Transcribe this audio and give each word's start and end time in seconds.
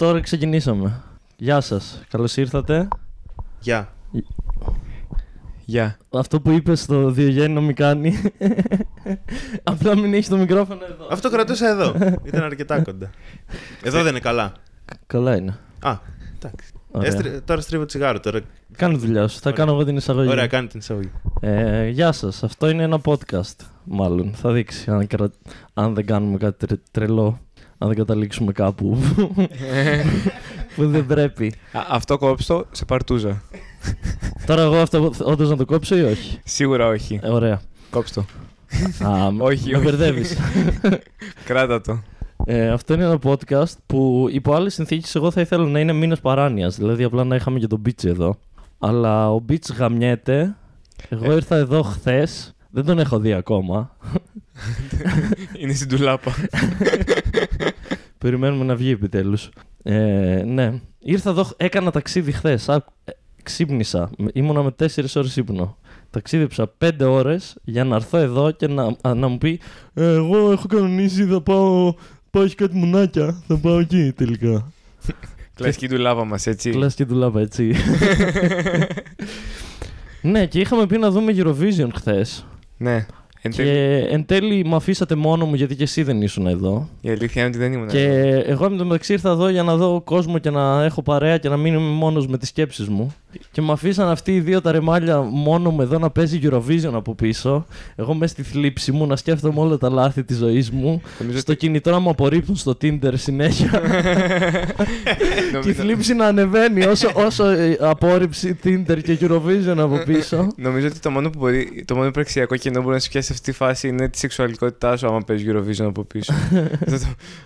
Τώρα 0.00 0.20
ξεκινήσαμε. 0.20 1.02
Γεια 1.36 1.60
σας. 1.60 2.00
Καλώς 2.10 2.36
ήρθατε. 2.36 2.88
Γεια. 3.60 3.88
Γεια. 5.64 5.96
Αυτό 6.10 6.40
που 6.40 6.50
είπες 6.50 6.80
στο 6.80 7.10
Διογέννη 7.10 7.54
να 7.54 7.60
μην 7.60 7.74
κάνει. 7.74 8.14
Απλά 9.62 9.96
μην 9.96 10.14
έχεις 10.14 10.28
το 10.28 10.36
μικρόφωνο 10.36 10.80
εδώ. 10.84 11.06
Αυτό 11.10 11.30
κρατούσα 11.30 11.68
εδώ. 11.68 11.94
Ήταν 12.24 12.42
αρκετά 12.42 12.82
κοντά. 12.82 13.10
Εδώ 13.82 13.98
δεν 14.02 14.10
είναι 14.10 14.20
καλά. 14.20 14.52
Καλά 15.06 15.36
είναι. 15.36 15.58
Α, 15.80 15.96
εντάξει. 16.36 16.72
Ωραία. 16.90 17.08
Έστρι- 17.08 17.40
Τώρα 17.44 17.60
στρίβω 17.60 17.84
τσιγάρο. 17.84 18.20
Τώρα... 18.20 18.40
Κάνε 18.76 18.96
δουλειά 18.96 19.28
σου. 19.28 19.38
Θα 19.40 19.50
Ωραία. 19.50 19.58
κάνω 19.58 19.72
εγώ 19.72 19.84
την 19.84 19.96
εισαγωγή. 19.96 20.28
Ωραία, 20.28 20.46
κάνει 20.46 20.66
την 20.66 20.78
εισαγωγή. 20.80 21.10
Ε, 21.40 21.88
γεια 21.88 22.12
σας. 22.12 22.42
Αυτό 22.42 22.68
είναι 22.68 22.82
ένα 22.82 23.00
podcast. 23.04 23.56
Μάλλον. 23.84 24.32
Θα 24.34 24.52
δείξει 24.52 24.90
αν, 24.90 25.06
κρα- 25.06 25.30
αν 25.74 25.94
δεν 25.94 26.06
κάνουμε 26.06 26.36
κάτι 26.38 26.66
τρε- 26.66 26.80
τρελό. 26.90 27.40
Αν 27.82 27.88
δεν 27.88 27.96
καταλήξουμε 27.96 28.52
κάπου 28.52 28.98
που 30.76 30.86
δεν 30.88 31.06
πρέπει. 31.06 31.46
Α, 31.72 31.80
αυτό 31.88 32.18
κόψω 32.18 32.66
σε 32.70 32.84
παρτούζα. 32.84 33.42
Τώρα 34.46 34.62
εγώ 34.62 34.76
αυτό 34.76 35.12
όντως 35.22 35.48
να 35.48 35.56
το 35.56 35.64
κόψω 35.64 35.96
ή 35.96 36.02
όχι; 36.02 36.40
Σίγουρα 36.44 36.86
όχι. 36.86 37.20
Ε, 37.22 37.28
ωραία. 37.28 37.60
Κόψ' 37.90 38.12
το. 38.12 38.24
Α, 39.04 39.26
Όχι, 39.38 39.70
με 39.70 39.76
όχι. 39.76 39.84
μπερδεύεις. 39.84 40.36
Κράτα 41.48 41.80
το. 41.80 42.02
Ε, 42.44 42.68
αυτό 42.68 42.94
είναι 42.94 43.04
ένα 43.04 43.18
podcast 43.22 43.72
που 43.86 44.26
υπό 44.30 44.54
άλλες 44.54 44.74
συνθήκες 44.74 45.14
εγώ 45.14 45.30
θα 45.30 45.40
ήθελα 45.40 45.64
να 45.66 45.80
είναι 45.80 45.92
μήνε 45.92 46.16
παράνοιας. 46.16 46.76
Δηλαδή 46.76 47.04
απλά 47.04 47.24
να 47.24 47.36
είχαμε 47.36 47.58
και 47.58 47.66
τον 47.66 47.82
Beach 47.86 48.04
εδώ. 48.04 48.38
Αλλά 48.78 49.32
ο 49.32 49.44
Beach 49.48 49.74
γαμιέται. 49.76 50.56
Εγώ 51.08 51.32
ήρθα 51.32 51.56
εδώ 51.56 51.82
χθες. 51.82 52.54
Δεν 52.70 52.84
τον 52.84 52.98
έχω 52.98 53.18
δει 53.18 53.32
ακόμα. 53.32 53.96
Είναι 55.58 55.72
στην 55.74 55.88
τουλάπα. 55.88 56.34
Περιμένουμε 58.20 58.64
να 58.64 58.76
βγει 58.76 58.90
επιτέλους. 58.90 59.50
Ε, 59.82 60.42
ναι. 60.46 60.80
Ήρθα 60.98 61.30
εδώ, 61.30 61.48
έκανα 61.56 61.90
ταξίδι 61.90 62.32
χθες. 62.32 62.68
Ξύπνησα. 63.42 64.10
Ήμουνα 64.32 64.62
με 64.62 64.70
4 64.70 64.86
ώρες 65.14 65.36
ύπνο. 65.36 65.76
Ταξίδεψα 66.10 66.72
5 66.78 66.90
ώρες 67.00 67.56
για 67.64 67.84
να 67.84 67.96
έρθω 67.96 68.18
εδώ 68.18 68.50
και 68.50 68.66
να, 68.66 68.96
α, 69.00 69.14
να 69.14 69.28
μου 69.28 69.38
πει 69.38 69.60
«Ε, 69.94 70.14
Εγώ 70.14 70.52
έχω 70.52 70.66
κανονίσει, 70.66 71.24
θα 71.24 71.40
πάω. 71.40 71.94
Πάω, 72.30 72.42
έχει 72.42 72.54
κάτι 72.54 72.76
μουνάκια. 72.76 73.42
Θα 73.46 73.56
πάω 73.56 73.78
εκεί 73.78 74.12
τελικά. 74.16 74.72
Κλασική 75.54 75.88
τουλάπα 75.88 76.24
μας, 76.24 76.46
έτσι. 76.46 76.70
Κλασική 76.70 77.04
δουλάπα, 77.04 77.40
έτσι. 77.40 77.74
ναι, 80.22 80.46
και 80.46 80.60
είχαμε 80.60 80.86
πει 80.86 80.98
να 80.98 81.10
δούμε 81.10 81.32
Eurovision 81.36 81.88
χθες. 81.94 82.46
ναι. 82.76 83.06
Εν 83.42 83.50
Και 83.50 83.62
τέλει, 83.62 84.06
εν 84.10 84.26
τέλει 84.26 84.64
με 84.64 84.76
αφήσατε 84.76 85.14
μόνο 85.14 85.44
μου 85.46 85.54
γιατί 85.54 85.76
και 85.76 85.82
εσύ 85.82 86.02
δεν 86.02 86.22
ήσουν 86.22 86.46
εδώ. 86.46 86.88
η 87.00 87.10
αλήθεια 87.10 87.42
είναι 87.42 87.50
ότι 87.50 87.58
δεν 87.58 87.72
ήμουν. 87.72 87.88
Και 87.88 88.04
εδώ. 88.04 88.42
εγώ 88.46 88.70
με 88.70 88.76
το 88.76 88.84
μεταξύ 88.84 89.12
ήρθα 89.12 89.30
εδώ 89.30 89.48
για 89.48 89.62
να 89.62 89.76
δω 89.76 90.00
κόσμο 90.04 90.38
και 90.38 90.50
να 90.50 90.84
έχω 90.84 91.02
παρέα 91.02 91.38
και 91.38 91.48
να 91.48 91.56
μην 91.56 91.74
είμαι 91.74 91.88
μόνος 91.90 92.26
με 92.26 92.38
τις 92.38 92.48
σκέψεις 92.48 92.88
μου. 92.88 93.14
Και 93.52 93.60
με 93.62 93.72
αφήσαν 93.72 94.08
αυτοί 94.08 94.34
οι 94.34 94.40
δύο 94.40 94.60
τα 94.60 94.72
ρεμάλια 94.72 95.20
μόνο 95.20 95.70
μου 95.70 95.80
εδώ 95.82 95.98
να 95.98 96.10
παίζει 96.10 96.40
Eurovision 96.42 96.90
από 96.92 97.14
πίσω. 97.14 97.66
Εγώ 97.96 98.14
μέσα 98.14 98.32
στη 98.32 98.42
θλίψη 98.42 98.92
μου 98.92 99.06
να 99.06 99.16
σκέφτομαι 99.16 99.60
όλα 99.60 99.78
τα 99.78 99.88
λάθη 99.90 100.24
της 100.24 100.36
ζωής 100.36 100.70
μου. 100.70 101.02
Νομίζω 101.20 101.38
Στο 101.38 101.54
κινητό 101.54 101.90
να 101.90 101.98
μου 101.98 102.10
απορρίπτουν 102.10 102.56
στο 102.56 102.76
Tinder 102.82 103.12
συνέχεια. 103.14 103.70
και 105.04 105.46
η 105.48 105.52
Νομίζω- 105.52 105.72
θλίψη 105.82 106.14
να 106.14 106.26
ανεβαίνει 106.26 106.84
όσο, 106.84 107.10
όσο 107.14 107.44
ε, 107.48 107.76
απόρριψη 107.80 108.58
Tinder 108.64 108.98
και 109.02 109.18
Eurovision 109.20 109.76
από 109.78 109.96
πίσω. 110.06 110.46
Νομίζω 110.56 110.86
ότι 110.86 110.98
το 110.98 111.10
μόνο 111.10 111.30
που 111.30 111.38
μπορεί, 111.38 111.84
το 111.86 111.94
μόνο 111.94 112.06
υπαρξιακό 112.06 112.56
κενό 112.56 112.74
που 112.76 112.82
μπορεί 112.82 112.94
να 112.94 113.00
σου 113.00 113.08
πιάσει 113.10 113.29
σε 113.34 113.38
αυτή 113.38 113.50
τη 113.50 113.56
φάση 113.56 113.88
είναι 113.88 114.08
τη 114.08 114.18
σεξουαλικότητά 114.18 114.96
σου 114.96 115.06
άμα 115.06 115.20
παίζεις 115.20 115.48
Eurovision 115.50 115.84
από 115.86 116.04
πίσω. 116.04 116.32
Αυτό 116.86 116.98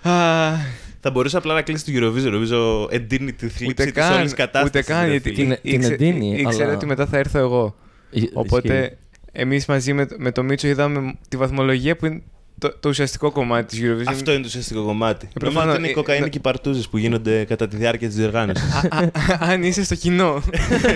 το- 0.02 0.08
Α, 0.10 0.52
Θα 1.00 1.10
μπορούσα 1.10 1.38
απλά 1.38 1.54
να 1.54 1.62
κλείσει 1.62 1.84
το 1.84 1.92
Eurovision. 2.06 2.30
Νομίζω 2.30 2.88
εντείνει 2.90 3.32
τη 3.32 3.48
θλίψη 3.48 3.66
Ούτε 3.68 3.84
της 3.84 3.92
καν, 3.92 4.18
όλης 4.18 4.34
κατάστασης. 4.34 4.68
ούτε 4.68 4.82
καν, 4.82 5.10
γιατί 5.10 5.32
Την- 5.32 5.48
την 5.48 5.58
ήξε- 5.62 5.92
εντείνει, 5.92 6.36
ήξερε 6.40 6.64
αλλά- 6.64 6.74
ότι 6.74 6.86
μετά 6.86 7.06
θα 7.06 7.18
έρθω 7.18 7.38
εγώ. 7.38 7.76
Ισχύει. 8.10 8.30
Οπότε 8.32 8.96
εμείς 9.32 9.66
μαζί 9.66 9.92
με, 9.92 10.06
με 10.16 10.32
το 10.32 10.42
Μίτσο 10.42 10.68
είδαμε 10.68 11.14
τη 11.28 11.36
βαθμολογία 11.36 11.96
που 11.96 12.06
είναι 12.06 12.22
το, 12.58 12.76
το 12.80 12.88
ουσιαστικό 12.88 13.30
κομμάτι 13.30 13.66
της 13.66 13.90
Eurovision. 13.90 14.12
Αυτό 14.12 14.32
είναι 14.32 14.40
το 14.40 14.46
ουσιαστικό 14.46 14.84
κομμάτι. 14.84 15.26
Ε, 15.26 15.38
Νομίζω 15.40 15.58
ότι 15.58 15.68
προφανώς, 15.68 15.76
είναι 15.76 15.86
οι 15.86 15.90
ε, 15.90 15.94
κοκαίνη 15.94 16.26
ε, 16.26 16.28
και 16.28 16.38
οι 16.38 16.40
παρτούζες 16.40 16.88
που 16.88 16.98
γίνονται 16.98 17.44
κατά 17.44 17.68
τη 17.68 17.76
διάρκεια 17.76 18.08
της 18.08 18.16
διοργάνωσης. 18.16 18.74
Α, 18.74 18.98
α, 18.98 19.10
αν 19.40 19.62
είσαι 19.62 19.84
στο 19.84 19.94
κοινό. 19.94 20.42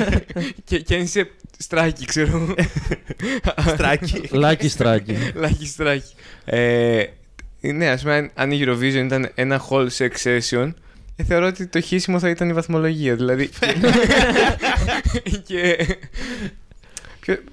και, 0.64 0.78
και 0.78 0.94
αν 0.94 1.00
είσαι 1.00 1.30
στράκι, 1.58 2.04
ξέρω. 2.04 2.54
Στράκι. 3.66 4.20
Λάκι 4.30 4.68
στράκι. 4.68 5.16
Λάκι 5.34 5.66
στράκι. 5.66 6.12
Ε, 6.44 7.04
ναι, 7.60 7.88
ας 7.88 8.00
πούμε, 8.00 8.14
αν, 8.14 8.30
αν 8.34 8.50
η 8.50 8.62
Eurovision 8.64 9.04
ήταν 9.04 9.30
ένα 9.34 9.62
whole 9.68 9.88
sex 9.98 10.10
session, 10.22 10.72
ε, 11.16 11.24
θεωρώ 11.24 11.46
ότι 11.46 11.66
το 11.66 11.80
χύσιμο 11.80 12.18
θα 12.18 12.28
ήταν 12.28 12.48
η 12.48 12.52
βαθμολογία. 12.52 13.14
Δηλαδή. 13.14 13.48
και. 15.46 15.86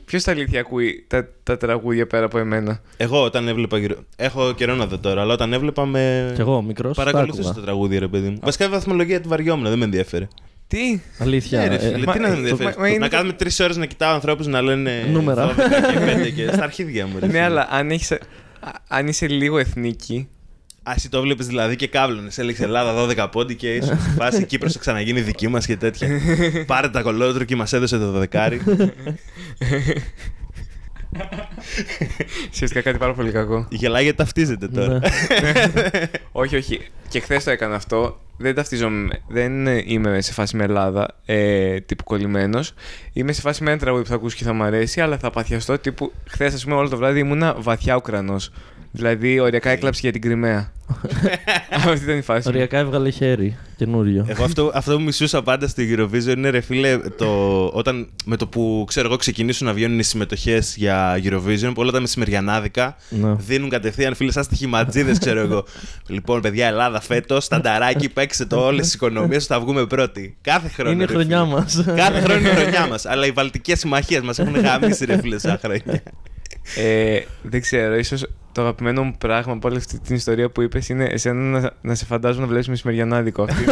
Ποιο 0.05 0.19
στα 0.19 0.31
αλήθεια 0.31 0.59
ακούει 0.59 1.05
τα, 1.07 1.27
τα 1.43 1.57
τραγούδια 1.57 2.07
πέρα 2.07 2.25
από 2.25 2.37
εμένα; 2.37 2.81
Εγώ 2.97 3.23
όταν 3.23 3.47
έβλεπα. 3.47 3.77
Euro- 3.81 4.03
Έχω 4.15 4.53
καιρό 4.53 4.75
να 4.75 4.85
δω 4.85 4.97
τώρα, 4.97 5.21
αλλά 5.21 5.33
όταν 5.33 5.53
έβλεπα 5.53 5.85
με. 5.85 6.31
Κι 6.35 6.41
εγώ 6.41 6.61
μικρός. 6.61 6.95
Παρακολουθούσα 6.97 7.53
τα 7.53 7.61
τραγούδια, 7.61 7.99
ρε 7.99 8.07
παιδί 8.07 8.29
μου. 8.29 8.39
Βασικά 8.41 8.65
η 8.65 8.69
βαθμολογία 8.69 9.21
τη 9.21 9.27
βαριόμουν, 9.27 9.65
δεν 9.69 9.77
με 9.77 9.83
ενδιαφέρε. 9.85 10.27
Τι! 10.67 10.99
Αλήθεια. 11.19 11.59
Ναι, 11.59 11.67
ρε, 11.67 11.75
ε, 11.75 11.79
φίλε, 11.79 12.05
μα- 12.05 12.13
τι 12.13 12.19
να 12.19 12.27
με 12.27 12.33
ε, 12.33 12.37
ενδιαφέρει; 12.37 12.63
μα- 12.69 12.75
μα 12.81 12.87
είναι 12.87 12.97
Να 12.97 13.09
το- 13.09 13.15
κάνουμε 13.15 13.33
τρεις 13.33 13.59
ώρες 13.59 13.77
να 13.77 13.85
κοιτάω 13.85 14.13
ανθρώπους 14.13 14.47
να 14.47 14.61
λένε. 14.61 15.07
Νούμερα. 15.11 15.49
12 15.49 15.55
και 15.91 15.99
5 16.29 16.31
και 16.35 16.47
στα 16.53 16.63
αρχίδια 16.63 17.05
μου. 17.07 17.13
ρε 17.19 17.25
ναι, 17.25 17.31
φίλε. 17.31 17.43
αλλά 17.43 17.67
αν, 17.71 17.91
έχεις, 17.91 18.11
α- 18.11 18.17
αν 18.87 19.07
είσαι 19.07 19.27
λίγο 19.27 19.57
εθνική. 19.57 20.27
Α, 20.89 20.93
εσύ 20.95 21.09
το 21.09 21.21
βλέπεις 21.21 21.47
δηλαδή 21.47 21.75
και 21.75 21.87
κάβλωνες. 21.87 22.37
Έλεγε 22.37 22.63
Ελλάδα 22.63 23.07
12 23.25 23.27
πόντι 23.31 23.55
και 23.55 23.75
ίσω 23.75 23.97
στη 23.99 24.09
φάση 24.09 24.45
Κύπρος 24.49 24.73
θα 24.73 24.79
ξαναγίνει 24.79 25.21
δική 25.21 25.47
μας 25.47 25.65
και 25.65 25.77
τέτοια. 25.77 26.09
Πάρε 26.67 26.89
τα 26.89 27.01
κολότρο 27.01 27.43
και 27.43 27.55
μας 27.55 27.73
έδωσε 27.73 27.97
το 27.97 28.11
δεκάρι. 28.11 28.61
Ουσιαστικά 32.51 32.81
κάτι 32.81 32.97
πάρα 32.97 33.13
πολύ 33.13 33.31
κακό; 33.31 33.67
Γελάει 33.69 34.03
γιατί 34.03 34.17
ταυτίζεται 34.17 34.67
τώρα. 34.67 34.93
ναι. 34.93 35.01
όχι, 36.31 36.55
όχι. 36.55 36.81
Και 37.09 37.19
χθες 37.19 37.43
το 37.43 37.51
έκανα 37.51 37.75
αυτό. 37.75 38.19
Δεν 38.37 38.55
ταυτίζομαι. 38.55 39.21
Δεν 39.27 39.65
είμαι 39.67 40.21
σε 40.21 40.33
φάση 40.33 40.55
με 40.55 40.63
Ελλάδα, 40.63 41.07
ε, 41.25 41.79
τύπου 41.79 42.03
κολλημένος. 42.03 42.73
Είμαι 43.13 43.31
σε 43.31 43.41
φάση 43.41 43.63
με 43.63 43.69
ένα 43.71 43.79
τραγούδι 43.79 44.03
που 44.03 44.09
θα 44.09 44.15
ακούσεις 44.15 44.37
και 44.37 44.43
θα 44.43 44.53
μου 44.53 44.63
αρέσει, 44.63 45.01
αλλά 45.01 45.17
θα 45.17 45.29
παθιαστώ 45.29 45.77
τύπου. 45.79 46.11
Χθες, 46.29 46.53
ας 46.53 46.63
πούμε, 46.63 46.75
όλο 46.75 46.89
το 46.89 46.97
βράδυ 46.97 47.19
ήμουνα 47.19 47.55
βαθιά 47.57 47.95
Ουκρανός. 47.95 48.51
Δηλαδή, 48.95 49.39
οριακά 49.39 49.69
έκλαψε 49.69 49.99
για 50.03 50.11
την 50.11 50.21
Κρυμαία. 50.21 50.71
Αυτή 51.69 52.03
ήταν 52.03 52.17
η 52.17 52.21
φάση. 52.21 52.47
μου. 52.47 52.53
Οριακά 52.53 52.77
έβγαλε 52.77 53.09
χέρι 53.09 53.57
καινούριο. 53.77 54.25
Εγώ 54.27 54.43
αυτό, 54.43 54.71
αυτό 54.73 54.95
που 54.95 55.01
μισούσα 55.01 55.43
πάντα 55.43 55.67
στη 55.67 55.95
Eurovision 55.97 56.33
είναι 56.37 56.49
ρε 56.49 56.61
φίλε, 56.61 56.97
το, 56.97 57.65
όταν 57.67 58.07
με 58.25 58.37
το 58.37 58.47
που 58.47 58.83
ξέρω 58.87 59.07
εγώ 59.07 59.15
ξεκινήσουν 59.17 59.67
να 59.67 59.73
βγαίνουν 59.73 59.99
οι 59.99 60.03
συμμετοχές 60.03 60.75
για 60.77 61.19
Eurovision, 61.23 61.71
που 61.73 61.81
όλα 61.81 61.91
τα 61.91 61.99
μεσημεριανάδικα 61.99 62.95
Ναι. 63.09 63.35
δίνουν 63.37 63.69
κατευθείαν 63.69 64.15
φίλε 64.15 64.31
σαν 64.31 64.43
στοιχηματζίδες, 64.43 65.17
ξέρω 65.19 65.39
εγώ. 65.39 65.65
λοιπόν, 66.07 66.41
παιδιά, 66.41 66.67
Ελλάδα 66.67 67.01
φέτος, 67.01 67.43
στανταράκι, 67.43 68.09
παίξτε 68.09 68.45
το 68.45 68.65
όλες 68.65 68.85
τις 68.85 68.93
οικονομίες, 68.93 69.45
θα 69.45 69.59
βγούμε 69.59 69.85
πρώτοι. 69.85 70.37
Κάθε 70.41 70.67
χρόνο. 70.67 70.91
Είναι 70.91 71.03
η 71.03 71.05
ρε 71.05 71.13
χρονιά 71.13 71.43
φίλε. 71.43 71.55
μας. 71.55 71.83
Κάθε 71.95 72.19
χρόνο 72.21 72.39
είναι 72.39 72.49
η 72.49 72.53
χρονιά 72.55 72.87
μας. 72.87 73.05
Αλλά 73.05 73.25
οι 73.25 73.31
βαλτικές 73.31 73.79
συμμαχίες 73.79 74.21
μας 74.21 74.39
έχουν 74.39 74.59
γαμίσει 74.65 75.05
ρε 75.05 75.17
φίλε 75.19 75.39
σαν 75.39 75.59
χρόνια. 75.63 76.03
Ε, 76.75 77.19
δεν 77.41 77.61
ξέρω, 77.61 77.95
ίσως 77.95 78.25
το 78.55 78.61
αγαπημένο 78.61 79.03
μου 79.03 79.13
πράγμα 79.17 79.53
από 79.53 79.67
όλη 79.67 79.77
αυτή 79.77 79.99
την 79.99 80.15
ιστορία 80.15 80.49
που 80.49 80.61
είπες 80.61 80.89
είναι 80.89 81.03
εσένα 81.11 81.59
να, 81.59 81.71
να 81.81 81.95
σε 81.95 82.05
φαντάζομαι 82.05 82.41
να 82.41 82.47
βλέπεις 82.47 82.67
μεσημεριανάδικο. 82.67 83.43
Αυτή. 83.43 83.63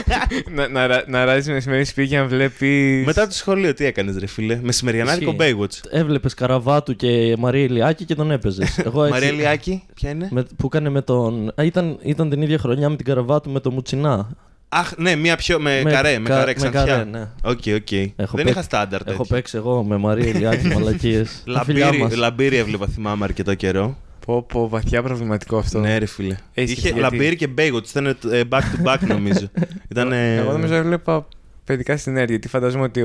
να, 0.56 0.68
να, 0.68 0.86
ρα- 0.86 1.04
να 1.06 1.24
ράζεις 1.24 1.48
μεσημέρι 1.48 1.84
σπίτι 1.84 2.08
και 2.08 2.16
να 2.18 2.24
βλέπει. 2.24 3.02
Μετά 3.06 3.26
το 3.26 3.34
σχολείο, 3.34 3.74
τι 3.74 3.84
έκανες, 3.84 4.16
ρε 4.18 4.26
φίλε. 4.26 4.58
Μεσημεριανάδικο 4.62 5.34
Ισχύει. 5.38 5.56
Baywatch; 5.58 5.88
Έβλεπες 5.90 6.34
Καραβάτου 6.34 6.96
και 6.96 7.34
Μαρία 7.38 7.62
Ηλιάκη 7.64 8.04
και 8.04 8.14
τον 8.14 8.30
έπαιζες. 8.30 8.78
Εγώ 8.86 9.00
έτσι, 9.04 9.12
Μαρία 9.20 9.32
Λιάκη, 9.32 9.82
ποια 9.94 10.10
είναι; 10.10 10.28
με, 10.30 10.42
που 10.56 10.66
έκανε 10.66 10.88
με 10.88 11.02
τον. 11.02 11.48
Α, 11.48 11.64
ήταν, 11.64 11.98
ήταν 12.02 12.30
την 12.30 12.42
ίδια 12.42 12.58
χρονιά 12.58 12.88
με 12.88 12.96
την 12.96 13.04
Καραβάτου 13.04 13.50
με 13.50 13.60
τον 13.60 13.72
Μουτσινά. 13.72 14.28
Αχ, 14.68 14.92
ναι, 14.96 15.16
μία 15.16 15.36
πιο. 15.36 15.60
με, 15.60 15.80
Με 15.82 15.90
καρέ, 15.90 16.18
με 16.18 16.28
κα- 16.28 16.34
καρέ 16.34 16.46
με 16.46 16.52
ξανθιά. 16.52 16.84
καρέ, 16.84 17.04
ναι. 17.04 17.28
Οκ, 17.42 17.60
οκ. 17.74 17.92
Έχω 17.92 18.12
Δεν 18.16 18.26
παίξει- 18.34 18.48
είχα 18.50 18.62
στάνταρ 18.62 19.00
Έχω 19.00 19.10
τέτοιο. 19.10 19.24
παίξει 19.24 19.56
εγώ 19.56 19.82
με 19.84 19.96
Μαρία 19.96 20.26
Ηλιάκη 20.26 20.66
μαλακίες. 20.74 21.42
Λαμπύρι, 21.44 21.80
λαμπύρι 22.16 22.56
έβλεπα, 22.56 22.86
θυμάμαι 22.86 23.24
αρκετό 23.24 23.54
καιρό. 23.54 23.96
Πω, 24.26 24.42
πω, 24.42 24.68
βαθιά 24.68 25.02
προβληματικό 25.02 25.56
αυτό. 25.58 25.78
Ναι, 25.80 25.98
ρε 25.98 26.06
φίλε. 26.06 26.36
Έχει 26.54 26.72
Είχε 26.72 26.80
γιατί- 26.80 27.00
λαμπύρι 27.00 27.36
και 27.36 27.48
Baywatch, 27.58 27.88
ήταν 27.90 28.06
ε, 28.06 28.40
back 28.50 28.60
to 28.60 28.84
back 28.86 28.98
νομίζω. 29.06 29.46
ήταν. 29.90 30.12
ε, 30.12 30.36
Εγώ 30.36 30.52
νομίζω 30.52 30.74
έβλεπα 30.74 31.28
παιδικά 31.64 31.96
στην 31.96 32.12
αίρια, 32.16 32.26
γιατί 32.28 32.48
φαντάζομαι 32.48 32.84
ότι. 32.84 33.00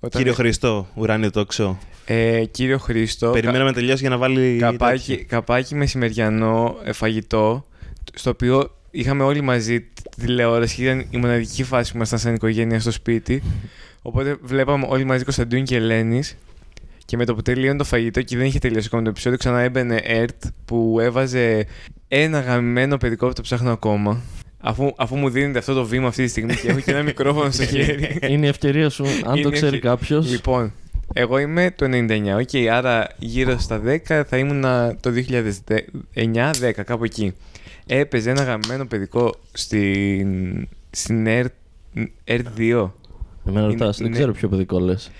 Όταν... 0.00 0.20
Κύριο 0.22 0.32
Χριστό, 0.34 0.86
ουράνιο 0.94 1.30
τόξο. 1.30 1.78
Ε, 2.04 2.44
κύριο 2.44 2.78
Χρήστο. 2.78 3.30
Περιμέναμε 3.30 3.64
να 3.64 3.72
τελειώσει 3.72 4.00
για 4.00 4.10
να 4.10 4.16
βάλει. 4.16 4.56
Καπάκι, 4.60 5.10
τέτοιο. 5.10 5.24
καπάκι 5.28 5.74
μεσημεριανό 5.74 6.76
ε, 6.84 6.92
φαγητό, 6.92 7.64
στο 8.14 8.30
οποίο 8.30 8.70
είχαμε 8.90 9.22
όλοι 9.22 9.40
μαζί 9.40 9.80
τη 9.80 10.02
τηλεόραση 10.20 10.74
και 10.76 10.82
ήταν 10.82 11.06
η 11.10 11.16
μοναδική 11.16 11.64
φάση 11.64 11.90
που 11.90 11.96
ήμασταν 11.96 12.18
σαν 12.18 12.34
οικογένεια 12.34 12.80
στο 12.80 12.90
σπίτι. 12.90 13.42
Οπότε 14.02 14.36
βλέπαμε 14.42 14.86
όλοι 14.88 15.04
μαζί 15.04 15.24
Κωνσταντίνου 15.24 15.62
και 15.62 15.76
Ελένης. 15.76 16.36
Και 17.10 17.16
με 17.16 17.24
το 17.24 17.34
που 17.34 17.42
τελείωνε 17.42 17.78
το 17.78 17.84
φαγητό 17.84 18.22
και 18.22 18.36
δεν 18.36 18.46
είχε 18.46 18.58
τελειώσει 18.58 18.86
ακόμα 18.86 19.02
το 19.02 19.08
επεισόδιο, 19.10 19.38
ξανά 19.38 19.60
έμπαινε 19.60 20.00
ΕΡΤ 20.04 20.42
που 20.64 20.98
έβαζε 21.00 21.66
ένα 22.08 22.40
γαμμένο 22.40 22.96
παιδικό 22.96 23.26
που 23.26 23.32
το 23.32 23.42
ψάχνω 23.42 23.72
ακόμα. 23.72 24.20
Αφού, 24.60 24.92
αφού 24.96 25.16
μου 25.16 25.28
δίνετε 25.30 25.58
αυτό 25.58 25.74
το 25.74 25.84
βήμα 25.84 26.06
αυτή 26.08 26.22
τη 26.22 26.28
στιγμή 26.28 26.54
και 26.54 26.68
έχω 26.68 26.80
και 26.80 26.90
ένα 26.90 27.02
μικρόφωνο 27.02 27.50
στο 27.50 27.64
χέρι. 27.72 28.18
Είναι 28.28 28.46
η 28.46 28.48
ευκαιρία 28.48 28.88
σου, 28.88 29.04
αν 29.24 29.34
Είναι 29.34 29.42
το 29.42 29.50
ξέρει 29.50 29.66
ευκαι- 29.76 29.90
κάποιος. 29.90 30.30
Λοιπόν, 30.30 30.72
εγώ 31.12 31.38
είμαι 31.38 31.70
το 31.76 31.86
99, 31.86 32.38
οκ, 32.40 32.72
άρα 32.72 33.06
γύρω 33.18 33.58
στα 33.58 33.82
10 33.86 34.22
θα 34.26 34.36
ήμουν 34.36 34.62
το 35.00 35.10
2009-10, 36.14 36.72
κάπου 36.84 37.04
εκεί. 37.04 37.32
Έπαιζε 37.86 38.30
ένα 38.30 38.42
γαμμένο 38.42 38.86
παιδικό 38.86 39.34
στην, 39.52 40.68
στην 40.90 41.26
R, 41.28 41.44
R2. 42.28 42.38
Εμένα 42.58 42.90
Είναι- 43.46 43.60
ρωτάς, 43.60 43.96
δεν 43.96 44.06
είναι- 44.06 44.16
ξέρω 44.16 44.32
ποιο 44.32 44.48
παιδικό 44.48 44.78
λες. 44.78 45.10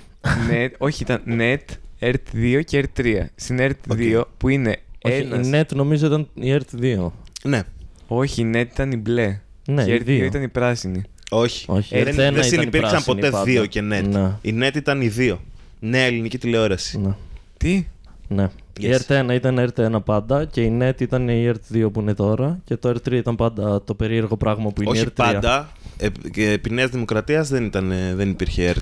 Net, 0.51 0.69
όχι, 0.79 1.03
ήταν 1.03 1.23
Net, 1.27 1.57
R2 2.01 2.61
και 2.65 2.89
R3. 2.97 3.25
Στην 3.35 3.59
R2 3.61 4.23
που 4.37 4.49
είναι 4.49 4.77
Όχι, 5.03 5.15
ένας... 5.15 5.47
η 5.47 5.51
NET 5.55 5.75
νομίζω 5.75 6.07
ήταν 6.07 6.29
η 6.35 6.57
ERT2. 6.57 7.11
Ναι. 7.45 7.63
Όχι, 8.07 8.41
η 8.43 8.51
Net 8.55 8.67
ήταν 8.73 8.93
η 8.93 8.97
μπλε. 8.97 9.41
Ναι, 9.67 9.85
και 9.85 9.91
οι 9.93 9.95
η 9.95 9.99
R2 10.01 10.05
δύο. 10.05 10.25
ήταν 10.25 10.43
η 10.43 10.49
πράσινη. 10.49 11.03
Όχι. 11.31 11.65
Όχι, 11.69 11.95
Ε, 11.95 12.01
η 12.01 12.03
δεν, 12.03 12.13
RT1 12.15 12.17
δεν 12.17 12.29
ήταν 12.33 12.41
η 12.45 12.49
συνυπήρξαν 12.49 12.91
πράσινη 12.91 13.15
ποτέ 13.17 13.31
πάντα. 13.31 13.45
δύο 13.45 13.67
και 13.67 13.81
net. 13.81 14.05
Ναι. 14.11 14.33
Η 14.41 14.55
net 14.61 14.77
ήταν 14.77 15.01
οι 15.01 15.09
δύο. 15.09 15.41
Νέα 15.81 16.03
ελληνική 16.05 16.39
τηλεόραση. 16.39 16.99
Ναι. 16.99 17.15
Τι; 17.57 17.87
ναι. 18.29 18.49
Η 18.81 18.89
Yes. 18.91 18.97
RT1 19.29 19.33
ήταν 19.33 19.73
RT1 19.75 20.05
πάντα 20.05 20.45
και 20.45 20.63
η 20.63 20.79
NET 20.81 21.01
ήταν 21.01 21.29
η 21.29 21.51
RT2 21.53 21.93
που 21.93 22.01
είναι 22.01 22.15
τώρα 22.15 22.59
και 22.65 22.77
το 22.77 22.89
R3 22.91 23.13
ήταν 23.13 23.37
πάντα 23.37 23.83
το 23.85 23.95
περίεργο 23.95 24.37
πράγμα 24.37 24.71
που 24.71 24.83
είναι 24.83 24.91
η 24.91 25.01
Όχι 25.01 25.07
R3. 25.09 25.13
πάντα. 25.15 25.73
Ε, 25.99 26.07
και 26.33 26.51
επί 26.51 26.71
Νέας 26.71 26.91
Δημοκρατίας 26.91 27.49
δεν, 27.49 27.65
ήταν, 27.65 27.91
ε, 27.91 28.15
δεν 28.15 28.29
υπήρχε 28.31 28.75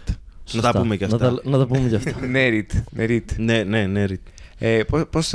ΕΡΤ. 0.54 0.54
Να 0.54 0.60
Σωστά. 0.62 0.72
τα 0.72 0.80
πούμε 0.80 0.96
και 0.96 1.04
αυτά. 1.04 1.16
Να 1.18 1.34
τα, 1.34 1.40
να 1.44 1.58
τα 1.58 1.66
πούμε 1.66 1.88
και 1.88 1.94
αυτά. 1.96 2.12
Νέριτ. 2.26 2.70
Νέριτ. 2.90 3.30
Ναι, 3.36 3.62
ναι, 3.62 3.86
ναι. 3.86 4.04
ρε. 4.04 4.16
Ε, 4.58 4.82
πώς, 4.82 5.04
πώς, 5.10 5.34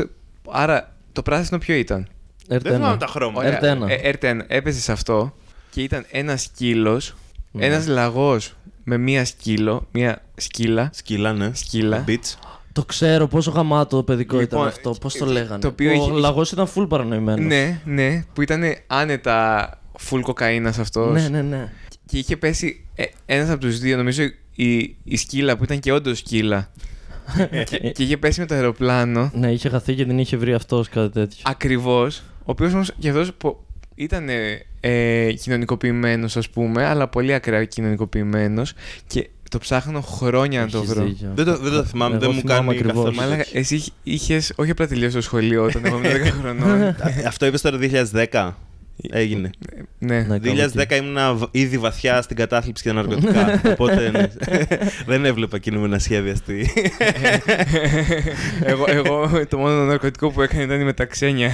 άρα, 0.50 0.96
το 1.12 1.22
πράσινο 1.22 1.60
ποιο 1.60 1.76
ήταν; 1.76 2.08
Δεν 2.48 2.62
θυμάμαι 2.62 2.94
RT1. 2.94 3.00
τα 3.00 3.08
χρώματα. 3.08 3.48
Ωραία. 3.48 3.78
RT1. 3.78 3.90
Ε, 4.02 4.12
RT1. 4.12 4.40
Έπαιζες 4.48 4.84
σε 4.84 4.92
αυτό 4.92 5.36
και 5.70 5.82
ήταν 5.82 6.06
ένας 6.12 6.42
σκύλος, 6.42 7.16
Ναι. 7.52 7.66
ένας 7.66 7.88
λαγός 7.88 8.56
με 8.84 8.98
μία 8.98 9.26
σκύλο, 9.26 9.88
μία 9.92 10.22
σκύλα. 10.36 10.90
Σκύλα, 10.94 11.34
ναι. 11.34 11.52
Σκύλα. 11.54 12.04
Beach. 12.08 12.38
Το 12.74 12.86
ξέρω 12.86 13.28
πόσο 13.28 13.52
γαμάτο 13.52 13.96
το 13.96 14.04
παιδικό 14.04 14.38
Λοιπόν, 14.40 14.60
ήταν 14.60 14.72
αυτό. 14.72 14.96
Πώς 15.02 15.14
το 15.14 15.26
ε, 15.26 15.32
λέγανε. 15.32 15.60
το 15.60 15.68
οποίο 15.68 15.90
Ο 15.90 15.94
είχε- 15.94 16.12
λαγός 16.12 16.52
ήταν 16.52 16.68
full 16.76 16.86
παρανοημένος. 16.90 17.46
Ναι, 17.46 17.82
ναι, 17.86 18.26
που 18.34 18.42
ήταν 18.42 18.64
άνετα 18.88 19.70
full 20.10 20.20
κοκαίνας 20.22 20.78
αυτός. 20.80 21.14
ναι, 21.22 21.28
ναι. 21.30 21.42
ναι. 21.42 21.72
Και 22.06 22.18
είχε 22.18 22.38
πέσει 22.38 22.86
ε, 22.96 23.04
ένας 23.26 23.50
από 23.50 23.60
τους 23.60 23.80
δύο, 23.80 23.98
νομίζω 23.98 24.24
η, 24.56 24.96
η 25.04 25.18
σκύλα 25.18 25.58
που 25.58 25.64
ήταν 25.64 25.80
και 25.80 25.92
όντως 25.92 26.18
σκύλα. 26.18 26.72
και, 27.66 27.78
και 27.78 28.04
είχε 28.04 28.18
πέσει 28.18 28.40
με 28.40 28.46
το 28.46 28.54
αεροπλάνο. 28.56 29.32
Ναι, 29.34 29.52
είχε 29.52 29.70
χαθεί 29.70 29.94
και 29.96 30.06
την 30.06 30.20
είχε 30.20 30.38
βρει 30.38 30.54
αυτός 30.54 30.90
κάτι 30.90 31.10
τέτοιο. 31.12 31.40
Ακριβώς. 31.44 32.18
Ο 32.40 32.44
οποίος 32.46 32.74
όμως 32.74 32.92
και 33.00 33.10
αυτός 33.10 33.34
που 33.34 33.58
ήταν 33.96 34.30
ε, 34.30 34.66
ε, 34.80 35.32
κοινωνικοποιημένος 35.34 36.38
ας 36.38 36.50
πούμε, 36.50 36.86
αλλά 36.86 37.08
πολύ 37.08 37.34
ακραία 37.34 37.66
κοινωνικοποιημένος 37.66 38.74
και 39.08 39.30
το 39.50 39.58
ψάχνω 39.60 40.02
χρόνια 40.02 40.62
να 40.62 40.70
το 40.70 40.78
Έχεις 40.78 40.90
βρω. 40.94 41.04
δίκιο. 41.04 41.32
Δεν 41.36 41.46
το, 41.46 41.58
δεν 41.58 41.72
το 41.72 41.84
θυμάμαι, 41.84 42.16
Εγώ 42.16 42.26
δεν 42.26 42.32
μου 42.34 42.40
θυμάμαι 42.40 42.60
κάνει 42.66 42.70
ακριβώς. 42.78 42.94
καθόλου. 42.96 43.16
Μάλακα, 43.16 43.44
τέτοιο. 43.44 43.60
εσύ 43.60 43.84
είχες 44.04 44.54
όχι 44.56 44.72
απλά 44.72 44.88
τελειώσει 44.88 45.16
το 45.16 45.22
σχολείο 45.22 45.64
όταν 45.64 45.86
εγώ 45.86 45.98
ήμουν 45.98 46.12
10 46.26 46.32
χρονών. 46.42 46.82
Α, 46.82 46.96
Αυτό 47.28 47.46
είπες 47.46 47.62
τώρα 47.62 47.78
2010. 48.32 48.52
Έγινε. 49.10 49.50
ναι. 50.00 50.16
Ναι, 50.16 50.24
κάπου 50.24 50.42
2010 50.76 50.80
εκεί. 50.80 50.96
ήμουν 50.96 51.38
β- 51.38 51.44
ήδη 51.52 51.78
βαθιά 51.78 52.22
στην 52.22 52.36
κατάθλιψη 52.36 52.84
και 52.84 52.90
τα 52.90 52.96
ναρκωτικά. 52.96 53.62
οπότε 53.72 54.10
ναι. 54.10 54.28
δεν 55.12 55.26
έβλεπα 55.26 55.58
κινούμενα 55.58 56.00
σχέδια 56.00 56.36
στη. 56.36 56.70
εγώ, 58.64 58.86
εγώ 58.88 59.30
το 59.50 59.58
μόνο 59.58 59.84
ναρκωτικό 59.84 60.30
που 60.32 60.42
έκανε 60.42 60.64
ήταν 60.64 60.80
η 60.80 60.84
μεταξένια. 60.84 61.52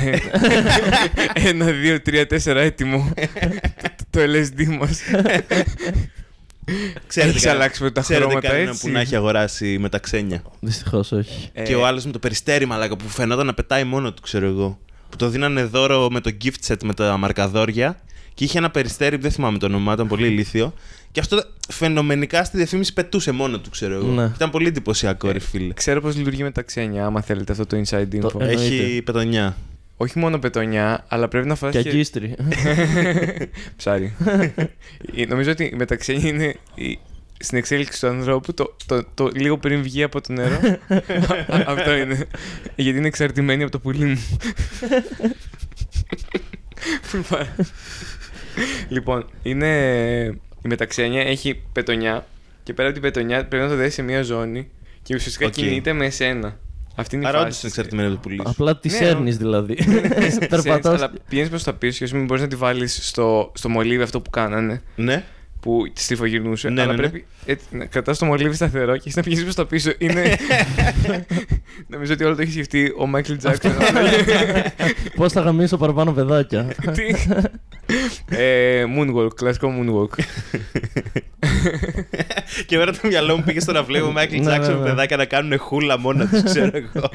Ένα, 1.47 1.65
δύο, 1.65 2.01
τρία, 2.01 2.27
τέσσερα 2.27 2.61
έτοιμο. 2.61 3.13
το, 3.97 4.05
το 4.09 4.19
LSD 4.19 4.65
μας. 4.79 5.01
Έχεις 7.13 7.13
κανένα- 7.15 7.51
αλλάξει 7.51 7.83
με 7.83 7.91
τα 7.91 8.01
ξέρετε 8.01 8.25
χρώματα 8.25 8.47
κανέναν 8.47 8.69
έτσι; 8.69 8.85
που 8.87 8.93
να 8.93 8.99
έχει 8.99 9.15
αγοράσει 9.15 9.77
μεταξένια; 9.79 10.41
Δυστυχώς 10.59 11.11
όχι. 11.11 11.49
Ε, 11.53 11.63
Και 11.63 11.75
ο 11.75 11.85
άλλος 11.85 12.05
με 12.05 12.11
το 12.11 12.19
περιστέρι, 12.19 12.65
μαλάκα, 12.65 12.95
που 12.95 13.07
φαινόταν 13.09 13.45
να 13.45 13.53
πετάει 13.53 13.83
μόνο 13.83 14.13
του, 14.13 14.21
ξέρω 14.21 14.45
εγώ. 14.47 14.79
Που 15.09 15.15
το 15.17 15.29
δίνανε 15.29 15.63
δώρο 15.63 16.07
με 16.11 16.19
το 16.21 16.31
gift 16.43 16.67
set 16.67 16.75
με 16.83 16.93
τα 16.93 17.17
μαρκαδόρια. 17.17 17.99
Και 18.33 18.43
είχε 18.45 18.57
ένα 18.57 18.69
περιστέρι, 18.69 19.15
δεν 19.17 19.31
θυμάμαι 19.31 19.57
το 19.57 19.65
όνομά, 19.65 19.93
ήταν 19.93 20.07
πολύ 20.07 20.27
ηλίθιο. 20.27 20.73
Και 21.11 21.19
αυτό 21.19 21.43
φαινομενικά 21.69 22.43
στη 22.43 22.57
διαφήμιση 22.57 22.93
πετούσε 22.93 23.31
μόνο 23.31 23.59
του, 23.59 23.69
ξέρω 23.69 23.93
εγώ. 23.93 24.07
Ναι. 24.07 24.31
Ήταν 24.35 24.49
πολύ 24.49 24.67
εντυπωσιακό, 24.67 25.31
ρε 25.31 25.39
φίλε. 25.39 25.73
Ξέρω 25.73 26.01
πώς 26.01 26.15
λειτουργεί 26.15 26.43
με 26.43 26.51
τα 26.51 26.61
ξένια, 26.61 27.05
άμα 27.05 27.21
θέλετε 27.21 27.51
αυτό 27.51 27.65
το 27.65 27.81
inside 27.85 28.07
info. 28.15 28.31
Το- 28.31 28.37
ε, 28.41 28.47
Έχει 28.49 28.75
εννοείται. 28.77 29.01
πετονιά. 29.01 29.57
Όχι 29.97 30.19
μόνο 30.19 30.39
πετονιά, 30.39 31.05
αλλά 31.07 31.27
πρέπει 31.27 31.47
να 31.47 31.55
φοράς 31.55 31.75
Και 31.75 31.81
και... 31.81 31.89
ακίστρι. 31.89 32.35
Ψάρι. 33.77 34.13
Ε, 35.15 35.25
Νομίζω 35.25 35.51
ότι 35.51 35.63
η 35.63 35.73
μεταξένια 35.75 36.27
είναι 36.29 36.55
η- 36.75 36.99
στην 37.41 37.57
εξέλιξη 37.57 37.99
του 37.99 38.07
ανθρώπου 38.07 38.53
το, 38.53 38.75
το, 38.85 39.03
το 39.13 39.29
λίγο 39.35 39.57
πριν 39.57 39.81
βγει 39.81 40.03
από 40.03 40.21
το 40.21 40.33
νερό. 40.33 40.55
Α- 40.87 41.63
Αυτό 41.73 41.95
είναι. 41.95 42.27
Γιατί 42.75 42.97
είναι 42.97 43.07
εξαρτημένη 43.07 43.63
από 43.63 43.71
το 43.71 43.79
πουλί 43.79 44.05
μου. 44.05 44.19
Full 47.11 47.21
παρά. 47.29 47.55
λοιπόν, 48.89 49.25
είναι. 49.43 49.67
Η 50.63 50.67
μεταξένια 50.67 51.21
έχει 51.21 51.61
πετονιά 51.71 52.25
και 52.63 52.73
πέρα 52.73 52.89
από 52.89 52.99
την 52.99 53.11
πετονιά 53.11 53.45
πρέπει 53.45 53.63
να 53.63 53.69
το 53.69 53.75
δέσει 53.75 53.91
σε 53.95 54.01
μία 54.01 54.21
ζώνη 54.23 54.69
και 55.03 55.15
ουσιαστικά 55.15 55.45
Οκ. 55.45 55.51
κινείται 55.53 55.93
με 55.93 56.05
εσένα. 56.05 56.57
Αυτή 56.95 57.15
είναι 57.15 57.25
η 57.25 57.27
Άρα 57.27 57.39
όντως 57.39 57.53
φάση. 57.53 57.65
είναι 57.65 57.73
εξαρτημένη 57.77 58.07
από 58.07 58.15
το 58.15 58.21
πουλί. 58.21 58.35
σου. 58.35 58.49
Απλά 58.49 58.77
τη 58.79 58.89
Ναι, 58.89 58.95
σέρνεις 58.95 59.37
δηλαδή. 59.37 59.77
Περπατάς. 60.49 61.01
Αλλά 61.01 61.11
πηγαίνεις 61.29 61.49
προς 61.49 61.63
τα 61.63 61.73
πίσω 61.73 61.97
και 61.97 62.03
ας 62.03 62.09
πούμε 62.11 62.23
μπορείς 62.23 62.41
να 62.43 62.49
τη 62.49 62.55
βάλεις 62.55 63.07
στο, 63.07 63.51
στο 63.55 63.69
μολύβι 63.69 64.03
αυτό 64.03 64.21
που 64.21 64.29
κάνανε. 64.29 64.81
Ναι. 64.95 65.23
Που 65.59 65.91
τη 65.93 66.01
στριφογυρνούσε. 66.01 66.69
Ναι, 66.69 66.81
αλλά 66.81 66.93
ναι, 66.95 67.01
ναι. 67.01 67.07
πρέπει 67.09 67.25
έτσι, 67.45 67.65
να 67.71 67.85
κρατάς 67.85 68.17
το 68.17 68.25
μολύβι 68.25 68.55
σταθερό 68.55 68.91
και 68.93 69.01
έχεις 69.01 69.15
να 69.15 69.21
πηγαίνεις 69.21 69.43
προς 69.43 69.55
τα 69.55 69.65
πίσω. 69.65 69.91
Είναι. 69.97 70.37
Νομίζω 71.87 72.13
ότι 72.13 72.23
όλο 72.23 72.35
το 72.35 72.41
έχει 72.41 72.51
σκεφτεί 72.51 72.93
ο 72.97 73.05
Μάικλ 73.07 73.33
Τζάκσον. 73.35 73.71
Πώς 75.15 75.31
θα 75.33 75.41
γαμήσω 75.41 75.77
παραπάνω 75.77 76.11
παιδάκια. 76.11 76.67
Τι; 76.93 77.03
ε, 78.35 78.83
moonwalk, 78.97 79.35
κλασικό 79.35 79.73
moonwalk. 79.79 80.23
και 82.65 82.77
τώρα 82.77 82.91
το 82.91 82.99
μυαλό 83.07 83.37
μου 83.37 83.43
πήγε 83.43 83.59
στο 83.59 83.71
να 83.71 83.83
βλέπω 83.83 84.11
Μάικλ 84.11 84.35
Ναι, 84.35 84.41
Τζάξον 84.41 84.73
ναι, 84.73 84.79
με 84.79 84.83
ναι. 84.83 84.89
παιδάκια 84.89 85.17
να 85.17 85.25
κάνουν 85.25 85.57
χούλα 85.59 85.99
μόνα 85.99 86.27
τους, 86.27 86.43
ξέρω 86.43 86.71
εγώ. 86.73 87.09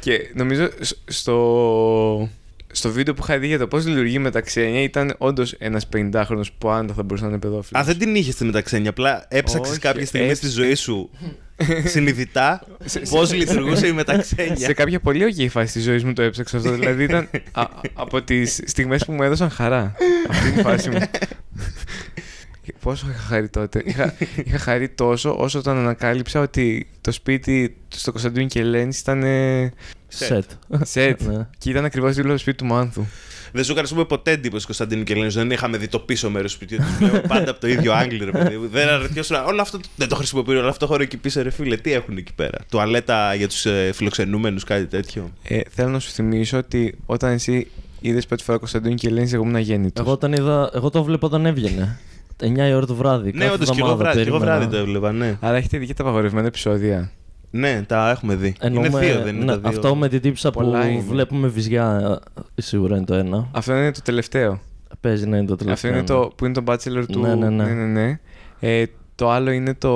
και 0.00 0.30
νομίζω 0.34 0.68
σ- 0.80 0.96
στο, 1.04 2.28
στο 2.76 2.90
βίντεο 2.90 3.14
που 3.14 3.20
είχα 3.22 3.38
δει 3.38 3.46
για 3.46 3.58
το 3.58 3.66
πώς 3.66 3.86
λειτουργεί 3.86 4.18
με 4.18 4.30
τα 4.30 4.40
ξένια 4.40 4.82
ήταν 4.82 5.14
όντως 5.18 5.52
ένας 5.52 5.88
50χρονο 5.96 6.40
που 6.58 6.68
άντα 6.70 6.94
θα 6.94 7.02
μπορούσε 7.02 7.24
να 7.24 7.30
είναι 7.30 7.38
παιδόφιλος. 7.38 7.82
Α, 7.82 7.84
δεν 7.84 7.98
την 7.98 8.14
είχες 8.14 8.34
στη 8.34 8.44
μεταξένια. 8.44 8.90
Απλά 8.90 9.24
έψαξες 9.28 9.70
Όχι, 9.70 9.80
κάποια 9.80 10.06
στιγμή 10.06 10.28
έτσι. 10.28 10.46
στη 10.46 10.60
ζωή 10.60 10.74
σου 10.74 11.10
συνειδητά 11.84 12.66
Σε- 12.84 13.00
πώς 13.10 13.28
σε- 13.28 13.36
λειτουργούσε 13.36 13.84
η 13.84 13.88
σε 13.88 13.94
μεταξένια. 13.94 14.72
κάποια 14.72 15.00
πολύ 15.00 15.34
ok 15.38 15.46
φάση 15.50 15.72
της 15.72 15.82
ζωής 15.82 16.04
μου 16.04 16.12
το 16.12 16.22
έψαξα 16.22 16.56
αυτό. 16.56 16.70
Δηλαδή 16.72 17.02
ήταν 17.04 17.28
α- 17.52 17.64
από 17.94 18.22
τις 18.22 18.60
στιγμές 18.64 19.04
που 19.04 19.12
μου 19.12 19.22
έδωσαν 19.22 19.50
χαρά. 19.50 19.94
Αυτή 20.28 20.48
είναι 20.48 20.60
η 20.60 20.62
φάση 20.62 20.90
μου. 20.90 20.98
Πόσο 22.80 23.06
είχα 23.10 23.18
χαρεί 23.20 23.48
τότε. 23.48 23.82
Είχα, 23.84 24.14
είχα 24.44 24.58
χαρεί 24.58 24.88
τόσο 24.88 25.36
όσο 25.38 25.58
όταν 25.58 25.76
ανακάλυψα 25.76 26.40
ότι 26.40 26.86
το 27.00 27.12
σπίτι 27.12 27.76
στο 27.88 28.10
Κωνσταντίνο 28.10 28.46
και 28.46 28.60
Ελένη 28.60 28.96
ήταν 29.00 29.22
ε, 29.22 29.72
Σετ. 30.16 30.44
σετ. 30.82 31.22
Ναι. 31.22 31.46
και 31.58 31.70
ήταν 31.70 31.84
ακριβώς 31.84 32.14
δίπλα 32.14 32.30
στο 32.30 32.38
σπίτι 32.38 32.56
του 32.56 32.64
Μάνθου. 32.64 33.04
Δεν 33.52 33.64
σου 33.64 33.72
έκανε 33.72 33.88
πούμε, 33.88 34.04
ποτέ 34.04 34.30
εντύπωση 34.30 34.64
Κωνσταντίνου 34.66 35.02
και 35.02 35.12
Ελένης. 35.12 35.34
Δεν 35.34 35.50
είχαμε 35.50 35.76
δει 35.76 35.88
το 35.88 35.98
πίσω 35.98 36.30
μέρος 36.30 36.50
του 36.50 36.56
σπιτιού. 36.56 36.78
Τους 36.86 36.96
βλέπω 37.08 37.26
πάντα 37.28 37.50
από 37.50 37.60
το 37.60 37.68
ίδιο 37.68 37.92
άγγλιο, 37.92 38.24
ρε 38.24 38.30
παιδί 38.30 38.56
μου. 38.56 38.68
Δεν 38.68 38.88
αναρωτιώσουν. 38.88 39.36
Όλο 39.46 39.60
αυτό 39.60 39.78
το- 39.78 39.88
δεν 39.96 40.08
το 40.08 40.16
χρησιμοποιούν. 40.16 40.56
Όλο 40.56 40.68
αυτό 40.68 40.86
το 40.86 40.92
χώρο 40.92 41.02
εκεί 41.02 41.16
πίσω, 41.16 41.42
ρε 41.42 41.50
φίλε. 41.50 41.76
Τι 41.76 41.92
έχουν 41.92 42.16
εκεί 42.16 42.32
πέρα; 42.34 42.58
Τουαλέτα 42.70 43.34
για 43.34 43.48
τους 43.48 43.66
ε, 43.66 43.90
φιλοξενούμενους, 43.94 44.64
κάτι 44.64 44.86
τέτοιο. 44.86 45.30
Ε, 45.42 45.60
θέλω 45.70 45.88
να 45.88 45.98
σου 45.98 46.10
θυμίσω 46.10 46.58
ότι 46.58 46.98
όταν 47.06 47.32
εσύ 47.32 47.70
είδες 48.00 48.26
πρώτη 48.26 48.42
φορά 48.42 48.58
Κωνσταντίνο 48.58 48.94
και 48.94 49.08
Ελένη, 49.08 49.30
εγώ 49.32 49.42
ήμουν 49.42 49.56
αγέννητο. 49.56 50.02
Εγώ, 50.02 50.12
όταν 50.12 50.32
είδα, 50.32 50.70
εγώ 50.74 50.90
το 50.90 51.04
βλέπω 51.04 51.26
όταν 51.26 51.46
έβγαινε. 51.46 51.98
9 52.42 52.68
η 52.68 52.74
ώρα 52.74 52.86
το 52.86 52.94
βράδυ. 52.94 53.32
Ναι, 53.32 53.38
κάθε 53.44 53.54
όντως 53.54 53.70
και 53.70 53.74
εγώ 53.80 53.90
εβδομάδα 53.90 53.96
βράδυ, 54.12 54.22
και 54.22 54.28
εγώ 54.28 54.38
περίμενα. 54.38 54.58
βράδυ 54.60 54.76
το 54.76 54.82
έβλεπα, 54.82 55.12
ναι. 55.12 55.36
Άρα 55.40 55.56
έχετε 55.56 55.78
δει 55.78 55.86
και 55.86 55.94
τα 55.94 56.02
απαγορευμένα 56.02 56.46
επεισόδια. 56.46 57.10
Ναι, 57.56 57.82
τα 57.86 58.10
έχουμε 58.10 58.34
δει. 58.34 58.54
Εννοούμε- 58.60 58.90
είναι 58.90 59.00
δύο, 59.12 59.22
δεν 59.22 59.34
είναι 59.34 59.44
ναι, 59.44 59.50
τα 59.52 59.58
δύο. 59.58 59.68
Αυτό 59.68 59.94
με 59.94 60.08
την 60.08 60.20
τύψα 60.20 60.50
που 60.50 60.60
Πολλά 60.60 60.88
είναι. 60.88 61.02
βλέπουμε 61.08 61.48
βυζιά 61.48 62.18
ε, 62.56 62.62
σίγουρα 62.62 62.96
είναι 62.96 63.04
το 63.04 63.14
ένα. 63.14 63.48
Αυτό 63.52 63.72
είναι 63.76 63.92
το 63.92 64.00
τελευταίο. 64.04 64.60
Παίζει 65.00 65.26
να 65.26 65.36
είναι 65.36 65.46
το 65.46 65.56
τελευταίο. 65.56 65.90
Αυτό 65.90 66.00
είναι 66.12 66.14
ναι. 66.18 66.20
το, 66.24 66.32
που 66.36 66.44
είναι 66.44 66.54
το 66.54 66.62
Bachelor 66.66 67.04
του. 67.12 67.20
Ναι, 67.20 67.34
ναι, 67.34 67.48
ναι. 67.48 67.64
ναι, 67.64 67.84
ναι. 67.84 68.18
Ε, 68.60 68.84
το 69.14 69.30
άλλο 69.30 69.50
είναι 69.50 69.74
το. 69.74 69.88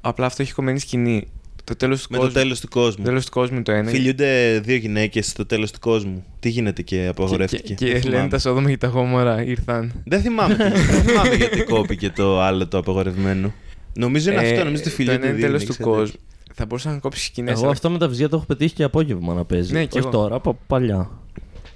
Απλά 0.00 0.26
αυτό 0.26 0.42
έχει 0.42 0.52
κομμένη 0.52 0.78
σκηνή. 0.78 1.26
Το 1.64 1.76
τέλος 1.76 2.02
του 2.02 2.06
Με 2.10 2.16
το 2.16 2.22
κόσμου. 2.24 2.40
τέλος 2.40 2.60
του 2.60 2.68
κόσμου. 2.68 3.04
Το 3.04 3.08
τέλος 3.10 3.24
του 3.24 3.30
κόσμου 3.30 3.62
το 3.62 3.72
ένα. 3.72 3.90
Φιλιούνται 3.90 4.60
δύο 4.64 4.76
γυναίκες 4.76 5.26
στο 5.26 5.46
τέλος 5.46 5.70
του 5.72 5.78
κόσμου. 5.80 6.24
Τι 6.40 6.48
γίνεται 6.48 6.82
και 6.82 6.96
και, 6.96 7.06
απαγορεύτηκε. 7.06 7.74
και, 7.74 7.84
Δεν 7.84 7.94
και 7.94 8.00
θυμάμαι. 8.00 8.16
λένε 8.16 8.28
τα 8.28 8.38
Σόδομα 8.38 8.68
και 8.70 8.76
τα 8.76 8.86
Γόμορα 8.86 9.44
ήρθαν. 9.44 9.92
Δεν 10.04 10.20
θυμάμαι, 10.20 10.54
τι- 10.54 10.62
δεν 10.62 11.02
θυμάμαι 11.02 11.34
γιατί 11.44 11.62
κόπηκε 11.64 12.10
το 12.10 12.40
άλλο 12.40 12.66
το 12.68 12.78
απαγορευμένο. 12.78 13.52
Νομίζω 13.94 14.30
είναι 14.32 14.40
Ε, 14.42 14.50
αυτό, 14.50 14.64
νομίζω 14.64 14.80
ότι 14.82 14.90
Το 14.90 14.96
φιλιούνται 14.96 15.16
ένα 15.18 15.26
είναι 15.26 15.34
δύο 15.36 15.46
τέλος 15.46 15.60
γυναίκες, 15.62 15.76
του 15.76 15.82
κάτι 15.90 15.96
κόσμου. 15.98 16.18
Θα 16.56 16.66
μπορούσα 16.66 16.90
να 16.90 16.98
κόψεις 16.98 17.24
σκηνές. 17.24 17.60
Εγώ 17.62 17.70
αυτό 17.70 17.90
με 17.90 17.98
τα 17.98 18.08
βυζιά 18.08 18.28
το 18.28 18.36
έχω 18.36 18.44
πετύχει 18.44 18.74
και 18.74 18.82
απόγευμα 18.82 19.34
να 19.34 19.44
παίζει. 19.44 19.72
Ναι, 19.72 19.84
κι 19.84 19.98
Όχι 19.98 20.06
εγώ. 20.06 20.16
τώρα, 20.16 20.34
από 20.34 20.58
παλιά. 20.66 21.10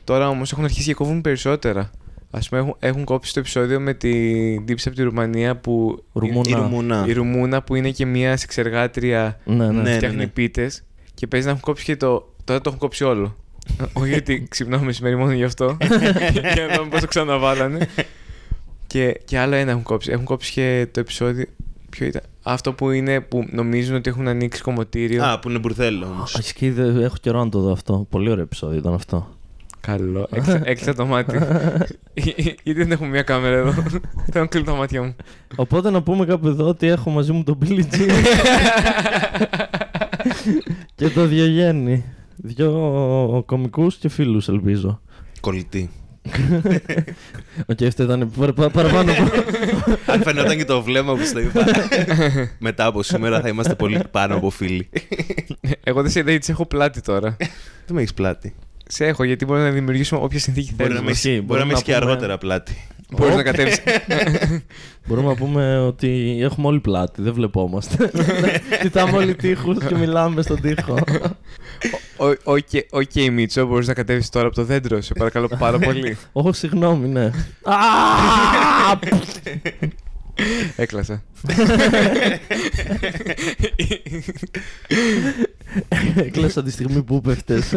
Τώρα 0.04 0.28
όμως 0.28 0.52
έχουν 0.52 0.64
αρχίσει 0.64 0.86
και 0.86 0.94
κόβουν 0.94 1.20
περισσότερα. 1.20 1.90
Α 2.30 2.38
πούμε, 2.48 2.60
έχουν, 2.60 2.76
έχουν 2.78 3.04
κόψει 3.04 3.32
το 3.32 3.40
επεισόδιο 3.40 3.80
με 3.80 3.94
την 3.94 4.66
τύψη 4.66 4.88
από 4.88 4.96
τη 4.96 5.02
Ρουμανία 5.02 5.56
που. 5.56 6.04
Ρουμούνα. 6.12 6.48
Η 6.48 6.52
Ρουμούνα. 6.52 7.04
Η 7.06 7.12
Ρουμούνα 7.12 7.62
που 7.62 7.74
είναι 7.74 7.90
και 7.90 8.06
μια 8.06 8.36
σεξεργάτρια 8.36 9.40
Ναι, 9.44 9.66
ναι. 9.66 9.82
Ναι. 9.82 9.94
φτιάχνει 9.94 10.26
πίτες 10.26 10.82
και 11.14 11.26
παίζει 11.26 11.46
να 11.46 11.50
έχουν 11.52 11.62
κόψει 11.62 11.84
και 11.84 11.96
το. 11.96 12.34
Τώρα 12.44 12.60
το 12.60 12.68
έχουν 12.68 12.78
κόψει 12.78 13.04
όλο. 13.04 13.36
Όχι 13.92 14.08
γιατί 14.08 14.46
ξυπνάω 14.48 14.80
μεσημέρι 14.80 15.16
μόνο 15.16 15.32
γι' 15.32 15.44
αυτό. 15.44 15.76
Για 16.54 16.66
να 16.66 16.76
δούμε 16.76 16.88
πώ 16.90 17.00
το 17.00 17.06
ξαναβάλανε. 17.06 17.88
και, 18.86 19.20
και 19.24 19.38
άλλο 19.38 19.54
ένα 19.54 19.70
έχουν 19.70 19.82
κόψει. 19.82 20.10
Έχουν 20.10 20.24
κόψει 20.24 20.52
και 20.52 20.88
το 20.92 21.00
επεισόδιο. 21.00 21.44
Ποιο 21.90 22.06
ήταν; 22.06 22.22
Αυτό 22.50 22.72
που 22.72 22.90
είναι 22.90 23.20
που 23.20 23.44
νομίζουν 23.50 23.96
ότι 23.96 24.10
έχουν 24.10 24.28
ανοίξει 24.28 24.62
κομμωτήριο. 24.62 25.24
Α, 25.24 25.38
που 25.38 25.48
είναι 25.50 25.58
μπουρδέλο 25.58 26.06
όμως. 26.06 26.34
Α, 26.34 26.38
ισχύει, 26.42 26.70
δεν- 26.70 27.00
έχω 27.02 27.14
καιρό 27.20 27.44
να 27.44 27.48
το 27.50 27.60
δω 27.60 27.72
αυτό. 27.72 28.06
Πολύ 28.10 28.30
ωραίο 28.30 28.42
επεισόδιο 28.42 28.78
ήταν 28.78 28.94
αυτό. 28.94 29.28
Καλό. 29.80 30.26
Έκλεισα- 30.32 30.60
Έκλεισα 30.64 30.94
το 30.94 31.06
μάτι. 31.06 31.38
Γιατί 32.64 32.72
δεν 32.72 32.90
έχουμε 32.92 33.08
μια 33.08 33.22
κάμερα 33.22 33.56
εδώ. 33.56 33.70
Θέλω 34.32 34.44
να 34.44 34.46
κλείνω 34.46 34.66
τα 34.66 34.74
μάτια 34.74 35.02
μου. 35.02 35.16
Οπότε 35.56 35.90
να 35.90 36.02
πούμε 36.02 36.24
κάπου 36.24 36.46
εδώ 36.48 36.66
ότι 36.68 36.86
έχω 36.86 37.10
μαζί 37.10 37.32
μου 37.32 37.42
τον 37.44 37.58
Billy 37.64 37.82
G 37.92 38.08
και 40.94 41.08
το 41.08 41.26
Διογέννη. 41.26 42.04
Δυο 42.36 43.42
κομικούς 43.46 43.96
και 43.96 44.08
φίλους 44.08 44.48
ελπίζω. 44.48 45.00
Κολλητή. 45.40 45.90
Οκ, 47.66 47.82
αυτό 47.82 48.02
ήταν 48.02 48.30
παρα- 48.36 48.52
παρα- 48.52 48.70
παραπάνω. 48.70 49.12
από- 49.12 49.30
Αν 50.12 50.22
φαινόταν 50.22 50.56
και 50.56 50.64
το 50.64 50.82
βλέμμα 50.82 51.14
που 51.14 51.24
στο 51.24 51.40
είπα. 51.40 51.64
Μετά 52.58 52.86
από 52.86 53.02
σήμερα 53.02 53.40
θα 53.40 53.48
είμαστε 53.48 53.74
πολύ 53.74 54.00
πάνω 54.10 54.34
από 54.36 54.50
φίλοι. 54.50 54.88
Εγώ 55.84 56.02
δεν 56.02 56.10
σε 56.10 56.18
είδα 56.18 56.30
γιατί 56.30 56.44
σε 56.44 56.52
έχω 56.52 56.66
πλάτη 56.66 57.00
τώρα. 57.00 57.36
Δεν 57.38 57.48
με 57.94 58.00
έχεις 58.00 58.14
πλάτη; 58.14 58.54
Σε 58.88 59.06
έχω 59.06 59.24
γιατί 59.24 59.44
μπορεί 59.44 59.60
να 59.60 59.70
δημιουργήσουμε 59.70 60.20
όποια 60.22 60.38
συνθήκη 60.38 60.74
Μπορεί 60.76 60.82
να 60.92 60.96
θέλεις. 61.00 61.04
με 61.04 61.10
ισχύει. 61.10 61.28
έχεις- 61.28 61.42
μπορεί 61.44 61.58
να 61.60 61.66
με 61.66 61.72
Μπορούμε 61.72 61.72
έχεις 61.72 61.82
και 61.84 61.92
να 61.92 61.98
πούμε- 61.98 62.10
αργότερα 62.10 62.38
πλάτη. 62.38 62.76
Μπορείς 63.16 63.34
να 63.34 63.42
κατέβεις. 63.42 63.80
Μπορούμε 65.06 65.28
να 65.28 65.34
πούμε 65.34 65.78
ότι 65.78 66.38
έχουμε 66.40 66.66
όλοι 66.66 66.80
πλάτη, 66.80 67.22
δεν 67.22 67.32
βλεπόμαστε. 67.32 68.10
Κοιτάμε 68.82 69.16
όλοι 69.16 69.34
τοίχους 69.34 69.78
και 69.86 69.94
μιλάμε 69.94 70.42
στον 70.42 70.60
τοίχο. 70.60 70.98
Οκ, 72.90 73.30
Μίτσο, 73.32 73.66
μπορείς 73.66 73.86
να 73.86 73.94
κατέβεις 73.94 74.28
τώρα 74.28 74.46
από 74.46 74.54
το 74.54 74.64
δέντρο. 74.64 75.00
Σε 75.00 75.12
παρακαλώ 75.14 75.48
πάρα 75.58 75.78
πολύ. 75.78 76.16
Όχι, 76.32 76.54
συγγνώμη, 76.54 77.08
ναι. 77.08 77.24
Α, 77.62 77.74
Έκλασα. 80.76 81.22
Έκλασα 86.14 86.62
τη 86.62 86.70
στιγμή 86.70 87.02
που 87.02 87.20
πέφτες. 87.20 87.76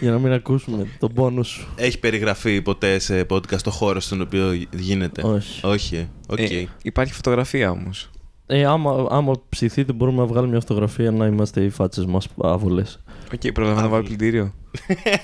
Για 0.00 0.10
να 0.10 0.18
μην 0.18 0.32
ακούσουμε 0.32 0.86
τον 0.98 1.12
πόνο 1.12 1.42
σου. 1.42 1.66
Έχει 1.76 1.98
περιγραφεί 1.98 2.62
ποτέ 2.62 2.98
σε 2.98 3.26
podcast 3.30 3.60
το 3.62 3.70
χώρο 3.70 4.00
στον 4.00 4.20
οποίο 4.20 4.52
γίνεται; 4.76 5.22
Όχι. 5.22 5.66
Όχι, 5.66 5.96
ε. 5.96 6.08
οκ. 6.26 6.38
Ε, 6.38 6.66
υπάρχει 6.82 7.12
φωτογραφία 7.12 7.70
όμως. 7.70 8.10
Ε, 8.46 8.64
άμα, 8.64 9.06
άμα 9.10 9.32
ψηθείτε 9.48 9.92
μπορούμε 9.92 10.18
να 10.18 10.26
βγάλουμε 10.26 10.50
μια 10.50 10.60
φωτογραφία 10.60 11.10
να 11.10 11.26
είμαστε 11.26 11.60
οι 11.60 11.68
φάτσες 11.68 12.06
μας 12.06 12.28
άβολες. 12.42 13.00
Οκ, 13.34 13.52
προλαβαίνω 13.52 13.82
να 13.82 13.88
βάλω 13.88 14.02
Άβολη. 14.02 14.16
πλυντήριο. 14.16 14.52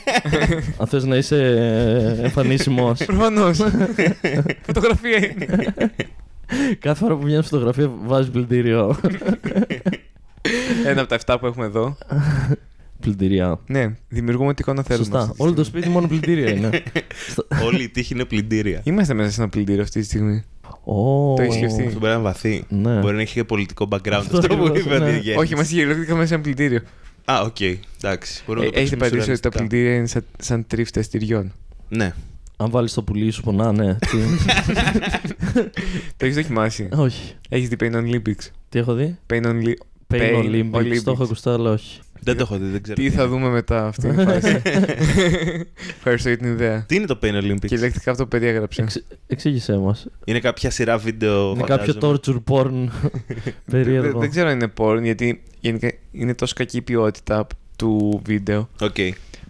Αν 0.81 0.87
θες 0.87 1.05
να 1.05 1.17
είσαι 1.17 1.37
ε, 2.19 2.23
εμφανίσιμος. 2.25 3.05
Προφανώς. 3.07 3.59
Φωτογραφία 4.67 5.17
είναι. 5.17 5.75
Κάθε 6.79 6.99
φορά 6.99 7.17
που 7.17 7.23
βγαίνεις 7.23 7.47
φωτογραφία 7.47 7.93
βάζεις 8.05 8.31
πλυντήριο. 8.31 8.97
Ένα 10.87 11.01
από 11.01 11.09
τα 11.09 11.19
7 11.35 11.37
που 11.41 11.47
έχουμε 11.47 11.65
εδώ. 11.65 11.97
Πλυντήρια. 13.01 13.59
Ναι, 13.67 13.95
δημιουργούμε 14.09 14.49
ό,τι 14.49 14.63
εικόνα 14.63 14.83
θέλουμε. 14.83 15.05
Σωστά. 15.05 15.19
αυτή 15.21 15.37
τη 15.37 15.43
Όλο 15.43 15.53
το 15.53 15.65
στιγμή. 15.65 15.81
σπίτι 15.83 15.95
μόνο 15.95 16.09
πλυντήρια 16.09 16.51
είναι. 16.55 16.83
Όλοι 17.65 17.83
οι 17.83 17.89
τοίχοι 17.89 18.15
είναι 18.15 18.25
πλυντήρια. 18.25 18.81
Είμαστε 18.85 19.15
μέσα 19.15 19.31
σε 19.31 19.41
ένα 19.41 19.51
πλυντήριο 19.51 19.83
αυτή 19.83 20.01
τη 20.01 20.07
στιγμή. 20.07 20.45
Ω, 20.85 21.35
Το 21.37 21.43
έχεις 21.43 21.55
σκεφτεί. 21.55 21.83
Αυτό 21.87 21.99
μπορεί 21.99 22.05
να 22.11 22.13
είναι 22.13 22.23
βαθύ. 22.23 22.65
Ναι. 22.69 22.99
Μπορεί 22.99 23.15
να 23.15 23.21
έχει 23.21 23.33
και 23.35 23.45
πολιτικό 23.45 23.89
background 23.91 24.11
Αυτό 24.13 24.39
αυτό 24.39 24.57
που 24.57 24.65
ακριβώς, 24.65 24.81
είπε 24.81 24.95
ο 24.95 24.99
ναι. 24.99 25.11
Διογένης. 25.11 25.37
Όχι, 25.43 25.53
είμαστε 25.53 25.75
κυριολεκτικά 25.75 26.15
μέσα 26.15 26.27
σε 26.27 26.35
ένα 26.35 26.43
πλυντήριο. 26.43 26.81
Α, 27.25 27.41
οκ. 27.41 27.61
Εντάξει. 27.61 28.43
Μπορούμε 28.47 28.65
Ε, 28.67 28.69
να 28.69 28.73
το 28.75 28.81
Έχετε 28.81 28.97
παίξουμε 28.97 28.97
παρατηρήσει 28.97 29.31
ότι 29.31 29.41
τα 29.41 29.49
σουρεαλιστικά. 29.51 29.51
πλυντήρια 29.51 29.95
είναι 29.97 30.07
σαν, 30.07 30.25
σαν 30.39 30.67
τρίφτες 30.67 31.01
τυριών. 31.01 31.53
Ναι. 31.89 32.15
Αν 32.57 32.71
βάλεις 32.71 32.93
το 32.95 33.03
πουλί 33.03 33.31
σου 33.31 33.43
πονά, 33.43 33.73
ναι. 33.73 33.95
Τι... 34.11 34.17
Το 36.17 36.25
έχεις 36.25 36.35
δοκιμάσει; 36.35 36.89
όχι. 36.97 37.35
Έχεις 37.49 37.69
δει 37.69 37.77
Pain 37.81 37.93
on 37.95 38.11
Olympics; 38.15 38.47
Τι 38.69 38.79
έχω 38.79 38.95
δει; 38.95 39.19
Pain 39.33 39.45
on 39.45 39.63
Li- 39.63 39.75
Pain 40.15 40.21
Pain 40.21 40.35
Olympics. 40.45 40.75
Olympics. 40.75 41.01
Το 41.05 41.11
έχω 41.11 41.23
ακουστά, 41.23 41.53
αλλά 41.53 41.71
όχι. 41.71 42.01
Δεν 42.25 42.37
το 42.37 42.43
έχω 42.43 42.59
δει, 42.59 42.71
δεν 42.71 42.83
ξέρω. 42.83 42.97
Τι 43.03 43.11
θα 43.11 43.29
δούμε 43.29 43.49
μετά 43.49 43.87
αυτή 43.87 44.07
η 44.09 44.13
φάση. 44.13 44.63
Ευχαριστώ 45.97 46.29
για 46.29 46.39
την 46.39 46.47
ιδέα. 46.53 46.85
Τι 46.89 46.95
είναι 46.95 47.07
το 47.07 47.19
Pain 47.23 47.35
Olympics; 47.35 47.59
Κυριολεκτικά 47.67 48.11
αυτό 48.11 48.23
το 48.23 48.29
περιέγραψε. 48.29 48.83
Εξ- 48.83 49.03
Εξήγησέ 49.27 49.77
μας. 49.77 50.07
Είναι 50.25 50.41
κάποια 50.41 50.71
σειρά 50.71 50.99
βίντεο. 50.99 51.51
Είναι 51.51 51.63
κάποιο 51.65 51.93
φαντάζομαι. 51.93 52.19
torture 52.25 52.43
porn 52.53 52.71
Δεν, 53.05 53.55
περίεργο. 53.71 54.19
δεν 54.21 54.31
ξέρω 54.31 54.49
αν 54.49 54.55
είναι 54.55 54.73
porn, 54.79 55.01
γιατί 55.03 55.43
γενικά 55.61 55.93
είναι 56.13 56.35
τόσο 56.35 56.55
κακή 56.57 56.77
η 56.77 56.83
ποιότητα 56.83 57.47
του 57.77 58.21
βίντεο 58.25 58.69
Οκ. 58.81 58.95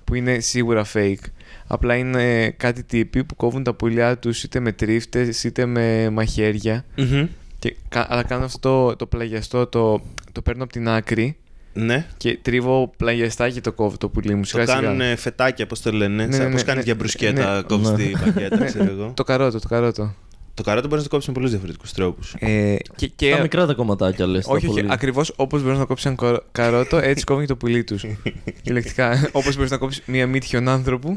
που 0.05 0.15
είναι 0.15 0.39
σίγουρα 0.41 0.85
fake. 0.95 1.25
Απλά 1.67 1.95
είναι 1.97 2.51
κάτι 2.51 2.83
τύποι 2.85 3.25
που 3.25 3.37
κόβουν 3.37 3.63
τα 3.63 3.75
πουλιά 3.75 4.19
τους 4.19 4.43
είτε 4.43 4.61
με 4.61 4.73
τρίφτες 4.73 5.45
είτε 5.45 5.67
με 5.67 6.11
μαχαίρια. 6.11 6.85
Μμμ. 6.97 7.27
Και, 7.59 7.77
κα- 7.89 8.07
αλλά 8.09 8.23
κάνω 8.23 8.45
αυτό 8.45 8.59
το, 8.89 8.97
το 8.97 9.07
πλαγιαστό, 9.07 9.67
το, 9.67 10.03
το 10.33 10.43
παίρνω 10.43 10.63
από 10.63 10.73
την 10.73 10.89
άκρη 10.89 11.37
Ναι. 11.75 12.07
και 12.17 12.39
τρίβω 12.43 12.93
πλαγιαστά 12.97 13.51
και 13.51 13.61
το 13.61 13.73
κόβω 13.73 13.97
το 13.97 14.09
πουλί 14.09 14.35
μου. 14.35 14.41
Το 14.43 14.47
Σιγά 14.49 14.67
σιγά. 14.67 14.81
κάνουν 14.81 15.01
ε, 15.01 15.17
φετάκια, 15.17 15.67
πώς 15.67 15.81
το 15.83 15.93
λένε. 15.93 16.27
Ναι, 16.27 16.33
Σαν 16.33 16.45
ναι, 16.45 16.51
πώς 16.51 16.61
ναι, 16.61 16.67
κάνεις 16.67 16.75
ναι, 16.77 16.83
για 16.83 16.95
μπρουσκέτα, 16.95 17.57
ναι. 17.57 17.63
κόβεις 17.63 17.89
Ναι. 17.91 17.97
τη 17.97 18.11
μπακέτα, 18.25 18.65
ξέρω 18.65 18.85
εγώ. 18.99 19.13
Το 19.17 19.23
καρότο, 19.25 19.59
το 19.61 19.69
καρότο. 19.69 20.15
Το 20.55 20.63
καρότο 20.63 20.89
μπορείς 20.89 21.03
να 21.03 21.09
το 21.09 21.15
κόψεις 21.15 21.29
με 21.29 21.35
πολλούς 21.35 21.51
διαφορετικούς 21.51 21.93
τρόπους. 21.93 22.35
Ε, 22.39 22.77
και, 22.97 23.07
και, 23.07 23.31
Τα 23.31 23.41
μικρά 23.41 23.67
τα 23.67 23.75
κομματάκια 23.75 24.27
λες. 24.27 24.45
τα 24.47 24.53
όχι, 24.53 24.67
όχι, 24.67 24.75
πολύ. 24.81 24.93
ακριβώς 24.93 25.33
όπως 25.37 25.63
μπορείς 25.63 25.79
να 25.79 25.85
κόψεις 25.85 26.07
ένα 26.07 26.15
κορο- 26.15 26.43
καρότο, 26.53 26.97
έτσι 26.97 27.25
κόβει 27.25 27.41
και 27.41 27.47
το 27.47 27.57
πουλί 27.57 27.85
τους. 27.85 28.05
Ηλεκτρικά. 28.65 29.29
Όπως 29.33 29.57
μπορείς 29.57 29.71
να 29.71 29.77
κόψεις 29.77 30.03
μία 30.07 30.27
μύτη 30.27 30.47
χιονάνθρωπου. 30.47 31.13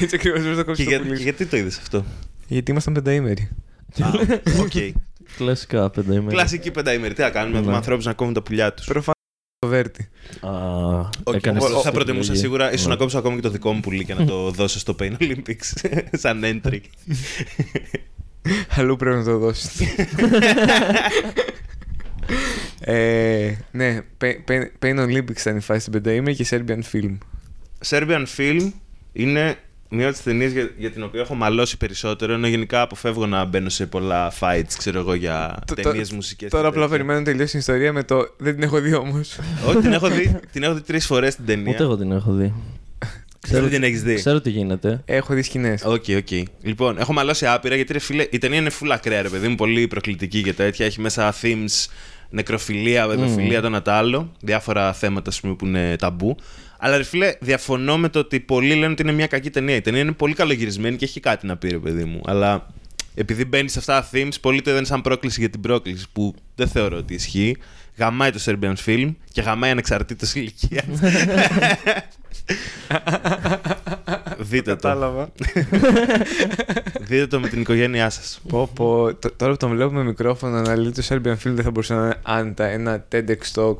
έτσι 0.00 0.14
ακριβώς 0.16 0.40
μπορείς 0.42 0.56
να 0.56 0.62
Και, 0.62 0.66
κόψεις 0.66 0.84
το 0.84 0.90
για- 0.90 0.98
πουλί 0.98 1.10
και 1.10 1.16
σου. 1.16 1.22
γιατί 1.22 1.46
το 1.46 1.56
είδες 1.56 1.78
αυτό; 1.78 2.04
Γιατί 2.46 2.70
ήμασταν 2.70 2.94
πενταήμερη. 2.94 3.48
Α, 4.02 4.08
Οκ. 4.62 4.72
Κλασικά 5.36 5.90
πενταήμερα. 5.90 6.30
Κλασική 6.30 6.70
πενταήμερη. 6.70 7.14
Τι 7.14 7.22
να 7.22 7.30
κάνουμε 7.30 7.58
με 7.58 7.64
Ναι. 7.64 7.70
του 7.70 7.76
ανθρώπους 7.76 8.04
να 8.04 8.12
κόβουν 8.12 8.34
τα 8.34 8.42
πουλιά 8.42 8.72
τους. 8.74 8.84
Προφανώς 8.86 9.14
το 9.58 9.68
βέρτι. 9.68 10.08
Α, 10.40 10.50
Okay. 11.24 11.34
έκανες 11.34 11.62
Εγώ 11.62 11.70
σωστή 11.72 11.86
θα 11.86 11.92
προτιμούσα 11.92 12.20
επιλογή. 12.32 12.40
σίγουρα 12.40 12.72
ίσως 12.72 12.86
Ναι. 12.86 12.92
να 12.92 12.98
κόψω 12.98 13.18
ακόμη 13.18 13.36
και 13.36 13.42
το 13.42 13.50
δικό 13.50 13.72
μου 13.72 13.80
πουλί 13.80 14.04
και 14.04 14.14
να 14.14 14.24
το 14.24 14.50
δώσω 14.50 14.78
στο 14.78 14.96
Pain 15.00 15.12
Olympics 15.20 15.88
σαν 16.22 16.40
entry. 16.44 16.78
Αλλού 18.76 18.96
πρέπει 18.96 19.16
να 19.16 19.24
το 19.24 19.38
δώσεις. 19.38 19.80
ε, 22.80 23.52
ναι, 23.70 24.00
Pain- 24.20 24.50
Pain- 24.50 24.70
Pain 24.82 24.98
Olympics 25.06 25.40
ήταν 25.40 25.56
η 25.56 25.60
φάση 25.60 25.80
στην 25.80 25.92
πενταήμερη 25.92 26.36
και 26.36 26.46
Serbian 26.50 26.80
Film. 26.92 27.18
Serbian 27.88 28.24
Film 28.36 28.70
είναι 29.12 29.56
μια 29.90 30.08
από 30.08 30.16
τι 30.16 30.22
ταινίες 30.22 30.52
για, 30.52 30.70
για 30.78 30.90
την 30.90 31.02
οποία 31.02 31.20
έχω 31.20 31.34
μαλώσει 31.34 31.76
περισσότερο. 31.76 32.32
Ενώ 32.32 32.46
γενικά 32.46 32.80
αποφεύγω 32.80 33.26
να 33.26 33.44
μπαίνω 33.44 33.68
σε 33.68 33.86
πολλά 33.86 34.32
fights, 34.40 34.72
ξέρω 34.78 34.98
εγώ, 34.98 35.14
για 35.14 35.54
Το- 35.66 35.74
το- 35.74 35.82
ταινίες 35.82 36.10
μουσικές. 36.12 36.50
Τώρα 36.50 36.68
απλά 36.68 36.88
περιμένω 36.88 37.18
να 37.18 37.24
τελειώσει 37.24 37.50
την 37.50 37.58
ιστορία 37.60 37.92
με 37.92 38.02
το. 38.02 38.34
Δεν 38.38 38.54
την 38.54 38.62
έχω 38.62 38.80
δει 38.80 38.94
όμως. 38.94 39.38
Όχι, 39.66 39.78
την 39.78 39.92
έχω 39.92 40.08
δει, 40.08 40.36
την 40.52 40.62
έχω 40.62 40.74
δει 40.74 40.80
τρεις 40.80 41.06
φορές 41.06 41.34
την 41.34 41.46
ταινία. 41.46 41.72
Ούτε 41.74 41.82
εγώ 41.82 41.96
την 41.96 42.12
έχω 42.12 42.32
δει. 42.32 42.54
Δεν 43.50 43.68
την 43.70 43.82
έχεις 43.82 44.02
δει; 44.02 44.14
Ξέρω 44.14 44.40
τι 44.40 44.50
γίνεται. 44.50 45.02
Έχω 45.04 45.34
δει 45.34 45.42
σκηνές. 45.42 45.82
OK, 45.84 46.04
OK. 46.16 46.48
Λοιπόν, 46.62 46.98
έχω 46.98 47.12
μαλώσει 47.12 47.46
άπειρα 47.46 47.74
γιατί 47.74 47.92
ρε 47.92 47.98
φίλε, 47.98 48.26
η 48.30 48.38
ταινία 48.38 48.58
είναι 48.58 48.70
full 48.80 48.88
ακραία, 48.92 49.22
ρε 49.22 49.28
παιδί 49.28 49.48
μου, 49.48 49.54
πολύ 49.54 49.86
προκλητική 49.88 50.42
και 50.42 50.52
τέτοια. 50.52 50.86
Έχει 50.86 51.00
μέσα 51.00 51.34
themes, 51.42 51.86
νεκροφιλία, 52.30 53.06
παιδοφιλία, 53.06 53.58
Mm. 53.58 53.60
το 53.60 53.66
ένα 53.66 53.82
το 53.82 53.90
άλλο. 53.90 54.32
Διάφορα 54.40 54.92
θέματα, 54.92 55.30
ας 55.30 55.40
πούμε, 55.40 55.54
που 55.54 55.66
είναι 55.66 55.96
ταμπού. 55.96 56.36
Αλλά 56.80 56.96
ρε 56.96 57.02
φίλε, 57.02 57.34
διαφωνώ 57.40 57.98
με 57.98 58.08
το 58.08 58.18
ότι 58.18 58.40
πολλοί 58.40 58.74
λένε 58.74 58.92
ότι 58.92 59.02
είναι 59.02 59.12
μια 59.12 59.26
κακή 59.26 59.50
ταινία. 59.50 59.74
Η 59.74 59.80
ταινία 59.80 60.00
είναι 60.00 60.12
πολύ 60.12 60.34
καλογυρισμένη 60.34 60.96
και 60.96 61.04
έχει 61.04 61.20
κάτι 61.20 61.46
να 61.46 61.56
πει, 61.56 61.68
ρε 61.68 61.78
παιδί 61.78 62.04
μου. 62.04 62.20
Αλλά 62.24 62.66
επειδή 63.14 63.44
μπαίνει 63.44 63.68
σε 63.68 63.78
αυτά 63.78 64.00
τα 64.00 64.08
themes, 64.12 64.32
πολλοί 64.40 64.62
το 64.62 64.70
είδαν 64.70 64.84
σαν 64.86 65.00
πρόκληση 65.00 65.40
για 65.40 65.48
την 65.50 65.60
πρόκληση, 65.60 66.06
που 66.12 66.34
δεν 66.54 66.68
θεωρώ 66.68 66.96
ότι 66.96 67.14
ισχύει. 67.14 67.56
Γαμάει 67.96 68.30
το 68.30 68.40
Serbian 68.44 68.74
film 68.86 69.14
και 69.32 69.40
γαμάει 69.40 69.70
ανεξαρτήτως 69.70 70.34
ηλικίας. 70.34 70.84
Δείτε 74.38 74.70
το. 74.70 74.76
Κατάλαβα. 74.76 75.28
Δείτε 77.00 77.26
το 77.26 77.40
με 77.40 77.48
την 77.48 77.60
οικογένειά 77.60 78.10
σας. 78.10 78.40
πω, 78.48 78.70
πω. 78.74 79.14
Τ- 79.14 79.36
Τώρα 79.36 79.52
που 79.52 79.56
τον 79.58 79.70
βλέπω 79.70 79.92
με 79.92 80.04
μικρόφωνο 80.04 80.60
να 80.60 80.76
λέει 80.76 80.90
το 80.90 81.02
Serbian 81.08 81.32
Film 81.32 81.36
δεν 81.54 81.62
θα 81.64 81.70
μπορούσε 81.70 81.94
να 81.94 82.04
είναι 82.04 82.16
άντα 82.22 82.64
ένα 82.66 83.06
TEDx 83.12 83.52
Talk. 83.54 83.76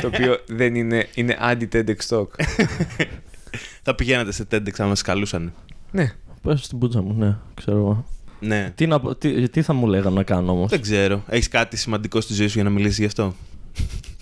Το 0.00 0.06
οποίο 0.06 0.38
δεν 0.46 0.74
είναι, 0.74 1.06
είναι 1.14 1.36
anti-TEDx 1.50 1.96
Talk. 2.08 2.26
Θα 3.82 3.94
πηγαίνατε 3.94 4.32
σε 4.32 4.46
TEDx 4.50 4.70
αν 4.78 4.88
μας 4.88 5.02
καλούσαν. 5.02 5.52
ναι. 5.90 6.12
Πες 6.42 6.64
στην 6.64 6.78
πουτσα 6.78 7.02
μου, 7.02 7.14
ναι, 7.18 7.36
ξέρω 7.54 7.76
εγώ. 7.76 8.04
Ναι. 8.40 8.72
Τι, 8.74 8.86
να, 8.86 9.00
πω- 9.00 9.16
τι, 9.18 9.48
τι 9.48 9.62
θα 9.62 9.72
μου 9.72 9.86
λέγανε 9.86 10.14
να 10.16 10.22
κάνω 10.22 10.52
όμως; 10.52 10.70
Δεν 10.70 10.80
ξέρω. 10.82 11.22
Έχεις 11.28 11.48
κάτι 11.48 11.76
σημαντικό 11.76 12.20
στη 12.20 12.34
ζωή 12.34 12.46
σου 12.46 12.54
για 12.54 12.64
να 12.64 12.70
μιλήσεις 12.70 12.98
γι' 12.98 13.04
αυτό; 13.04 13.34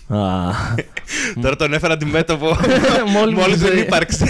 Α, 0.07 0.51
Τώρα 1.41 1.55
τον 1.55 1.73
έφερα 1.73 1.93
αντιμέτωπο 1.93 2.45
Μόλις 3.13 3.33
μου 3.33 3.39
μόλις 3.41 3.57
δεν 3.59 3.71
zei. 3.71 3.79
ύπαρξε. 3.81 4.25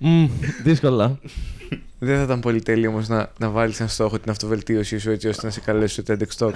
Μμ, 0.00 0.26
δύσκολα. 0.62 1.18
Δεν 1.98 2.16
θα 2.16 2.22
ήταν 2.22 2.40
πολύ 2.40 2.62
τέλειο 2.62 2.90
όμως 2.90 3.08
να, 3.08 3.32
να 3.38 3.48
βάλεις 3.50 3.76
σαν 3.76 3.88
στόχο 3.88 4.18
την 4.18 4.30
αυτοβελτίωσή 4.30 4.98
σου 4.98 5.10
έτσι 5.10 5.28
ώστε 5.28 5.46
να 5.46 5.52
σε 5.52 5.60
καλέσει 5.60 6.00
στο 6.00 6.14
TEDx 6.14 6.46
Talk. 6.46 6.52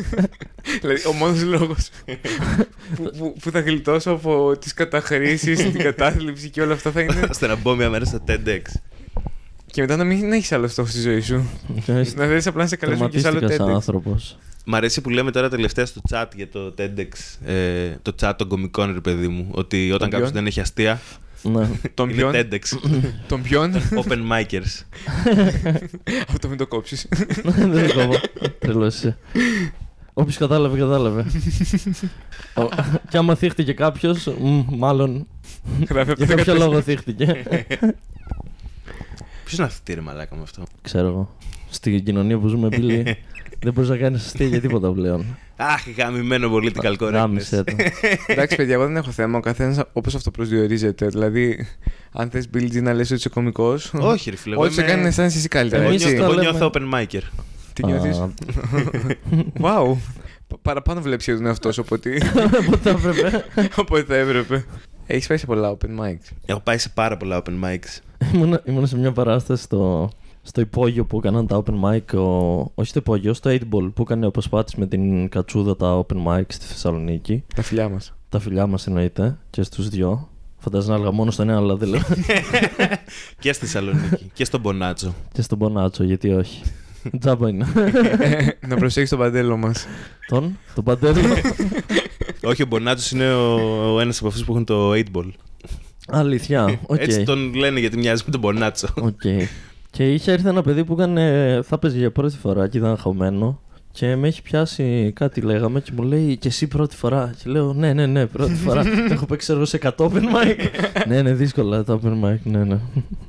δηλαδή, 0.80 1.06
ο 1.08 1.12
μόνος 1.12 1.42
λόγος 1.42 1.88
που, 2.96 3.10
που, 3.18 3.34
που 3.40 3.50
θα 3.50 3.60
γλιτώσω 3.60 4.10
από 4.10 4.56
τις 4.60 4.74
καταχρήσεις, 4.74 5.58
την 5.72 5.82
κατάθλιψη 5.82 6.50
και 6.50 6.62
όλα 6.62 6.72
αυτά 6.72 6.90
θα 6.90 7.00
είναι. 7.00 7.26
ώστε 7.30 7.46
να 7.46 7.56
μπω 7.56 7.74
μια 7.74 7.90
μέρα 7.90 8.04
στο 8.04 8.18
TEDx. 8.26 8.62
και 9.66 9.80
μετά 9.80 9.96
να 9.96 10.04
μην 10.04 10.32
έχεις 10.32 10.52
άλλο 10.52 10.68
στόχο 10.68 10.88
στη 10.88 11.00
ζωή 11.00 11.20
σου. 11.20 11.48
να 11.86 12.26
θέλεις 12.26 12.46
απλά 12.46 12.62
να 12.62 12.68
σε 12.68 12.76
καλέσουν 12.76 13.08
και 13.10 13.18
σε 13.18 13.28
άλλο 13.28 13.38
Τερματίστηκας 13.38 13.66
σαν 13.66 13.74
TEDx. 13.74 13.74
άνθρωπος. 13.74 14.38
Μ' 14.68 14.74
αρέσει 14.74 15.00
που 15.00 15.10
λέμε 15.10 15.30
τώρα 15.30 15.48
τελευταία 15.48 15.86
στο 15.86 16.00
chat 16.10 16.26
για 16.34 16.48
το 16.48 16.74
TEDx, 16.78 17.08
ε, 17.46 17.90
το 18.02 18.14
chat 18.20 18.32
των 18.36 18.48
κομικών, 18.48 18.92
ρε 18.92 19.00
παιδί 19.00 19.28
μου. 19.28 19.48
Ότι 19.50 19.92
όταν 19.92 20.08
ποιον; 20.08 20.10
κάποιος 20.10 20.30
δεν 20.30 20.46
έχει 20.46 20.60
αστεία, 20.60 20.92
Ναι. 20.92 20.98
Τον 21.94 22.08
είναι 22.10 22.16
ποιον, 22.18 22.32
TEDx. 22.34 22.78
τον 23.28 23.42
ποιον, 23.42 23.72
Open 23.74 24.18
micers. 24.32 24.82
αυτό 26.28 26.48
μην 26.48 26.58
το 26.58 26.66
κόψεις. 26.66 27.08
Δεν 27.44 27.88
το 27.88 27.94
κόβω. 27.94 28.14
Τρελός 28.58 28.94
είσαι. 28.94 29.18
Όποιος 30.12 30.36
κατάλαβε, 30.36 30.78
κατάλαβε. 30.78 31.24
Ο- 32.54 32.68
Και 33.08 33.16
άμα 33.16 33.34
θύχτηκε 33.34 33.72
κάποιος, 33.72 34.28
μάλλον 34.70 35.26
Γράφει 35.88 36.10
από 36.10 36.24
για 36.24 36.36
το 36.36 36.44
κάποιο 36.44 36.54
14. 36.54 36.58
λόγο 36.58 36.80
θύχτηκε. 36.80 37.42
Ποιος 39.44 39.58
είναι 39.58 39.66
αυτή 39.66 39.94
ρε 39.94 40.00
μαλάκα 40.00 40.36
με 40.36 40.42
αυτό; 40.42 40.62
Ξέρω 40.82 41.06
εγώ. 41.06 41.36
Στην 41.70 42.04
κοινωνία 42.04 42.38
που 42.38 42.48
ζούμε, 42.48 42.68
Μπίλι, 42.68 43.02
δεν 43.64 43.72
μπορείς 43.72 43.88
να 43.90 43.96
κάνεις 43.96 44.24
αστεία 44.26 44.46
για 44.46 44.60
τίποτα 44.60 44.92
πλέον. 44.92 45.24
Αχ, 45.56 45.82
γαμημένο 45.96 46.52
political 46.54 46.96
Γάμισε 46.98 47.64
correctness. 47.66 47.76
το. 47.76 47.84
Εντάξει, 48.32 48.56
παιδιά, 48.56 48.74
εγώ 48.74 48.86
δεν 48.86 48.96
έχω 48.96 49.10
θέμα. 49.10 49.38
Ο 49.38 49.40
καθένας 49.40 49.80
όπως 49.92 50.14
αυτό 50.14 50.30
προσδιορίζεται. 50.30 51.06
Δηλαδή, 51.06 51.66
αν 52.12 52.30
θες 52.30 52.48
Bill 52.54 52.62
G 52.72 52.82
να 52.82 52.92
λες 52.94 53.06
ότι 53.10 53.18
είσαι 53.18 53.28
κωμικός. 53.28 53.92
Όχι, 53.94 54.30
ρε 54.30 54.36
φίλε. 54.36 54.54
εγώ 54.54 54.64
Ό,τι 54.64 54.72
σε 54.74 54.80
είμαι- 54.80 54.90
κάνει 54.90 55.02
να 55.02 55.08
aisάνεσαι 55.08 55.38
εσύ 55.38 55.48
καλύτερα. 55.48 55.82
Εγώ 55.82 55.90
Εμείς 55.90 56.02
έτσι. 56.04 56.14
νιώθω- 56.14 56.34
το 56.34 56.40
Εγώ 56.40 56.50
λέμε. 56.52 56.58
νιώθω 56.58 56.72
open 56.74 56.94
micer. 56.94 57.22
Τι 57.72 57.84
νιώθεις; 57.84 58.18
Α, 58.18 58.28
Wow. 59.62 59.96
Πα- 60.46 60.58
Παραπάνω 60.62 61.00
βλέπεις 61.00 61.24
για 61.24 61.34
τον 61.36 61.46
εαυτό 61.46 61.72
σου 61.72 61.80
από 61.80 61.94
ότι, 61.94 62.20
Πότε 62.70 62.78
θα 62.82 62.90
έπρεπε. 62.90 63.44
από 63.76 63.94
ό,τι 63.96 64.04
θα 64.04 64.16
έπρεπε. 64.16 64.64
Έχεις 65.06 65.26
πάει 65.26 65.38
σε 65.38 65.46
πολλά 65.46 65.70
open 65.76 65.86
mics. 66.04 66.32
Έχω 66.46 66.60
πάει 66.60 66.78
σε 66.78 66.88
πάρα 66.88 67.16
πολλά 67.16 67.42
open 67.42 67.64
mics. 67.64 67.98
Ήμουνα, 68.34 68.62
ήμουνα 68.64 68.86
σε 68.86 68.96
μια 68.98 69.12
παράσταση 69.12 69.62
στο, 69.62 70.10
στο 70.46 70.60
υπόγειο 70.60 71.04
που 71.04 71.18
έκαναν 71.18 71.46
τα 71.46 71.62
open 71.62 71.74
mic. 71.84 72.18
Ο, 72.18 72.56
όχι 72.74 72.88
στο 72.88 72.98
υπόγειο, 72.98 73.34
στο 73.34 73.50
8 73.50 73.54
ball 73.54 73.90
που 73.94 74.02
έκανε 74.02 74.26
ο 74.26 74.30
Πασπάτης 74.30 74.74
με 74.74 74.86
την 74.86 75.28
Κατσούδα 75.28 75.76
τα 75.76 76.06
open 76.06 76.26
mic 76.26 76.42
στη 76.48 76.66
Θεσσαλονίκη. 76.66 77.44
Τα 77.54 77.62
φιλιά 77.62 77.88
μας. 77.88 78.14
Τα 78.28 78.38
φιλιά 78.38 78.66
μας 78.66 78.86
εννοείται 78.86 79.38
και 79.50 79.62
στους 79.62 79.88
δυο. 79.88 80.28
Φαντάζομαι 80.58 80.92
να 80.92 80.98
έλεγα 80.98 81.12
μόνο 81.16 81.30
στον 81.30 81.48
ένα, 81.48 81.58
αλλά 81.58 81.76
δεν 81.76 81.88
λέω. 81.88 82.00
και 83.40 83.52
στη 83.52 83.64
Θεσσαλονίκη 83.64 84.30
και 84.32 84.44
στον 84.44 84.60
Μπονάτσο. 84.60 85.14
και 85.32 85.42
στον 85.42 85.58
Πονάτσο, 85.58 86.04
γιατί 86.04 86.30
όχι. 86.32 86.62
Τζάμπα 87.20 87.48
είναι. 87.48 87.66
να 88.68 88.76
προσέχεις 88.76 89.10
τον 89.10 89.18
παντέλο 89.18 89.56
μας. 89.56 89.86
Τον, 90.26 90.58
τον 90.74 90.84
Παντέλο; 90.84 91.20
Όχι, 92.50 92.62
ο 92.62 92.66
Μπονάτσο 92.66 93.16
είναι 93.16 93.32
ο, 93.34 93.94
ο 93.94 94.00
ένας 94.00 94.18
από 94.18 94.28
αυτούς 94.28 94.44
που 94.44 94.52
έχουν 94.52 94.64
το 94.64 94.92
8 94.92 95.02
ball. 95.12 95.30
Αλήθεια. 96.08 96.80
Οκ. 96.86 97.00
Έτσι 97.00 97.22
τον 97.22 97.54
λένε 97.54 97.80
γιατί 97.80 97.96
μοιάζει 97.98 98.22
με 98.26 98.30
τον 98.30 98.40
Μπονάτσο. 98.40 98.88
Οκ. 98.96 99.20
Και 99.96 100.12
είχε 100.12 100.32
έρθει 100.32 100.48
ένα 100.48 100.62
παιδί 100.62 100.84
που 100.84 100.92
έκανε, 100.92 101.60
θα 101.64 101.78
παίζει 101.78 101.98
για 101.98 102.10
πρώτη 102.10 102.36
φορά 102.36 102.68
και 102.68 102.78
ήταν 102.78 102.96
χαμένο. 102.96 103.60
Και 103.90 104.16
με 104.16 104.28
έχει 104.28 104.42
πιάσει 104.42 105.12
κάτι 105.14 105.40
λέγαμε 105.40 105.80
και 105.80 105.90
μου 105.94 106.02
λέει 106.02 106.36
και 106.36 106.48
εσύ 106.48 106.66
πρώτη 106.66 106.96
φορά. 106.96 107.34
Και 107.42 107.50
λέω 107.50 107.72
ναι, 107.72 107.92
ναι, 107.92 108.06
ναι, 108.06 108.26
πρώτη 108.26 108.54
φορά. 108.54 108.84
Έχω 109.10 109.26
παίξει 109.26 109.52
εγώ 109.52 109.64
σε 109.64 109.78
100 109.82 109.90
open 109.96 110.10
mic. 110.10 110.56
ναι, 111.08 111.22
ναι, 111.22 111.32
δύσκολα 111.32 111.84
τα 111.84 112.00
open 112.02 112.24
mic, 112.24 112.36
ναι, 112.42 112.64
ναι. 112.64 112.78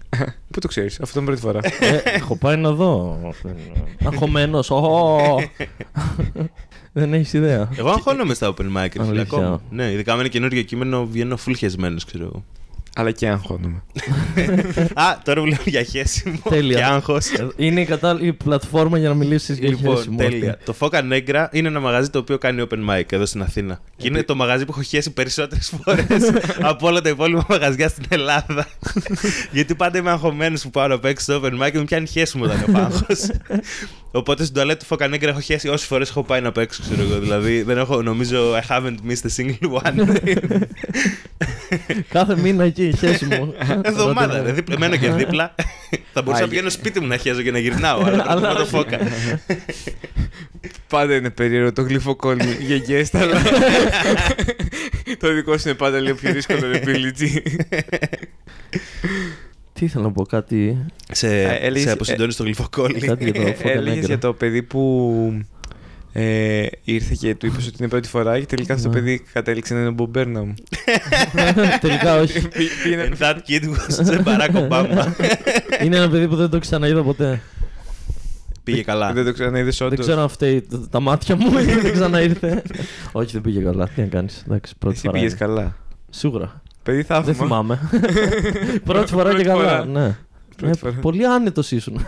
Πού 0.52 0.60
το 0.60 0.68
ξέρεις, 0.68 1.00
αυτό 1.00 1.20
είναι 1.20 1.28
πρώτη 1.28 1.42
φορά; 1.42 1.60
ε, 1.64 2.02
έχω 2.04 2.38
πάει 2.38 2.58
να 2.58 2.72
δω. 2.72 3.20
Αγχωμένο. 4.06 4.60
Δεν 6.94 7.14
έχεις 7.14 7.34
ιδέα. 7.34 7.70
Εγώ 7.78 7.90
αγχώνομαι 7.90 8.34
στα 8.34 8.54
open 8.54 8.66
mic, 8.78 8.90
ρε 8.98 9.04
φίλε, 9.04 9.04
Αλήθεια. 9.04 9.38
ακόμα. 9.38 9.62
Ναι, 9.70 9.92
ειδικά 9.92 10.14
με 10.14 10.20
ένα 10.20 10.30
καινούργιο 10.30 10.62
κείμενο 10.62 11.06
βγαίνω 11.06 11.38
full 11.46 11.54
χεσμένος, 11.58 12.06
ξέρω 12.06 12.24
εγώ. 12.24 12.44
Αλλά 13.00 13.12
και 13.12 13.28
αγχώνομαι. 13.28 13.84
Α, 14.94 15.18
τώρα 15.24 15.42
μιλάμε 15.42 15.62
για 15.66 15.84
χέσιμο 15.84 16.38
Τέλεια. 16.50 16.78
και 16.78 16.84
άγχος. 16.84 17.28
Ε, 17.32 17.48
Είναι 17.56 17.82
η 17.82 17.86
κατάλληλη 17.86 18.34
πλατφόρμα 18.34 18.98
για 18.98 19.10
να 19.10 19.16
μιλήσεις 19.16 19.58
για 19.58 19.70
Λοιπόν, 19.70 19.96
χέσιμο. 19.96 20.18
τέλεια. 20.18 20.58
Το 20.66 20.76
Foca 20.80 21.00
Negra 21.12 21.46
είναι 21.52 21.68
ένα 21.68 21.80
μαγαζί 21.80 22.10
το 22.10 22.20
οποίο 22.20 22.38
κάνει 22.38 22.66
open 22.70 22.90
mic 23.00 23.04
εδώ 23.12 23.26
στην 23.26 23.42
Αθήνα. 23.42 23.80
Και 23.98 24.08
είναι 24.08 24.24
το 24.24 24.36
μαγαζί 24.36 24.66
που 24.66 24.72
έχω 24.72 24.82
χέσει 24.82 25.12
περισσότερες 25.12 25.74
φορές 25.84 26.32
από 26.72 26.88
όλα 26.88 27.02
τα 27.02 27.10
υπόλοιπα 27.10 27.46
μαγαζιά 27.50 27.90
στην 27.90 28.04
Ελλάδα. 28.10 28.68
Γιατί 29.52 29.76
πάντα 29.76 29.98
είμαι 29.98 30.10
αγχωμένος 30.12 30.62
που 30.62 30.70
πάω 30.70 30.88
να 30.88 31.00
παίξω 31.00 31.24
στο 31.24 31.42
open 31.44 31.66
mic 31.66 31.72
και 31.72 31.78
μου 31.78 31.86
πιάνει 31.86 32.08
χέσιμο 32.08 32.44
όταν 32.44 32.64
έχω 32.68 32.78
άγχος. 32.78 33.28
Οπότε 34.12 34.44
στην 34.44 34.56
τουαλέτα 34.56 34.86
του 34.88 34.96
Foca 35.00 35.14
Negra 35.14 35.24
έχω 35.24 35.40
χέσει 35.40 35.68
όσες 35.68 35.88
φορές 35.88 36.10
έχω 36.10 36.24
πάει 36.24 36.42
να 36.42 36.52
παίξω, 36.52 36.82
ξέρω 36.82 37.02
εγώ. 37.02 37.20
Δηλαδή 37.20 37.62
δεν 37.62 37.78
έχω, 37.78 38.02
νομίζω, 38.02 38.54
I 38.56 38.72
haven't 38.72 38.96
missed 39.10 39.26
a 39.30 39.42
single 39.42 39.82
one. 39.82 40.16
Κάθε 42.10 42.38
μήνα 42.38 42.64
εκεί, 42.64 42.94
χέσιμο. 42.98 43.54
Εβδομάδα, 43.82 44.42
ρε. 44.42 44.52
δίπλα- 44.52 44.78
Μένω 44.80 44.96
και 44.98 45.12
δίπλα. 45.12 45.56
Θα 46.14 46.22
μπορούσα 46.22 46.26
να 46.32 46.34
Άγιε. 46.34 46.48
πηγαίνω 46.48 46.70
σπίτι 46.70 47.00
μου 47.00 47.08
να 47.08 47.18
χέζω 47.18 47.42
και 47.42 47.52
να 47.52 47.60
γυρνάω. 47.60 48.04
Αλλά 48.04 48.24
Αλλά 48.28 48.54
προτιμώ 48.54 48.84
το 48.84 48.90
όχι. 48.96 48.98
Foca. 49.00 49.56
Πάντα 50.88 51.16
είναι 51.16 51.30
περίεργο 51.30 51.74
το 51.74 51.82
γλυφοκόλλι 51.82 52.58
για 52.60 52.78
guest, 52.88 53.20
αλλά. 53.22 53.42
το 55.20 55.34
δικό 55.34 55.58
σου 55.58 55.68
είναι 55.70 55.78
πάντα 55.78 56.00
λίγο 56.00 56.16
πιο 56.16 56.32
δύσκολο, 56.34 56.60
ρε 56.72 56.82
Billy 56.86 57.22
G. 57.22 57.42
Τι 59.74 59.86
ήθελα 59.86 60.04
να 60.04 60.12
πω, 60.12 60.24
κάτι. 60.26 60.86
Σε, 61.12 61.28
Ε, 61.28 61.56
έλεγες- 61.62 61.82
σε 61.88 61.92
αποσυντώνεις 61.92 62.34
στο 62.34 62.44
γλυφοκόλλι. 62.44 63.00
Κάτι 63.00 63.24
για 63.24 63.34
το 63.34 63.42
Foca 63.64 63.70
Έλεγες 63.70 64.04
Negra. 64.04 64.08
για 64.08 64.18
το 64.18 64.34
παιδί 64.34 64.64
που 64.64 65.42
ε, 66.20 66.66
ήρθε 66.84 67.16
και 67.20 67.36
του 67.36 67.46
είπες 67.46 67.68
ότι 67.68 67.76
είναι 67.80 67.88
πρώτη 67.88 68.08
φορά 68.08 68.40
και 68.40 68.46
τελικά 68.46 68.74
αυτό 68.74 68.90
το 68.90 68.94
Ναι. 68.96 69.00
παιδί 69.02 69.24
κατέληξε 69.34 69.74
να 69.74 69.80
είναι 69.80 69.90
ο 69.90 69.92
Μπομπ 69.92 70.10
Μπέρναμ. 70.10 70.54
Τελικά 71.82 72.20
όχι. 72.20 72.48
Πή- 72.48 72.70
πήγαινε- 72.84 73.10
And 73.20 73.24
that 73.24 73.36
kid 73.36 73.64
was 73.64 74.06
the 74.10 74.24
Barack 74.24 74.68
Obama. 74.70 75.08
Είναι 75.84 75.96
ένα 75.98 76.10
παιδί 76.10 76.28
που 76.28 76.36
δεν 76.36 76.50
το 76.50 76.60
ξαναείδα 76.60 77.04
ποτέ. 77.04 77.42
Πήγε 78.64 78.82
καλά. 78.84 79.14
Δεν 79.14 79.26
το 79.26 79.34
ξαναείδες 79.34 79.82
όντως. 79.82 79.96
Δεν 79.96 80.06
ξέρω 80.06 80.22
αν 80.22 80.30
φταίει 80.30 80.62
τα- 80.62 80.88
τα 80.92 81.00
μάτια 81.00 81.36
μου 81.36 81.58
ή 81.60 81.64
δεν 81.64 81.92
ξαναήρθε. 81.94 82.62
Όχι, 83.12 83.32
δεν 83.32 83.42
πήγε 83.42 83.60
καλά. 83.62 83.88
Τι 83.96 84.02
να 84.02 84.08
κάνεις. 84.08 84.44
Εντάξει, 84.48 84.74
πρώτη 84.80 84.96
Εσύ 84.96 85.06
φορά. 85.06 85.18
πήγες 85.20 85.32
είναι. 85.32 85.40
καλά. 85.40 85.76
Σίγουρα. 86.10 86.62
Παιδί 86.84 87.04
θαύμα. 87.04 87.26
Δεν 87.26 87.36
θυμάμαι. 87.36 87.80
Πρώτη 88.84 89.12
φορά 89.12 89.30
και 89.30 89.44
Πρώτη 89.44 89.44
καλά. 89.44 89.70
φορά. 89.70 89.86
Ναι. 89.86 90.16
Πρώτη 90.58 90.74
Ε, 90.76 90.80
φορά. 90.80 90.94
Πολύ 91.02 91.26
άνετος 91.26 91.72
ήσουν. 91.72 92.06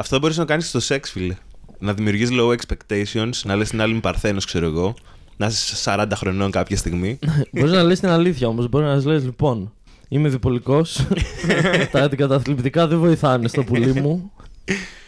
Αυτό 0.00 0.18
μπορείς 0.18 0.36
να 0.36 0.44
κάνεις 0.44 0.68
στο 0.68 0.80
σεξ, 0.80 1.10
φίλε. 1.10 1.34
Να 1.78 1.94
δημιουργείς 1.94 2.28
low 2.32 2.54
expectations, 2.56 3.30
να 3.44 3.56
λες 3.56 3.68
την 3.68 3.80
άλλη 3.80 3.92
είμαι 3.92 4.00
παρθένος, 4.00 4.44
ξέρω 4.44 4.66
εγώ. 4.66 4.94
Να 5.36 5.46
είσαι 5.46 5.76
40 5.84 6.06
χρονών 6.14 6.50
κάποια 6.50 6.76
στιγμή. 6.76 7.18
Μπορείς 7.52 7.72
να 7.72 7.82
λες 7.82 8.00
την 8.00 8.08
αλήθεια 8.08 8.48
όμως. 8.48 8.68
Μπορεί 8.68 8.84
να 8.84 9.06
λες 9.06 9.24
λοιπόν. 9.24 9.72
Είμαι 10.08 10.28
διπολικός. 10.28 11.06
τα 11.92 12.02
αντικαταθλιπτικά 12.02 12.86
δεν 12.86 12.98
βοηθάνε 12.98 13.48
στο 13.48 13.64
πουλί 13.64 14.00
μου. 14.00 14.32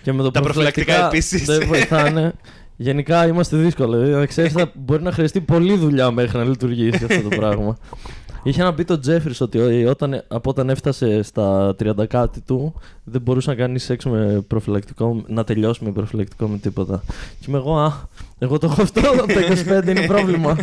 Και 0.03 0.13
με 0.13 0.23
το 0.23 0.31
Τα 0.31 0.41
προφυλακτικά 0.41 1.07
επίσης. 1.07 1.45
Δεν 1.45 1.67
βοηθάνε. 1.67 2.33
Γενικά 2.77 3.27
είμαστε 3.27 3.57
δύσκολοι. 3.57 3.97
Δηλαδή, 3.97 4.13
να 4.13 4.27
ξέρεις, 4.27 4.53
θα 4.53 4.71
μπορεί 4.75 5.03
να 5.03 5.13
χρειαστεί 5.13 5.41
πολλή 5.41 5.77
δουλειά 5.77 6.11
μέχρι 6.11 6.39
να 6.39 6.45
λειτουργήσει 6.45 7.05
αυτό 7.05 7.29
το 7.29 7.37
πράγμα. 7.37 7.77
Είχε 8.43 8.63
να 8.63 8.75
πει 8.75 8.85
το 8.85 8.99
Τζέφρις 8.99 9.41
ότι 9.41 9.85
όταν, 9.85 10.25
από 10.29 10.51
όταν 10.51 10.71
έφτασε 10.71 11.23
στα 11.23 11.77
30 11.85 12.07
κάτι 12.09 12.41
του 12.41 12.75
δεν 13.05 13.21
μπορούσε 13.21 13.51
να 13.51 13.57
κάνει 13.57 13.79
σεξ 13.79 14.05
με 14.05 14.45
προφυλακτικό, 14.47 15.23
να 15.27 15.45
τελειώσει 15.45 15.85
με 15.85 15.93
προφυλακτικό 15.93 16.47
με 16.47 16.59
τίποτα. 16.59 17.03
Και 17.41 17.47
είμαι 17.49 17.59
εγώ, 17.59 17.79
α, 17.79 17.93
εγώ 18.39 18.59
το 18.59 18.67
έχω 18.67 18.83
αυτό, 18.83 19.01
από 19.01 19.33
τα 19.33 19.83
25 19.83 19.89
είναι 19.89 20.07
πρόβλημα. 20.07 20.57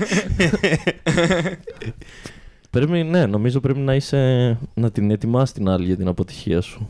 πρέπει, 2.70 3.04
ναι, 3.04 3.26
νομίζω 3.26 3.60
πρέπει 3.60 3.80
να 3.80 3.96
είσαι, 3.96 4.58
να 4.74 4.92
την 4.92 5.12
ετοιμάσει 5.12 5.54
την 5.54 5.70
άλλη 5.70 5.86
για 5.86 5.98
την 5.98 6.08
αποτυχία 6.08 6.62
σου. 6.62 6.88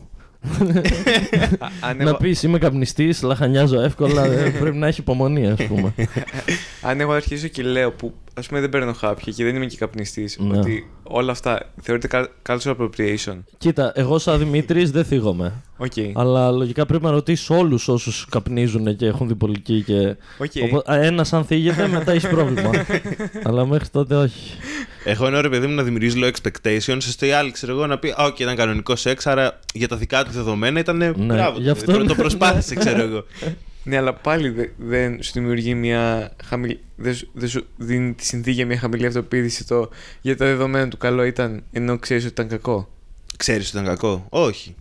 Α- 1.58 1.68
αν 1.80 1.96
να 1.96 2.02
εγώ- 2.02 2.16
πεις 2.16 2.42
είμαι 2.42 2.58
καπνιστής, 2.58 3.22
λαχανιάζω 3.22 3.80
εύκολα, 3.80 4.24
ε, 4.24 4.50
πρέπει 4.60 4.76
να 4.76 4.86
έχει 4.86 5.00
υπομονή, 5.00 5.46
ας 5.46 5.62
πούμε. 5.62 5.94
Αν 6.88 7.00
εγώ 7.00 7.12
αρχίσω 7.12 7.46
και 7.48 7.62
λέω 7.62 7.92
που 7.92 8.14
ας 8.34 8.46
πούμε 8.46 8.60
δεν 8.60 8.68
παίρνω 8.68 8.92
χάπια 8.92 9.32
και 9.32 9.44
δεν 9.44 9.56
είμαι 9.56 9.66
και 9.66 9.76
καπνιστής, 9.76 10.38
Ναι. 10.38 10.58
ότι 10.58 10.86
όλα 11.10 11.32
αυτά 11.32 11.62
θεωρείται 11.82 12.08
cal- 12.12 12.52
cultural 12.52 12.74
appropriation. 12.76 13.36
Κοίτα, 13.58 13.92
εγώ 13.94 14.18
σαν 14.18 14.38
Δημήτρης 14.38 14.90
δεν 14.90 15.04
θίγομαι. 15.04 15.52
Οκ. 15.76 15.92
Αλλά 16.14 16.50
λογικά 16.50 16.86
πρέπει 16.86 17.04
να 17.04 17.10
ρωτήσεις 17.10 17.50
όλους 17.50 17.88
όσους 17.88 18.26
καπνίζουν 18.30 18.96
και 18.96 19.06
έχουν 19.06 19.28
διπολική. 19.28 19.82
Και... 19.86 20.16
Οκ. 20.38 20.50
Ένας 20.86 21.32
αν 21.32 21.44
θίγεται, 21.44 21.88
μετά 21.88 22.12
έχεις 22.12 22.28
πρόβλημα. 22.28 22.70
Αλλά 23.44 23.66
μέχρι 23.66 23.88
τότε 23.88 24.14
όχι. 24.14 24.50
Εγώ 25.04 25.26
εννοώ 25.26 25.40
ρε 25.40 25.48
παιδί 25.48 25.66
μου 25.66 25.74
να 25.74 25.82
δημιουργείς 25.82 26.14
low 26.16 26.30
expectations, 26.30 26.96
ώστε 26.96 27.26
η 27.26 27.30
άλλη 27.32 27.50
ξέρω 27.50 27.72
εγώ 27.72 27.86
να 27.86 27.98
πει: 27.98 28.08
Α, 28.08 28.24
οκ, 28.24 28.38
ήταν 28.38 28.56
κανονικός 28.56 29.00
σεξ, 29.00 29.26
άρα 29.26 29.58
για 29.74 29.88
τα 29.88 29.96
δικά 29.96 30.24
του 30.24 30.30
δεδομένα 30.30 30.78
ήταν. 30.80 30.96
Ναι, 30.96 31.12
μπράβο. 31.12 31.58
γι' 31.58 31.64
το 31.64 31.70
αυτό 31.70 31.84
παιδί, 31.84 31.98
είναι- 31.98 32.08
το 32.08 32.14
προσπάθησε, 32.14 32.74
ξέρω 32.74 33.02
εγώ. 33.02 33.24
Ναι, 33.88 33.96
αλλά 33.96 34.14
πάλι 34.14 34.48
δε- 34.48 34.68
δεν 34.76 35.22
σου 35.22 35.30
δημιουργεί 35.34 35.74
μια 35.74 36.32
χαμηλή. 36.44 36.80
Δεν 36.96 37.14
σου, 37.14 37.28
δεν 37.32 37.48
σου 37.48 37.66
δίνει 37.76 38.12
τη 38.14 38.24
συνθήκη 38.24 38.56
για 38.56 38.66
μια 38.66 38.78
χαμηλή 38.78 39.06
αυτοποίηση 39.06 39.66
το 39.66 39.90
για 40.20 40.36
τα 40.36 40.44
δεδομένα 40.46 40.88
του 40.88 40.96
καλό 40.96 41.24
ήταν 41.24 41.62
ενώ 41.72 41.98
ξέρεις 41.98 42.22
ότι 42.24 42.32
ήταν 42.32 42.48
κακό. 42.48 42.88
Ξέρεις 43.36 43.68
ότι 43.68 43.76
ήταν 43.76 43.88
κακό; 43.88 44.26
Όχι. 44.28 44.74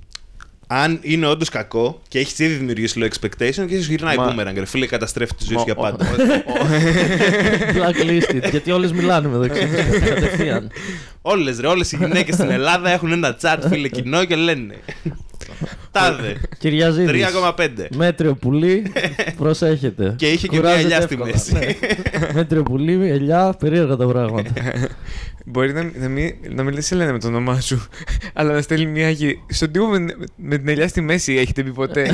Αν 0.67 0.99
είναι 1.01 1.25
όντως 1.27 1.49
κακό 1.49 2.01
και 2.07 2.19
έχεις 2.19 2.39
ήδη 2.39 2.53
δημιουργήσει 2.53 2.99
low 3.01 3.07
expectation 3.07 3.65
και 3.67 3.81
σου 3.81 3.89
γυρνάει 3.89 4.15
Μα- 4.17 4.35
boomerang, 4.35 4.53
ρε 4.55 4.65
φίλε, 4.65 4.85
καταστρέφει 4.85 5.33
τη 5.35 5.43
ζωή 5.45 5.55
Μα- 5.55 5.59
σου 5.59 5.65
για 5.65 5.75
ο- 5.77 5.81
πάντα. 5.81 6.05
Blacklisted. 7.73 8.49
γιατί 8.49 8.71
όλες 8.71 8.91
μιλάνε 8.91 9.27
μεταξύ 9.27 9.65
του. 9.67 9.99
Κατευθείαν. 10.05 10.71
Όλες 11.21 11.59
ρε, 11.59 11.67
όλες 11.67 11.91
οι 11.91 11.95
γυναίκες 11.97 12.35
στην 12.35 12.49
Ελλάδα 12.49 12.89
έχουν 12.89 13.11
ένα 13.11 13.37
chat, 13.41 13.57
φίλε, 13.69 13.87
κοινό 13.87 14.25
και 14.25 14.35
λένε. 14.35 14.75
Τάδε. 15.99 16.35
Κυριαζίδης. 16.57 17.25
3,5. 17.57 17.67
Μέτριο 17.95 18.33
πουλί, 18.35 18.83
προσέχετε. 19.37 20.13
Και 20.17 20.25
είχε 20.27 20.47
και 20.47 20.59
μια 20.59 20.59
Κουράζεται 20.59 20.83
ελιά 20.83 21.01
στη 21.01 21.13
εύκολα. 21.13 21.31
μέση. 21.31 21.53
Ναι. 21.53 22.27
Μέτριο 22.33 22.63
πουλί, 22.63 23.09
ελιά, 23.09 23.55
περίεργα 23.59 23.95
τα 23.95 24.07
πράγματα. 24.07 24.51
Μπορεί 25.49 25.73
να, 25.73 25.83
να, 25.99 26.07
μην, 26.07 26.33
να 26.49 26.63
μην 26.63 26.81
σε 26.81 26.95
λένε 26.95 27.11
με 27.11 27.19
το 27.19 27.27
όνομά 27.27 27.59
σου, 27.61 27.87
αλλά 28.33 28.53
να 28.53 28.61
στέλνει 28.61 28.85
μια. 28.85 29.09
γη- 29.09 29.37
Στον 29.47 29.71
τύπο 29.71 29.85
με, 29.85 30.05
με 30.35 30.57
την 30.57 30.67
ελιά 30.67 30.87
στη 30.87 31.01
μέση, 31.01 31.33
έχετε 31.33 31.63
πει 31.63 31.71
ποτέ; 31.71 32.11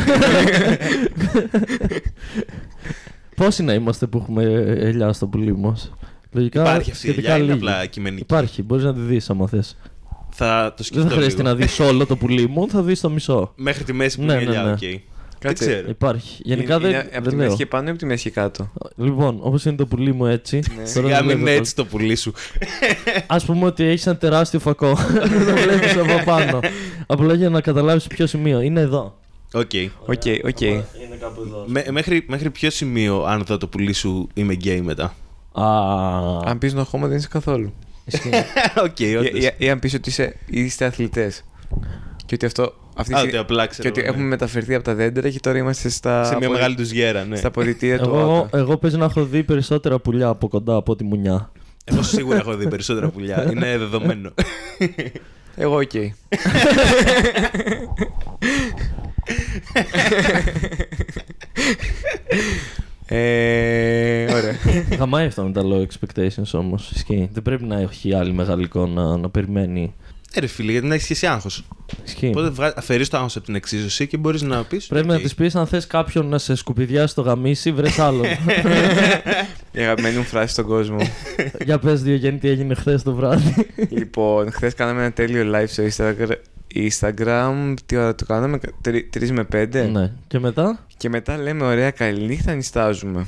Πόσοι 3.36 3.64
να 3.64 3.74
είμαστε 3.74 4.06
που 4.08 4.18
έχουμε 4.18 4.44
ελιά 4.80 5.14
στο 5.14 5.28
πουλί 5.28 5.56
μας; 5.58 5.92
Λογικά 6.32 6.62
Υπάρχει 6.62 6.92
αυτή 6.92 7.08
η 7.08 7.10
σχετικά 7.12 7.34
ελιά, 7.34 7.44
είναι 7.46 7.54
λίγοι. 7.54 7.66
απλά 7.70 7.86
κειμενική. 7.86 8.22
Υπάρχει, 8.22 8.64
μπορείς 8.64 8.84
να 8.84 8.94
τη 8.94 9.00
δεις 9.00 9.30
άμα 9.30 9.48
θες. 9.48 9.78
Θα 10.36 10.74
το 10.78 10.84
σκεφτώ 10.84 11.02
Δεν 11.02 11.12
θα 11.12 11.16
χρειάζεται 11.18 11.42
λίγο. 11.44 11.56
να 11.56 11.62
δεις 11.66 11.80
όλο 11.80 12.06
το 12.06 12.16
πουλί 12.16 12.48
μου, 12.48 12.70
θα 12.70 12.82
δεις 12.82 13.00
το 13.02 13.10
μισό. 13.10 13.52
Μέχρι 13.56 13.84
τη 13.84 13.94
μέση 13.94 14.18
που 14.18 14.24
Ναι, 14.26 14.34
είναι 14.34 14.42
η 14.42 14.46
ναι, 14.46 14.52
ελιά, 14.52 14.64
ναι. 14.64 14.72
οκ. 14.72 14.80
Δεν 14.80 15.52
Κάτσε. 15.52 15.66
ξέρω. 15.72 15.90
Υπάρχει. 15.90 16.42
Γενικά 16.46 16.74
είναι, 16.76 16.82
δεν, 16.82 16.90
είναι 16.92 17.00
από 17.00 17.12
δεν 17.14 17.24
τη 17.30 17.36
μέση 17.36 17.48
λέω. 17.48 17.58
και 17.58 17.66
πάνω 17.66 17.88
ή 17.88 17.90
από 17.90 18.00
τη 18.00 18.06
μέση 18.06 18.24
και 18.24 18.30
κάτω; 18.30 18.72
Λοιπόν, 18.96 19.38
όπως 19.42 19.66
είναι 19.66 19.76
το 19.76 19.86
πουλί 19.86 20.14
μου 20.14 20.26
έτσι. 20.26 20.62
Ναι. 20.78 20.86
Σιγά 20.86 21.24
μην 21.24 21.40
είναι 21.40 21.52
έτσι 21.52 21.76
το 21.76 21.86
πουλί 21.86 22.16
σου. 22.16 22.34
Α 23.28 23.38
πούμε 23.38 23.66
ότι 23.66 23.84
έχεις 23.84 24.06
ένα 24.08 24.18
τεράστιο 24.18 24.60
φακό. 24.60 24.94
Δεν 25.30 25.46
το 25.56 25.62
βλέπεις 25.62 25.98
από 25.98 26.24
πάνω. 26.26 26.60
Απλά 27.08 27.34
για 27.34 27.50
να 27.50 27.62
καταλάβεις 27.62 28.08
ποιο 28.08 28.28
σημείο. 28.28 28.62
Είναι 28.62 28.80
εδώ. 28.82 29.18
Οκ. 29.54 29.72
Οκ, 30.06 30.22
οκ. 30.46 30.62
Είναι 30.62 30.84
κάπου 31.20 31.42
εδώ. 31.48 31.64
Μέ- 31.68 31.90
Μέχρι, 31.92 32.26
μέχρι 32.28 32.50
ποιο 32.50 32.70
σημείο, 32.70 33.24
αν 33.24 33.44
δω 33.44 33.58
το 33.58 33.68
πουλί 33.68 33.94
σου, 33.94 34.28
είμαι 34.34 34.54
γκέι 34.54 34.82
μετά; 34.82 35.16
Α. 35.52 35.66
Αν 36.46 36.58
πεις 36.58 36.74
no 36.76 36.80
homo 36.82 37.02
δεν 37.08 37.18
είσαι 37.18 37.28
καθόλου. 37.32 37.74
Ισχύει. 38.06 38.30
Οκ, 38.86 39.00
Ή, 39.00 39.16
όντως. 39.16 39.44
ή, 39.44 39.50
ή 39.58 39.70
αν 39.70 39.80
πεις 39.80 39.94
ότι 39.94 40.10
είσαι, 40.10 40.36
είστε 40.46 40.86
αθλητές. 40.86 41.44
Και 42.26 42.36
ότι 42.36 42.46
αυτό. 42.46 42.74
Αυτή 42.96 43.14
Α, 43.14 43.22
τη- 43.22 43.28
ότι 43.28 43.38
απλά 43.38 43.64
και 43.64 43.70
ξέρω. 43.70 43.90
ότι 43.90 44.02
ναι. 44.02 44.08
έχουμε 44.08 44.24
μεταφερθεί 44.24 44.74
από 44.76 44.84
τα 44.84 44.94
δέντρα 44.96 45.30
και 45.30 45.40
τώρα 45.40 45.58
είμαστε 45.58 45.90
στα. 45.90 46.24
Σε 46.24 46.36
μια 46.36 46.46
απο- 46.48 46.56
μεγάλη 46.56 46.76
τους 46.76 46.92
γέρα, 46.92 47.24
ναι. 47.26 47.36
Στα 47.36 47.48
αποδυτήρια 47.48 47.98
του 48.00 48.10
εγώ, 48.10 48.38
ΟΤΑ. 48.38 48.58
εγώ 48.58 48.78
παίζει 48.78 48.98
να 48.98 49.06
έχω 49.06 49.24
δει 49.26 49.44
περισσότερα 49.44 50.00
πουλιά 50.00 50.28
από 50.28 50.48
κοντά 50.48 50.76
από 50.76 50.96
ό,τι 50.96 51.04
μουνιά. 51.04 51.52
Εγώ 51.86 52.02
σίγουρα 52.04 52.38
έχω 52.38 52.56
δει 52.56 52.68
περισσότερα 52.68 53.10
πουλιά. 53.10 53.48
Είναι 53.52 53.78
δεδομένο. 53.78 54.34
Εγώ 55.56 55.76
οκ. 55.78 55.92
ε, 63.16 64.34
ωραία. 64.34 64.56
Γαμάει 65.00 65.26
αυτό 65.26 65.44
με 65.44 65.52
τα 65.52 65.62
low 65.64 65.86
expectations 65.86 66.52
όμως. 66.52 66.92
Ισχύει. 66.92 67.30
Δεν 67.34 67.44
πρέπει 67.44 67.64
να 67.64 67.80
έχει 67.80 68.14
άλλη 68.14 68.34
μεγαλικό 68.34 68.86
να, 68.86 69.18
να 69.18 69.30
περιμένει. 69.30 69.94
Ε, 70.34 70.40
ρε 70.40 70.48
φίλε, 70.48 70.72
γιατί 70.72 70.88
να 70.88 70.94
έχεις 70.94 71.08
και 71.08 71.14
εσύ 71.14 71.28
άγχος. 71.28 71.66
Ισχύει. 72.06 72.32
Οπότε 72.36 72.74
αφαιρείς 72.76 73.10
το 73.10 73.18
άγχος 73.18 73.36
από 73.36 73.46
την 73.46 73.56
εξίσωση 73.56 74.08
και 74.08 74.18
μπορείς 74.18 74.42
να 74.42 74.64
πεις. 74.64 74.88
Πρέπει 74.88 75.08
να 75.08 75.20
της 75.20 75.36
πεις 75.36 75.56
αν 75.56 75.68
θες 75.68 75.88
κάποιον 75.88 76.28
να 76.28 76.38
σε 76.38 76.56
σκουπιδιάσει 76.56 77.16
το 77.16 77.22
γαμίσι, 77.22 77.72
βρες 77.72 78.00
άλλον. 78.00 78.26
Η 79.72 79.80
αγαπημένη 79.80 80.18
μου 80.18 80.24
φράση 80.24 80.54
στον 80.54 80.66
κόσμο. 80.66 80.98
Για 81.66 81.80
πες 81.80 82.02
δύο 82.02 82.16
γέννη 82.16 82.40
τι 82.40 82.50
έγινε 82.50 82.74
χθες 82.74 83.04
το 83.04 83.14
βράδυ. 83.14 83.68
λοιπόν, 83.90 84.52
χθες 84.52 84.74
κάναμε 84.74 85.02
ένα 85.02 85.12
τέλειο 85.12 85.52
live 85.56 85.68
στο 85.68 85.84
Instagram. 85.84 86.36
Instagram, 86.76 87.74
τι 87.86 87.96
ώρα 87.96 88.16
το 88.16 88.26
κάναμε, 88.26 88.60
3 88.86 89.30
με 89.32 89.48
5. 89.54 89.90
ναι. 89.92 90.12
Και 90.28 90.40
μετά; 90.40 90.86
Και 90.98 91.10
μετά 91.10 91.38
λέμε, 91.38 91.64
ωραία, 91.66 91.92
καληνύχτα, 91.92 92.54
νιστάζουμε. 92.54 93.26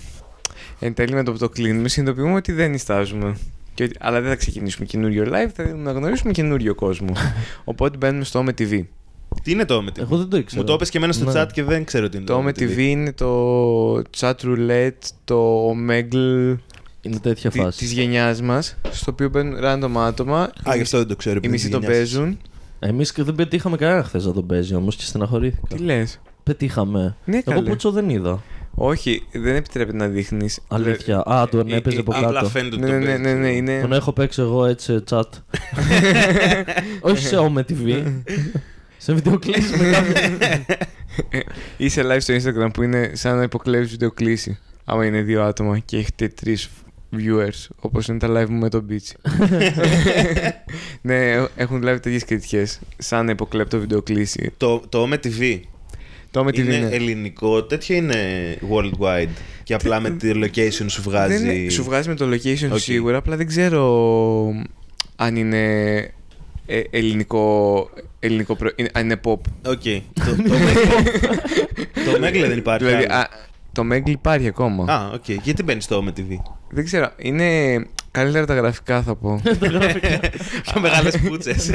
Εν 0.80 0.94
τέλει 0.94 1.14
με 1.14 1.24
το 1.24 1.32
που 1.32 1.38
το 1.38 1.50
κλείνουμε, 1.50 1.88
συνειδητοποιούμε 1.88 2.36
ότι 2.36 2.52
δεν 2.52 2.72
νιστάζουμε. 2.72 3.38
Και 3.74 3.84
ότι, 3.84 3.96
αλλά 4.00 4.22
δεν 4.22 4.30
θα 4.30 4.36
ξεκινήσουμε 4.36 4.86
καινούριο 4.86 5.24
live, 5.28 5.50
θα 5.56 5.64
να 5.76 5.92
γνωρίσουμε 5.92 6.32
καινούριο 6.32 6.76
κόσμο. 6.76 7.14
Οπότε 7.64 7.98
μπαίνουμε 7.98 8.24
στο 8.24 8.44
Ome 8.46 8.62
TV. 8.62 8.84
Τι 9.44 9.52
είναι 9.52 9.66
το 9.66 9.82
με 9.82 9.92
TV. 9.96 10.00
Εγώ 10.00 10.18
δεν 10.18 10.28
το 10.30 10.38
ήξερα. 10.38 10.62
Μου 10.62 10.68
το 10.68 10.74
είπες 10.74 10.90
και 10.90 10.98
εμένα 10.98 11.14
στο 11.14 11.32
Ναι. 11.32 11.42
chat 11.42 11.48
και 11.54 11.64
δεν 11.64 11.86
ξέρω 11.86 12.10
τι 12.10 12.18
είναι. 12.18 12.26
Το 12.26 12.44
Ome 12.46 12.50
TV 12.60 12.78
είναι 12.78 13.12
το 13.14 13.94
chat 14.18 14.34
roulette, 14.44 15.10
το 15.24 15.70
Omegle 15.70 16.56
Είναι 17.02 17.20
τέτοια 17.22 17.50
τη 17.52 17.60
φάση. 17.60 17.78
της 17.78 17.92
γενιάς 17.92 18.42
μας, 18.42 18.78
στο 18.92 19.12
οποίο 19.12 19.30
μπαίνουν 19.30 19.58
random 19.64 19.92
άτομα. 19.98 20.42
Α, 20.70 20.76
γι' 20.76 20.82
αυτό 20.82 20.98
δεν 20.98 21.08
το 21.08 21.16
ξέρω. 21.16 21.36
Οι 21.36 21.38
επειδή 21.38 21.54
μισοί 21.54 21.68
είναι 21.68 21.76
το 21.76 21.82
γενιάς. 21.82 21.98
παίζουν. 21.98 22.38
Εμείς 22.88 23.12
δεν 23.16 23.36
πετύχαμε 23.36 23.78
κανένα 23.78 24.04
χθες 24.04 24.26
να 24.26 24.34
τον 24.34 24.46
παίζει 24.46 24.76
όμως 24.76 24.96
και 24.96 25.04
στεναχωρήθηκα. 25.04 25.76
Τι 25.76 25.78
λες; 25.78 26.20
Πετύχαμε. 26.44 27.16
Ναι, 27.26 27.38
Εγώ 27.46 27.56
καλέ. 27.56 27.70
πούτσο 27.70 27.92
δεν 27.92 28.10
είδα. 28.10 28.44
Όχι, 28.76 29.24
δεν 29.32 29.56
επιτρέπεται 29.56 29.98
να 29.98 30.08
δείχνεις. 30.08 30.60
Αλήθεια. 30.68 31.20
Α, 31.20 31.48
τον 31.50 31.72
ε, 31.72 31.76
έπαιζε 31.76 31.98
ε, 31.98 32.00
από 32.00 32.12
Απλά 32.16 32.32
κάτω. 32.32 32.50
φαίνεται 32.50 32.76
ότι 32.76 32.84
Ναι, 32.86 32.92
το 32.92 32.98
ναι, 32.98 33.06
ναι, 33.06 33.06
παίζει, 33.06 33.22
ναι, 33.24 33.34
ξέρω. 33.40 33.56
είναι... 33.56 33.80
Τον 33.82 33.94
έχω 33.94 34.12
παίξει 34.14 34.42
εγώ 34.42 34.66
έτσι 34.66 34.92
σε 34.92 35.04
chat. 35.10 35.24
Όχι 37.10 37.26
σε 37.28 37.36
Ome 37.40 37.60
TV. 37.60 38.04
σε 38.98 39.14
βιντεοκλήση 39.14 39.78
με 39.78 39.90
κάποιον. 39.92 40.40
Είσαι 41.78 42.02
live 42.06 42.18
στο 42.20 42.34
Instagram 42.34 42.70
που 42.74 42.82
είναι 42.84 43.12
σαν 43.14 43.36
να 43.38 43.44
υποκλέβεις 43.44 43.90
βιντεοκλήση. 43.90 44.60
Άμα 44.86 45.06
είναι 45.06 45.22
δύο 45.22 45.44
άτομα 45.44 45.80
και 45.80 45.98
έχετε 45.98 46.28
τρεις 46.28 46.70
viewers, 47.20 47.68
όπως 47.80 48.08
είναι 48.08 48.18
τα 48.18 48.28
live 48.28 48.50
μου 48.50 48.58
με 48.60 48.70
τον 48.70 48.88
Beach. 48.90 49.32
ναι, 51.02 51.46
έχουν 51.56 51.82
λάβει 51.84 52.00
τέτοιες 52.00 52.26
κριτικές, 52.26 52.80
σαν 52.98 53.26
να 53.26 53.32
υποκλέπτω 53.32 53.80
βιντεοκλήση. 53.80 54.52
Το, 54.58 54.82
το 54.90 55.10
Ome 55.12 55.14
TV 55.28 55.60
Το 56.32 56.44
με 56.44 56.50
TV 56.50 56.58
είναι 56.58 56.76
είναι. 56.76 56.90
ελληνικό, 56.90 57.64
τέτοιο 57.64 57.96
είναι 57.96 58.16
worldwide. 58.72 59.30
Και 59.64 59.74
απλά 59.74 60.00
με 60.00 60.10
τη 60.10 60.32
location 60.34 60.86
σου 60.88 61.02
βγάζει. 61.02 61.38
Δεν 61.38 61.56
είναι- 61.56 61.70
σου 61.70 61.84
βγάζει 61.84 62.10
με 62.10 62.16
το 62.16 62.30
location 62.32 62.70
Οκ. 62.72 62.80
σίγουρα, 62.80 63.18
απλά 63.18 63.36
δεν 63.36 63.48
ξέρω 63.48 63.84
αν 65.16 65.36
είναι 65.36 65.94
ε, 66.66 66.82
ελληνικό, 66.90 67.90
ελληνικό 68.20 68.56
προ... 68.56 68.70
είναι- 68.76 68.90
αν 68.94 69.04
είναι 69.04 69.20
pop. 69.24 69.38
Οκ. 69.66 69.82
Το, 70.14 70.36
το, 70.48 70.56
Omegle- 70.56 72.06
το 72.06 72.12
Omegle 72.28 72.46
δεν 72.48 72.58
υπάρχει. 72.58 72.86
Δηλαδή, 72.86 73.06
άλλο. 73.10 73.14
α, 73.14 73.28
το 73.76 73.84
Omegle 73.92 74.10
υπάρχει 74.10 74.48
ακόμα. 74.48 74.94
Α, 74.94 75.12
οκ. 75.14 75.30
Γιατί 75.30 75.64
μπαίνει 75.64 75.82
στο 75.82 76.04
Ome 76.06 76.20
TV. 76.20 76.36
Δεν 76.70 76.84
ξέρω, 76.86 77.12
είναι 77.18 77.76
καλύτερα 78.12 78.46
τα 78.46 78.54
γραφικά 78.54 79.02
θα 79.02 79.16
πω. 79.16 79.42
Πιο 80.72 80.82
μεγάλες 80.82 81.18
πούτσες. 81.20 81.72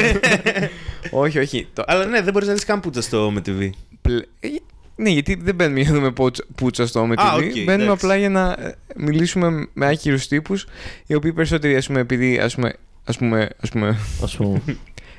όχι, 1.10 1.38
όχι. 1.38 1.68
Το, 1.72 1.84
Αλλά 1.86 2.04
ναι, 2.04 2.20
δεν 2.22 2.32
μπορείς 2.32 2.48
να 2.48 2.54
δεις 2.54 2.64
καν 2.64 2.80
πούτσα 2.80 3.02
στο 3.02 3.32
Ome 3.32 3.48
TV. 3.48 3.70
πλε- 4.02 4.26
ε, 4.40 4.48
Ναι, 4.96 5.10
γιατί 5.10 5.34
δεν 5.42 5.54
μπαίνουμε 5.54 5.80
για 5.80 5.90
να 5.90 5.96
δούμε 5.96 6.10
πούτσα- 6.10 6.44
πούτσα 6.54 6.86
στο 6.86 7.06
Ome 7.06 7.14
Α, 7.18 7.34
TV. 7.34 7.36
οκ, 7.36 7.42
μπαίνουμε 7.52 7.72
εντάξει. 7.72 7.90
απλά 7.90 8.16
για 8.16 8.28
να 8.28 8.50
ε, 8.52 8.74
μιλήσουμε 8.96 9.68
με 9.72 9.86
άκυρους 9.86 10.28
τύπους 10.28 10.66
οι 11.06 11.14
οποίοι 11.14 11.32
περισσότεροι, 11.32 11.76
ας 11.76 11.86
πούμε, 11.86 12.00
επειδή, 12.00 12.38
ας 12.38 12.54
πούμε, 12.54 12.72
ας 13.04 13.16
πούμε, 13.18 13.48
ας 13.60 13.70
πούμε 13.70 13.88
Α 14.22 14.36
πούμε. 14.36 14.62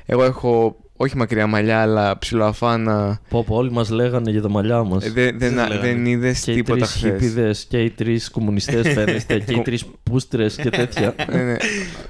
εγώ 0.06 0.24
έχω 0.24 0.76
όχι 1.02 1.16
μακριά 1.16 1.46
μαλλιά, 1.46 1.80
αλλά 1.80 2.18
ψιλοαφάνα. 2.18 3.20
Πω, 3.28 3.44
πω, 3.44 3.56
όλοι 3.56 3.70
μας 3.70 3.90
λέγανε 3.90 4.30
για 4.30 4.42
τα 4.42 4.48
μαλλιά 4.50 4.82
μας. 4.82 5.04
Ε, 5.04 5.10
δεν, 5.10 5.38
δεν, 5.38 5.54
λέγανε. 5.54 5.78
δεν 5.80 6.06
είδες 6.06 6.40
Και 6.40 6.50
οι 6.52 6.54
τρεις 6.54 6.64
τίποτα 6.64 6.86
χθες. 6.86 7.00
χίπηδες 7.12 7.66
και 7.68 7.80
οι 7.82 7.90
τρεις 7.90 8.30
κομμουνιστές 8.30 8.88
φαίνεστε 8.94 9.38
και 9.38 9.52
οι 9.54 9.60
τρεις 9.62 9.84
πούστρες 10.02 10.54
και 10.56 10.70
τέτοια. 10.70 11.14
ναι, 11.32 11.42
ναι. 11.42 11.56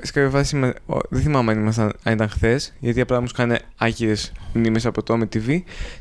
Σε 0.03 0.13
κάποια 0.13 0.31
φάση 0.31 0.57
μα- 0.57 0.75
ο- 0.87 0.99
δεν 1.09 1.23
θυμάμαι 1.23 1.53
αν, 1.53 1.59
ήμασταν, 1.59 1.93
αν 2.03 2.13
ήταν 2.13 2.29
χθες, 2.29 2.73
γιατί 2.81 3.01
απλά 3.01 3.21
μου 3.21 3.27
σκάνε 3.27 3.59
άκυρε 3.77 4.15
μνήμες 4.53 4.87
από 4.87 5.03
το 5.03 5.17
με 5.17 5.29
TV. 5.35 5.59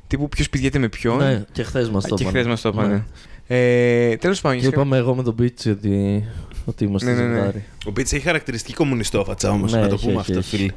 Τύπου 0.07 0.29
ποιος 0.29 0.49
πηγαίνει 0.49 0.79
με 0.79 0.89
ποιον. 0.89 1.17
ναι, 1.17 1.43
και 1.51 1.63
χθες 1.63 1.89
μας 1.89 2.03
το 2.07 2.15
και 2.15 2.23
είπαν. 2.23 2.33
χθες 2.35 2.47
μας 2.47 2.61
το 2.61 2.69
είπανε. 2.69 2.93
Ναι. 2.93 3.03
Ε, 3.47 4.15
Τέλος 4.15 4.41
πάντων, 4.41 4.57
Και 4.57 4.63
για 4.67 4.73
είπαμε 4.75 4.97
εγώ 4.97 5.15
με 5.15 5.23
τον 5.23 5.33
Μπίτσι 5.33 5.69
ότι, 5.69 6.23
ότι 6.65 6.83
είμαστε 6.83 7.11
Ναι, 7.13 7.21
ναι, 7.21 7.27
ναι. 7.27 7.33
ζευγάρι. 7.35 7.63
Ο 7.85 7.91
Πίτσα 7.91 8.15
έχει 8.15 8.25
χαρακτηριστική 8.25 8.73
κομμουνιστόφατσα 8.73 9.49
όμως. 9.51 9.71
Ναι, 9.73 9.79
να 9.79 9.87
το 9.87 9.93
έχει, 9.93 10.07
πούμε 10.07 10.19
έχει, 10.19 10.31
αυτό, 10.37 10.55
έχει. 10.55 10.71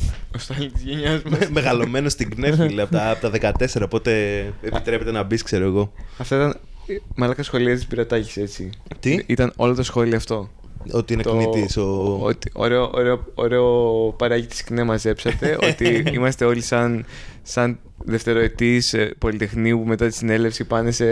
Φίλε. 0.00 0.12
Ο 0.34 0.38
Στάλιν 0.38 0.72
τη 0.72 0.80
γενιά 0.82 1.22
μας. 1.30 1.48
Μεγαλωμένος 1.50 2.12
στην 2.12 2.30
ΚΝΕ, 2.30 2.52
φίλε, 2.56 2.82
από 2.82 2.92
τα, 2.92 3.10
από 3.10 3.30
τα 3.30 3.52
14. 3.58 3.82
Οπότε 3.84 4.40
επιτρέπεται 4.62 5.10
να 5.10 5.22
μπεις, 5.22 5.42
ξέρω 5.42 5.64
εγώ. 5.64 5.92
Αυτά 6.18 6.36
ήταν. 6.36 6.56
ε, 6.86 6.94
Μαλάκα 7.16 7.42
σχολεία 7.42 7.74
της 7.74 7.86
πειρατάκη, 7.86 8.40
έτσι. 8.40 8.70
Τι; 9.00 9.18
Ήταν 9.26 9.52
όλο 9.56 9.74
το 9.74 9.82
σχόλιο 9.82 10.16
αυτό. 10.16 10.50
Ότι 10.90 11.12
είναι 11.12 11.22
Το- 11.22 11.30
κνητή. 11.30 11.80
Ο... 11.80 12.18
Ότι 12.22 12.50
ωραίο, 12.52 12.90
ωραίο, 12.94 13.24
ωραίο 13.34 13.66
παράγει 14.18 14.46
τη 14.46 14.64
ΚΝΕ 14.64 14.84
μαζέψατε. 14.84 15.56
ότι 15.70 16.04
είμαστε 16.12 16.44
όλοι 16.44 16.60
σαν, 16.62 17.04
σαν 17.42 17.78
δευτεροετής 18.04 18.94
ε, 18.94 19.14
πολυτεχνείου 19.18 19.78
που 19.78 19.86
μετά 19.86 20.06
τη 20.06 20.14
συνέλευση 20.14 20.64
πάνε 20.64 20.90
σε. 20.90 21.04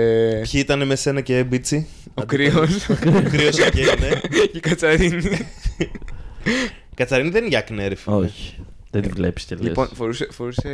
Ποιοι 0.51 0.61
ήταν 0.65 0.87
με 0.87 0.97
σένα 0.97 1.21
και 1.21 1.45
μπίτσι; 1.45 1.87
Ο 2.15 2.25
κρύος 2.25 2.89
Ο 2.89 2.95
κρύος 3.31 3.57
και 3.57 3.97
ναι. 4.01 4.09
και 4.51 4.51
η 4.53 4.61
Κατσαρίνη. 4.61 5.23
Κατσαρίνη 6.95 7.29
δεν 7.31 7.41
είναι 7.41 7.49
για 7.49 7.61
ΚΝΕ, 7.61 7.89
ρε 7.89 7.95
φίλε. 7.95 8.17
Όχι. 8.17 8.55
Δεν 8.91 9.03
τη 9.03 9.09
βλέπεις 9.09 9.45
και 9.45 9.55
λες. 9.55 9.65
Λοιπόν, 9.65 9.89
φορούσε, 9.95 10.29
φορούσε 10.31 10.69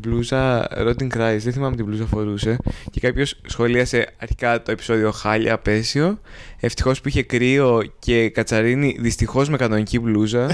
μπλούζα 0.00 0.68
Rotting 0.78 1.16
Christ, 1.16 1.38
δεν 1.38 1.52
θυμάμαι 1.52 1.76
τι 1.76 1.82
μπλούζα 1.82 2.04
φορούσε. 2.06 2.56
Και 2.90 3.00
κάποιος 3.00 3.40
σχολίασε 3.46 4.06
αρχικά 4.18 4.62
το 4.62 4.70
επεισόδιο 4.70 5.10
χάλια, 5.10 5.54
απέσιο. 5.54 6.20
Ευτυχώς 6.60 7.00
που 7.00 7.08
είχε 7.08 7.22
κρύο 7.22 7.82
και 7.98 8.28
κατσαρίνη, 8.28 8.96
δυστυχώς 9.00 9.48
με 9.48 9.56
κανονική 9.56 9.98
μπλούζα. 9.98 10.50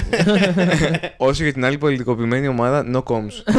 Όσο 1.17 1.43
για 1.43 1.53
την 1.53 1.65
άλλη 1.65 1.77
πολιτικοποιημένη 1.77 2.47
ομάδα, 2.47 2.85
no 2.93 3.03
comms. 3.03 3.53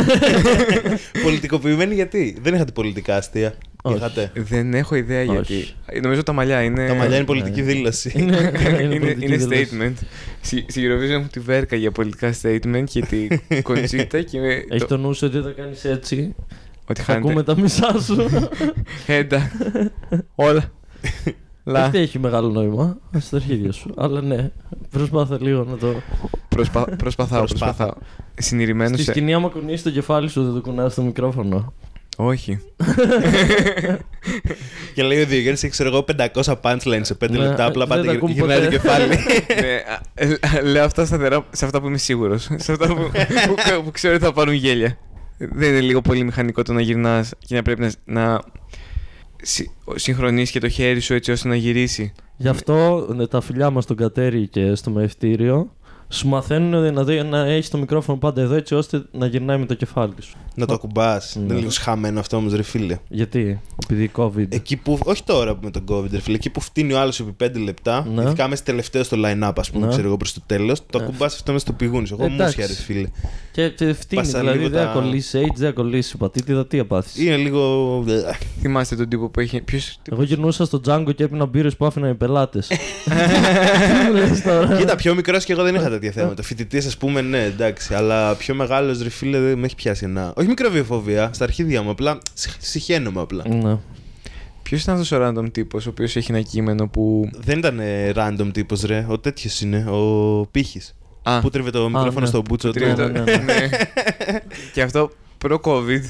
Πολιτικοποιημένη 1.24 1.94
γιατί; 1.94 2.38
Δεν 2.42 2.54
είχατε 2.54 2.72
πολιτικά 2.72 3.16
αστεία. 3.16 3.54
Όχι. 3.86 3.96
Είχατε; 3.96 4.30
δεν 4.34 4.74
έχω 4.74 4.94
ιδέα 4.94 5.22
Όχι. 5.22 5.30
γιατί. 5.30 6.00
Νομίζω 6.02 6.22
τα 6.22 6.32
μαλλιά 6.32 6.62
είναι. 6.62 6.86
Τα 6.86 6.94
μαλλιά 6.94 7.16
είναι 7.16 7.24
πολιτική 7.24 7.60
ναι. 7.60 7.66
δήλωση. 7.72 8.12
είναι, 8.16 8.52
είναι, 8.80 8.98
πολιτική 8.98 9.24
είναι 9.26 9.36
δήλωση. 9.36 9.68
statement. 9.72 9.92
Στη 10.40 10.64
στη 10.68 10.82
Eurovision 10.86 11.10
έχω 11.10 11.26
τη 11.32 11.40
βέρκα 11.40 11.76
για 11.76 11.90
πολιτικά 11.92 12.34
statement 12.42 12.84
και 12.90 13.00
τη 13.00 13.28
κοντσίτα 13.62 14.22
και 14.22 14.40
με 14.40 14.46
Έχεις 14.68 14.80
το, 14.80 14.86
το 14.86 14.96
νου 14.96 15.12
σου 15.14 15.26
ότι 15.26 15.36
όταν 15.38 15.54
κάνεις 15.54 15.84
έτσι. 15.84 16.34
ότι 16.86 17.00
Θα 17.02 17.12
ακούμε 17.12 17.32
χάνεται. 17.32 17.54
τα 17.54 17.60
μισά 17.60 18.00
σου. 18.00 18.16
Έντα. 19.06 19.50
Όλα. 20.34 20.64
Λα. 21.64 21.90
Δεν 21.90 22.02
έχει 22.02 22.18
μεγάλο 22.18 22.48
νόημα. 22.48 22.98
Στα 23.18 23.36
αρχίδια 23.36 23.72
σου. 23.72 23.94
Αλλά 23.96 24.20
ναι, 24.20 24.50
προσπάθα 24.90 25.38
λίγο 25.40 25.64
να 25.70 25.76
το. 25.76 25.94
Προσπα... 26.48 26.84
Προσπαθάω, 26.84 27.38
Προσπάθα. 27.38 27.74
προσπαθάω. 27.74 27.92
Συνηρημένο 28.34 28.94
Στη 28.94 29.04
σε. 29.04 29.10
σκηνή, 29.10 29.34
άμα 29.34 29.48
κουνήσει 29.48 29.82
το 29.82 29.90
κεφάλι 29.90 30.28
σου, 30.28 30.44
δεν 30.44 30.52
το 30.54 30.60
κουνάς 30.60 30.92
στο 30.92 31.02
μικρόφωνο. 31.02 31.72
Όχι. 32.16 32.59
Και 34.94 35.03
λέει 35.03 35.20
ο 35.22 35.27
Διογέννη 35.27 35.50
έχει 35.62 35.68
ξέρω 35.68 35.88
εγώ 35.88 36.05
500 36.42 36.55
punchlines 36.62 37.00
σε 37.03 37.16
5 37.24 37.31
Ναι, 37.31 37.37
λεπτά. 37.38 37.64
Απλά 37.64 37.87
δεν 37.87 37.96
πάτε 37.96 38.07
τα 38.07 38.12
γυρ- 38.12 38.16
ακούμε 38.16 38.33
γυρνάει 38.33 38.59
το 38.59 38.64
ποτέ. 38.64 38.77
κεφάλι. 38.77 39.07
ναι, 39.61 39.83
α, 40.55 40.59
ε, 40.59 40.62
λέω 40.62 40.85
αυτά 40.85 41.05
σταθερά 41.05 41.46
σε 41.53 41.64
αυτά 41.64 41.81
που 41.81 41.87
είμαι 41.87 41.98
σίγουρος. 41.98 42.42
Σε 42.57 42.72
αυτά 42.72 42.87
που, 42.87 42.94
που, 43.74 43.83
που 43.85 43.90
ξέρω 43.90 44.14
ότι 44.14 44.24
θα 44.24 44.33
πάρουν 44.33 44.55
γέλια. 44.55 44.98
Δεν 45.38 45.68
είναι 45.70 45.81
λίγο 45.81 46.00
πολύ 46.00 46.24
μηχανικό 46.24 46.62
το 46.62 46.72
να 46.72 46.81
γυρνάς 46.81 47.31
και 47.46 47.55
να 47.55 47.62
πρέπει 47.62 47.81
να, 47.81 47.90
να 48.05 48.40
συ- 49.42 49.70
συγχρονίσεις 49.94 50.50
και 50.50 50.61
το 50.61 50.68
χέρι 50.68 51.00
σου 51.00 51.14
έτσι 51.14 51.31
ώστε 51.33 51.48
να 51.48 51.57
γυρίσει. 51.57 52.12
Γι' 52.37 52.48
αυτό 52.48 53.07
ναι, 53.14 53.27
τα 53.27 53.40
φιλιά 53.40 53.70
μας 53.70 53.85
στον 53.85 53.96
Κατέρι 53.96 54.48
και 54.48 54.74
στο 54.74 54.90
μευτήριο 54.90 55.72
σου 56.08 56.28
μαθαίνουν 56.28 56.82
δηλαδή, 56.82 57.22
να 57.22 57.38
έχεις 57.46 57.70
το 57.70 57.78
μικρόφωνο 57.78 58.18
πάντα 58.18 58.40
εδώ 58.42 58.54
έτσι 58.54 58.74
ώστε 58.74 59.02
να 59.12 59.26
γυρνάει 59.26 59.58
με 59.58 59.66
το 59.66 59.74
κεφάλι 59.74 60.12
σου. 60.20 60.36
Να 60.56 60.66
το 60.66 60.74
ακουμπά. 60.74 61.18
Δεν 61.18 61.22
Ναι. 61.34 61.42
είναι 61.44 61.54
λίγο 61.58 61.70
σχαμένο 61.70 62.20
αυτό 62.20 62.36
όμως, 62.36 62.52
ρε 62.54 62.62
φίλε. 62.62 62.98
Γιατί, 63.08 63.60
επειδή 63.82 64.10
COVID. 64.16 64.46
Εκεί 64.48 64.76
που, 64.76 64.98
όχι 65.04 65.22
τώρα 65.24 65.58
με 65.62 65.70
τον 65.70 65.84
COVID, 65.90 66.10
ρε 66.10 66.20
φίλε, 66.20 66.36
εκεί 66.36 66.50
που 66.50 66.60
φτύνει 66.60 66.92
ο 66.92 67.00
άλλος 67.00 67.20
επί 67.20 67.32
5 67.44 67.58
λεπτά, 67.58 68.06
Ναι. 68.14 68.22
ειδικά 68.22 68.48
μέσα 68.48 68.62
τελευταίο 68.62 69.02
στο 69.04 69.16
line-up, 69.24 69.52
ας 69.56 69.70
πούμε, 69.70 69.86
Ναι. 69.86 69.92
ξέρω 69.92 70.06
εγώ 70.06 70.16
προς 70.16 70.32
το 70.32 70.40
τέλος, 70.46 70.80
το 70.90 70.98
Ναι. 70.98 71.04
ακουμπά 71.04 71.26
αυτό 71.26 71.52
μέσα 71.52 71.64
στο 71.64 71.72
πηγούνι. 71.74 72.06
σου. 72.06 72.14
Εγώ 72.18 72.24
Εντάξει. 72.24 72.44
μουσια, 72.60 72.66
ρε 72.66 72.82
φίλε. 72.82 73.08
Και, 73.52 73.68
και 73.68 73.92
φτύνει, 73.92 74.22
Πάσα 74.22 74.38
δηλαδή 74.38 74.58
λίγο 74.58 74.70
δεν 74.70 74.80
τα- 74.84 74.92
θα 74.92 74.98
κολλήσει 75.00 75.38
AIDS, 75.42 75.54
δεν 75.56 75.66
θα 75.68 75.72
κολλήσει 75.74 76.12
υπατήτηδα, 76.14 76.66
τι 76.66 76.78
απάθεις. 76.78 77.18
Είναι 77.24 77.36
λίγο. 77.36 78.04
Θυμάστε 78.60 78.96
τον 78.96 79.08
τύπο 79.08 79.28
που 79.28 79.40
έχει. 79.40 79.60
Ποιος... 79.60 79.98
Εγώ 80.12 80.22
γυρνούσα 80.22 80.64
στο 80.64 80.80
Django 80.86 81.14
και 81.16 81.24
έπινα 81.24 81.46
μπύρες 81.46 81.76
που 81.76 81.86
άφηναν 81.86 82.10
οι 82.10 82.14
πελάτες. 82.14 82.66
Τι 83.04 84.10
μου 84.10 84.14
λες 84.14 84.42
τώρα; 84.42 84.76
Κοίτα, 84.76 84.96
πιο 84.96 85.14
μικρός 85.14 85.44
και 85.44 85.52
εγώ 85.52 85.62
δεν 85.62 85.74
είχα 85.74 85.88
τέτοια 86.06 86.22
θέματα. 86.22 86.42
Φοιτητής, 86.42 86.86
ας 86.86 86.96
πούμε, 86.96 87.20
ναι, 87.20 87.42
εντάξει. 87.42 87.94
Αλλά 87.94 88.34
πιο 88.34 88.54
μεγάλος, 88.54 89.02
ρε 89.02 89.08
φίλε, 89.08 89.38
δεν 89.40 89.58
με 89.58 89.64
έχει 89.66 89.74
πιάσει 89.74 90.04
ένα. 90.04 90.32
Όχι 90.36 90.48
μικροβιοφοβία, 90.48 91.30
στα 91.32 91.44
αρχίδια 91.44 91.82
μου. 91.82 91.90
Απλά 91.90 92.18
συχ- 92.34 92.56
συχαίνομαι 92.62 93.20
απλά. 93.20 93.44
Ναι. 93.48 93.76
Ποιος 94.62 94.82
ήταν 94.82 94.94
αυτός 94.94 95.12
ο 95.12 95.26
random 95.28 95.52
τύπος, 95.52 95.86
ο 95.86 95.90
οποίος 95.90 96.16
έχει 96.16 96.30
ένα 96.32 96.40
κείμενο 96.40 96.88
που. 96.88 97.28
Δεν 97.36 97.58
ήταν 97.58 97.78
ε, 97.80 98.12
random 98.14 98.48
τύπος, 98.52 98.82
ρε. 98.82 99.06
Ο 99.08 99.18
τέτοιος 99.18 99.60
είναι. 99.60 99.84
Ο 99.90 100.46
πύχης. 100.50 100.94
Α, 101.22 101.40
Που 101.40 101.50
τρίβε 101.50 101.70
το 101.70 101.86
μικρόφωνο 101.88 102.20
ναι. 102.20 102.26
στο 102.26 102.42
μπούτσο 102.48 102.70
του. 102.70 102.78
τρίβει 102.78 102.94
το- 102.94 103.08
ναι, 103.08 103.20
ναι, 103.20 103.36
ναι. 103.36 103.68
και 104.74 104.82
αυτό 104.82 105.10
προ-COVID 105.44 106.00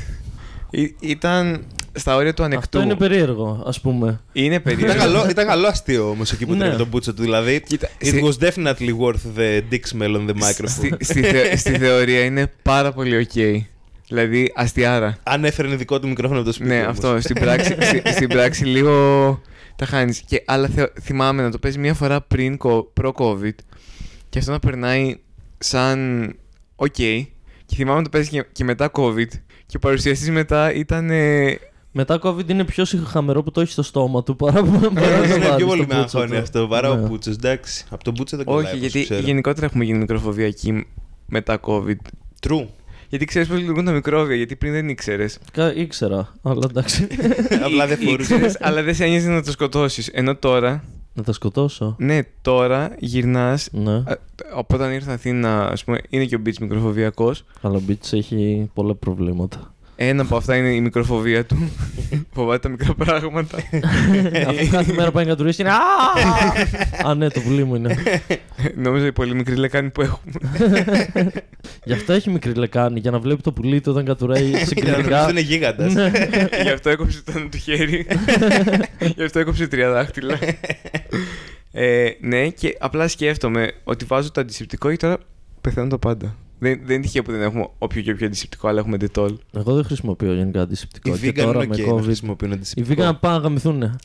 ή- 0.70 0.94
ήταν 1.00 1.64
στα 1.94 2.16
όρια 2.16 2.35
του 2.35 2.42
ανεκτού. 2.42 2.78
Αυτό 2.78 2.83
είναι 2.83 2.94
περίεργο, 2.96 3.62
ας 3.66 3.80
πούμε. 3.80 4.20
Είναι 4.33 4.61
περίεργο. 4.61 4.94
Ήταν 4.94 4.98
καλό, 5.12 5.28
ήταν 5.30 5.46
καλό 5.46 5.66
αστείο 5.66 6.11
όμως 6.11 6.33
εκεί 6.33 6.46
που 6.46 6.52
Ναι. 6.54 6.59
τρίβε 6.59 6.76
το 6.76 6.87
μπούτσο 6.87 7.14
του. 7.14 7.22
Δηλαδή, 7.22 7.61
Κοίτα, 7.66 7.88
it 8.00 8.07
στη- 8.07 8.22
was 8.24 8.44
definitely 8.48 8.90
worth 9.00 9.38
the 9.38 9.61
dick 9.70 9.98
smell 9.98 10.16
on 10.16 10.26
the 10.28 10.35
microphone. 10.35 10.68
Στη, 10.68 10.96
στη, 11.00 11.22
θε- 11.22 11.57
στη 11.59 11.78
θεωρία 11.78 12.24
είναι 12.24 12.52
πάρα 12.62 12.92
πολύ 12.92 13.28
ok. 13.35 13.61
Δηλαδή, 14.09 14.52
αστιάρα. 14.54 15.16
Αν 15.22 15.44
έφερνε 15.44 15.76
δικό 15.76 16.00
του 16.00 16.09
μικρόφωνο 16.09 16.38
από 16.40 16.48
το 16.48 16.54
σπίτι. 16.54 16.68
Ναι, 16.70 16.76
όμως. 16.83 16.90
αυτό. 16.90 17.20
Στην 17.20 17.35
πράξη, 17.40 17.76
στη- 17.88 18.02
στην 18.12 18.28
πράξη 18.28 18.64
λίγο 18.64 19.40
τα 19.76 19.87
χάνεις. 19.87 20.24
Αλλά 20.44 20.68
θε- 20.68 20.98
θυμάμαι 21.02 21.42
να 21.42 21.50
το 21.50 21.59
παίζει 21.59 21.78
μία 21.78 21.94
φορά 21.94 22.20
πριν 22.20 22.57
κο- 22.57 22.92
προ-COVID 23.00 23.54
και 24.28 24.38
αυτό 24.38 24.50
να 24.50 24.59
περνάει 24.59 25.16
σαν 25.59 26.28
ok. 26.76 27.24
Και 27.66 27.74
θυμάμαι 27.74 27.96
να 27.98 28.04
το 28.04 28.09
παίζει 28.11 28.28
και, 28.28 28.44
και 28.52 28.64
μετά 28.64 28.90
COVID. 28.94 29.28
Και 29.66 29.76
ο 29.76 29.78
παρουσιαστής 29.78 30.30
μετά 30.30 30.72
ήταν. 30.74 31.11
ε, 31.11 31.59
Μετά 31.96 32.18
COVID 32.22 32.48
είναι 32.48 32.64
πιο 32.64 32.85
χαμερό 33.07 33.42
που 33.42 33.50
το 33.50 33.61
έχει 33.61 33.72
στο 33.72 33.83
στόμα 33.83 34.22
του 34.22 34.37
παρά 34.37 34.62
που 34.62 34.70
παρά 34.94 35.18
να 35.18 35.28
το 35.28 35.35
Είναι 35.35 35.46
βάλεις 35.46 35.54
πιο 35.57 35.66
πολύ 35.66 35.83
στο 35.83 35.94
με 35.94 36.00
μπούτσο 36.00 36.18
αγχώνει 36.18 36.37
του. 36.37 36.42
αυτό 36.42 36.66
παρά 36.68 36.90
ο 36.90 36.94
Ναι. 36.96 37.07
Μπούτσο. 37.09 37.30
Εντάξει. 37.30 37.85
Από 37.90 38.04
τον 38.04 38.14
Μπούτσο 38.16 38.37
δεν 38.37 38.46
κολλάει. 38.46 38.62
όχι, 38.64 38.74
όπως 38.76 38.80
γιατί 38.88 39.04
ξέρω. 39.04 39.20
γενικότερα 39.26 39.66
έχουμε 39.66 39.85
γίνει 39.85 39.98
μικροφοβιακοί 39.98 40.87
μετά 41.26 41.61
COVID. 41.66 41.96
True. 42.48 42.66
Γιατί 43.09 43.24
ξέρεις 43.24 43.48
πώς 43.48 43.59
λειτουργούν 43.59 43.85
τα 43.85 43.92
μικρόβια, 43.92 44.37
γιατί 44.37 44.57
πριν 44.57 44.72
δεν 44.72 44.88
ήξερες. 44.88 45.38
Κα- 45.52 45.74
Ήξερα, 45.74 46.33
αλλά 46.42 46.66
εντάξει. 46.70 47.07
Απλά 47.66 47.87
δεν 47.87 47.98
φορούσες. 47.98 48.28
Ήξερες, 48.30 48.57
αλλά 48.61 48.83
δεν 48.83 48.94
σε 48.94 49.04
ένοιαζε 49.04 49.28
να 49.30 49.42
το 49.42 49.50
σκοτώσεις. 49.50 50.09
Ενώ 50.09 50.37
τώρα, 50.37 50.85
να 51.14 51.22
τα 51.22 51.33
σκοτώσω. 51.33 51.94
ναι, 51.98 52.20
τώρα 52.42 52.94
γυρνάς. 52.98 53.68
Ναι. 53.72 54.02
Από 54.54 54.74
όταν 54.74 54.92
ήρθα 54.92 55.12
Αθήνα, 55.12 55.66
ας 55.68 55.85
πούμε, 55.85 55.98
είναι 56.09 56.24
και 56.24 56.35
ο 56.35 56.38
Μπίτς 56.38 56.59
μικροφοβιακός. 56.59 57.44
Αλλά 57.61 57.76
ο 57.76 57.80
Beats 57.88 58.12
έχει 58.12 58.70
πολλά 58.74 58.94
προβλήματα. 58.94 59.73
Ένα 59.96 60.22
από 60.22 60.37
αυτά 60.37 60.57
είναι 60.57 60.68
η 60.68 60.80
μικροφοβία 60.80 61.44
του. 61.44 61.70
Φοβάται 62.35 62.59
τα 62.59 62.68
μικρά 62.68 62.94
πράγματα. 62.94 63.59
Αφού 64.48 64.68
κάθε 64.70 64.92
μέρα 64.92 65.11
πάει 65.11 65.24
να 65.24 65.30
κατουρίσει 65.30 65.62
είναι. 65.62 65.70
«Α!» 65.70 67.09
Α, 67.09 67.14
ναι, 67.14 67.28
το 67.30 67.40
πουλί 67.40 67.64
μου 67.64 67.74
είναι. 67.74 67.96
Νόμιζα 68.85 69.07
η 69.07 69.12
πολύ 69.12 69.35
μικρή 69.35 69.54
λεκάνη 69.57 69.90
που 69.90 70.02
έχουμε. 70.02 70.33
Γι' 71.85 71.92
αυτό 71.92 72.12
έχει 72.12 72.30
μικρή 72.30 72.52
λεκάνη, 72.54 73.00
για 73.00 73.11
να 73.11 73.18
βλέπει 73.18 73.42
το 73.42 73.52
πουλί 73.52 73.80
του 73.80 73.90
όταν 73.92 74.04
κατουράει 74.04 74.42
Για 74.42 74.50
να 74.50 74.59
νομίζω 74.59 74.66
συγκριτικά. 74.66 75.22
ότι 75.22 75.30
είναι 75.30 75.40
γίγαντα. 75.40 75.90
Ναι. 75.92 76.11
Γι' 76.62 76.70
αυτό 76.70 76.90
έκοψε 76.90 77.22
το 77.24 77.33
ένα 77.37 77.48
του 77.48 77.59
χέρι. 77.59 78.07
Γι' 79.16 79.22
αυτό 79.22 79.38
έκοψε 79.38 79.66
τρία 79.66 79.90
δάχτυλα. 79.90 80.38
ε, 81.72 82.09
ναι, 82.20 82.48
και 82.48 82.76
απλά 82.80 83.09
σκέφτομαι 83.09 83.72
ότι 83.85 84.04
βάζω 84.04 84.30
το 84.30 84.40
αντισηπτικό 84.40 84.90
και 84.90 84.96
τώρα 84.96 85.16
πεθαίνουν 85.61 85.88
τα 85.88 85.98
πάντα. 85.98 86.35
Δεν, 86.64 86.81
δεν 86.85 86.94
είναι 86.96 87.05
τυχαίο 87.05 87.22
που 87.22 87.31
δεν 87.33 87.40
έχουμε 87.42 87.68
όποιο 87.79 88.03
και 88.03 88.11
όποιο 88.11 88.27
αντισηπτικό, 88.27 88.68
αλλά 88.68 88.79
έχουμε 88.79 88.96
ντετόλ. 88.96 89.37
Εγώ 89.57 89.74
δεν 89.74 89.85
χρησιμοποιώ 89.85 90.33
γενικά 90.35 90.61
αντισηπτικό. 90.61 91.14
Οι 91.14 91.18
Και 91.18 91.29
vegan 91.29 91.44
τώρα 91.44 91.64
είναι 91.64 91.77
με 91.77 91.83
ok 91.83 91.87
να 91.87 91.94
COVID. 91.94 92.03
χρησιμοποιούν 92.03 92.50
Οι 92.50 92.55
αντισηπτικό. 92.55 92.92
vegan 93.03 93.05
να 93.05 93.14
πάνε 93.16 93.37
να 93.37 93.42
γαμηθούν. 93.42 93.83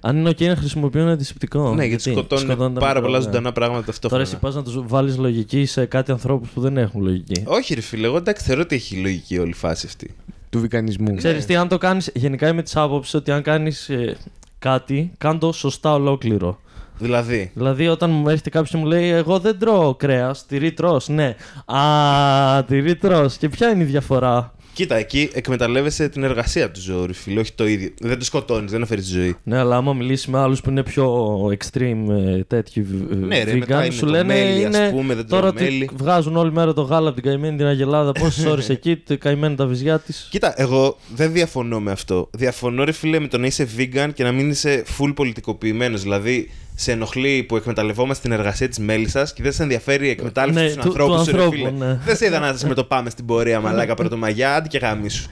Αν 0.00 0.16
είναι 0.16 0.30
ok 0.30 0.46
να 0.46 0.56
χρησιμοποιούν 0.56 1.08
αντισηπτικό. 1.08 1.74
Ναι, 1.74 1.84
γιατί 1.84 2.10
σκοτώνουν 2.10 2.46
τα 2.56 2.56
πάρα 2.56 3.00
πολλά 3.00 3.00
μικρόβια. 3.00 3.20
ζωντανά 3.20 3.52
πράγματα 3.52 3.74
Τώρα 3.74 3.84
ταυτόχρονα. 3.86 4.22
εσύ 4.22 4.36
πας 4.38 4.54
να 4.54 4.62
τους 4.62 4.82
βάλεις 4.86 5.18
λογική 5.18 5.64
σε 5.64 5.84
κάτι 5.86 6.10
ανθρώπους 6.12 6.48
που 6.50 6.60
δεν 6.60 6.76
έχουν 6.76 7.02
λογική. 7.02 7.42
Όχι, 7.46 7.74
ρε 7.74 7.80
φίλε, 7.80 8.06
εγώ 8.06 8.16
εντάξει 8.16 8.44
θεωρώ 8.44 8.60
ότι 8.60 8.74
έχει 8.74 8.96
λογική 8.96 9.38
όλη 9.38 9.50
η 9.50 9.54
φάση 9.54 9.86
αυτή. 9.86 10.14
Του 10.50 10.60
βικανισμού. 10.60 11.14
Ξέρεις 11.14 11.46
τι, 11.46 11.56
αν 11.56 11.68
το 11.68 11.78
κάνεις, 11.78 12.10
γενικά 12.14 12.48
είμαι 12.48 12.62
της 12.62 12.76
άποψης 12.76 13.14
ότι 13.14 13.30
αν 13.30 13.42
κάνεις 13.42 13.88
ε, 13.88 14.16
κάτι, 14.58 15.12
κάν 15.18 15.38
το 15.38 15.52
σωστά 15.52 15.94
ολόκληρο. 15.94 16.60
Δηλαδή, 17.00 17.50
Δηλαδή, 17.54 17.88
όταν 17.88 18.10
μου 18.10 18.28
έρχεται 18.28 18.50
κάποιος 18.50 18.70
και 18.70 18.76
μου 18.76 18.84
λέει: 18.86 19.08
Εγώ 19.08 19.38
δεν 19.38 19.58
τρώω 19.58 19.94
κρέας, 19.94 20.46
τυρί 20.46 20.72
τρως». 20.72 21.08
Ναι. 21.08 21.34
Α, 21.64 22.64
τυρί 22.64 22.96
τρως. 22.96 23.36
Και 23.36 23.48
ποια 23.48 23.70
είναι 23.70 23.82
η 23.82 23.86
διαφορά; 23.86 24.54
κοίτα, 24.72 24.94
εκεί 24.96 25.30
εκμεταλλεύεσαι 25.32 26.08
την 26.08 26.24
εργασία 26.24 26.70
του 26.70 26.80
ζώου, 26.80 27.06
ρε 27.06 27.12
φίλε, 27.12 27.40
όχι 27.40 27.52
το 27.52 27.66
ίδιο. 27.66 27.88
Δεν 28.00 28.18
το 28.18 28.24
σκοτώνεις, 28.24 28.70
δεν 28.70 28.82
αφαιρείς 28.82 29.04
τη 29.04 29.10
ζωή. 29.12 29.36
Ναι, 29.42 29.58
αλλά 29.58 29.76
άμα 29.76 29.92
μιλήσεις 29.92 30.26
με 30.26 30.38
άλλους 30.38 30.60
που 30.60 30.70
είναι 30.70 30.82
πιο 30.82 31.36
extreme 31.58 32.08
ε, 32.10 32.42
τέτοιοι 32.44 32.86
ε, 33.12 33.14
Ναι, 33.14 33.42
ρε, 33.42 33.52
vegan, 33.52 33.58
μετά 33.58 33.84
είναι 33.84 33.94
σου 33.94 34.00
το 34.00 34.06
λένε 34.06 34.24
μέλι, 34.34 34.64
ας 34.64 34.76
είναι 34.76 34.90
πούμε, 34.90 35.14
δεν 35.14 35.26
τώρα 35.28 35.40
τρώω 35.40 35.52
ότι 35.52 35.62
μέλι. 35.62 35.90
βγάζουν 35.96 36.36
όλη 36.36 36.52
μέρα 36.52 36.72
το 36.72 36.82
γάλα 36.82 37.08
από 37.08 37.20
την 37.20 37.30
καημένη 37.30 37.56
την 37.56 37.66
Αγελάδα. 37.66 38.12
Πόσες 38.12 38.44
ώρες 38.52 38.68
εκεί, 38.68 38.96
το 38.96 39.18
καημένα 39.18 39.54
τα 39.54 39.66
βυζιά 39.66 39.98
της. 39.98 40.28
Κοίτα, 40.30 40.54
εγώ 40.56 40.96
δεν 41.14 41.32
διαφωνώ 41.32 41.80
με 41.80 41.90
αυτό. 41.90 42.28
Διαφωνώ, 42.36 42.84
ρε 42.84 42.92
φίλε, 42.92 43.18
με 43.18 43.28
το 43.28 43.38
να 43.38 43.46
είσαι 43.46 43.68
vegan 43.78 44.10
και 44.14 44.22
να 44.22 44.32
μην 44.32 44.50
είσαι 44.50 44.84
full 44.98 45.12
πολιτικοποιημένος. 45.14 46.02
Δηλαδή, 46.02 46.50
σε 46.80 46.92
ενοχλεί 46.92 47.42
που 47.48 47.56
εκμεταλλευόμαστε 47.56 48.28
την 48.28 48.38
εργασία 48.38 48.68
της 48.68 48.78
μέλισσα 48.78 49.30
και 49.34 49.42
δεν 49.42 49.52
σε 49.52 49.62
ενδιαφέρει 49.62 50.06
η 50.06 50.10
εκμετάλλευση 50.10 50.60
Ναι, 50.62 50.66
τους 50.68 50.74
του- 50.76 50.88
ανθρώπους 50.88 51.16
του 51.18 51.24
σου, 51.24 51.36
ρε 51.36 51.42
ανθρώπου, 51.42 51.56
φίλε. 51.70 51.86
ναι. 51.86 51.98
Δεν 52.04 52.16
σε 52.16 52.26
είδα 52.26 52.38
να 52.38 52.48
είσαι 52.48 52.66
με 52.66 52.74
το 52.74 52.84
πάμε 52.84 53.10
στην 53.10 53.24
πορεία, 53.26 53.60
μαλάκα 53.60 53.94
πρωτομαγιά, 53.94 54.54
άντε 54.54 54.68
και 54.68 54.78
γάμισου. 54.78 55.28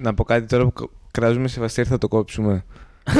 Να 0.00 0.14
πω 0.14 0.24
κάτι 0.24 0.46
τώρα 0.46 0.66
που 0.66 0.90
κράζουμε 1.10 1.48
σε 1.48 1.60
βαστέρ 1.60 1.84
θα 1.88 1.98
το 1.98 2.08
κόψουμε. 2.08 2.64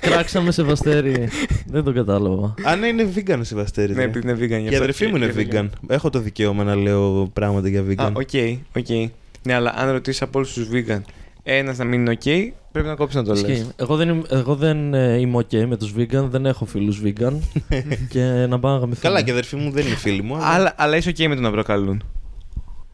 Κράξαμε 0.00 0.50
Σεβαστέρη. 0.50 1.28
δεν 1.66 1.84
το 1.84 1.92
κατάλαβα. 1.92 2.54
Αν 2.64 2.82
είναι 2.82 3.08
vegan 3.14 3.38
ο 3.40 3.44
Σεβαστέρη. 3.44 3.94
Ναι, 3.94 4.02
επειδή 4.02 4.28
είναι 4.30 4.38
vegan. 4.40 4.48
γι' 4.48 4.64
Η 4.64 4.66
αυτό- 4.66 4.76
αδερφή 4.76 5.06
μου 5.06 5.16
είναι 5.16 5.26
γι' 5.26 5.40
αυτό- 5.42 5.58
vegan. 5.60 5.68
Έχω 5.88 6.10
το 6.10 6.18
δικαίωμα 6.18 6.64
να 6.64 6.74
λέω 6.74 7.30
πράγματα 7.32 7.68
για 7.68 7.80
Α, 7.80 7.84
vegan. 7.88 8.12
οκ, 8.12 8.28
οκ. 8.76 9.10
Ναι, 9.42 9.54
αλλά 9.54 9.74
αν 9.76 9.90
ρωτήσεις 9.90 10.22
από 10.22 10.38
όλους 10.38 10.52
τους 10.52 10.68
vegan, 10.72 11.00
ένας 11.42 11.78
να 11.78 11.84
μην 11.84 12.00
είναι 12.00 12.10
οκ, 12.10 12.54
πρέπει 12.72 12.86
να 12.88 12.94
κόψεις 12.94 13.16
να 13.16 13.24
το 13.24 13.32
λες. 13.32 13.40
Ισχύει. 13.42 13.68
Εγώ 13.76 13.96
δεν, 13.96 14.08
είμαι, 14.08 14.22
εγώ 14.28 14.54
δεν 14.54 14.94
ε, 14.94 15.16
είμαι 15.18 15.38
ok 15.38 15.64
με 15.66 15.76
τους 15.76 15.92
vegan, 15.96 16.24
δεν 16.30 16.46
έχω 16.46 16.64
φίλους 16.64 17.00
vegan 17.04 17.32
και 18.12 18.20
να 18.48 18.58
πάνε 18.58 18.72
να 18.72 18.78
γαμηθούν. 18.78 19.02
Καλά, 19.02 19.22
και 19.22 19.28
η 19.28 19.32
αδερφή 19.32 19.56
μου 19.56 19.70
δεν 19.70 19.86
είναι 19.86 19.94
φίλη 19.96 20.22
μου. 20.22 20.34
αλλά- 20.36 20.46
Αλλά, 20.54 20.72
αλλά 20.76 20.96
είσαι 20.96 21.08
οκ 21.08 21.18
με 21.28 21.34
το 21.34 21.40
να 21.40 21.50
προκαλούν. 21.50 22.02